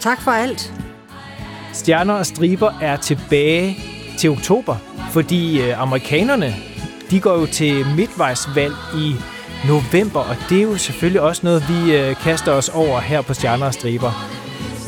Tak 0.00 0.22
for 0.22 0.30
alt. 0.30 0.72
Stjerner 1.72 2.14
og 2.14 2.26
striber 2.26 2.72
er 2.82 2.96
tilbage 2.96 3.78
til 4.18 4.30
oktober, 4.30 4.76
fordi 5.12 5.62
øh, 5.62 5.82
amerikanerne, 5.82 6.54
de 7.10 7.20
går 7.20 7.38
jo 7.38 7.46
til 7.46 7.86
midtvejsvalg 7.96 8.74
i 8.96 9.14
november, 9.68 10.20
og 10.20 10.36
det 10.48 10.58
er 10.58 10.62
jo 10.62 10.76
selvfølgelig 10.76 11.20
også 11.20 11.40
noget, 11.44 11.64
vi 11.68 11.96
øh, 11.96 12.16
kaster 12.16 12.52
os 12.52 12.68
over 12.68 13.00
her 13.00 13.22
på 13.22 13.34
Stjerner 13.34 13.66
og 13.66 13.74
striber. 13.74 14.28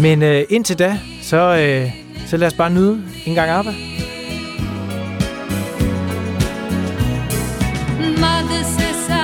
Men 0.00 0.22
øh, 0.22 0.44
indtil 0.50 0.78
da, 0.78 0.98
så, 1.22 1.36
øh, 1.36 1.90
så 2.26 2.36
lad 2.36 2.46
os 2.46 2.54
bare 2.54 2.70
nyde 2.70 3.02
en 3.26 3.34
gang 3.34 3.50
arbejde. 3.50 3.78
Mother 8.00 9.15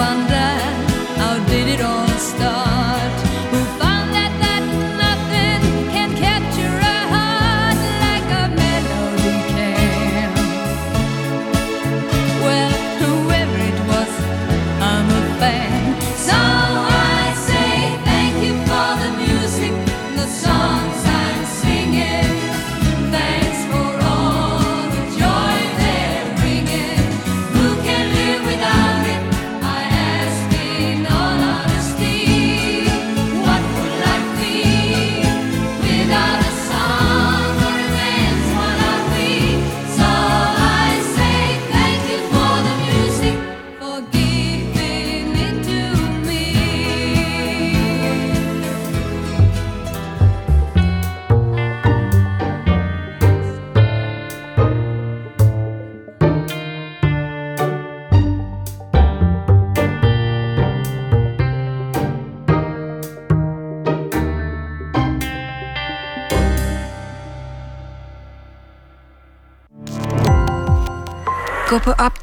one. 0.00 0.29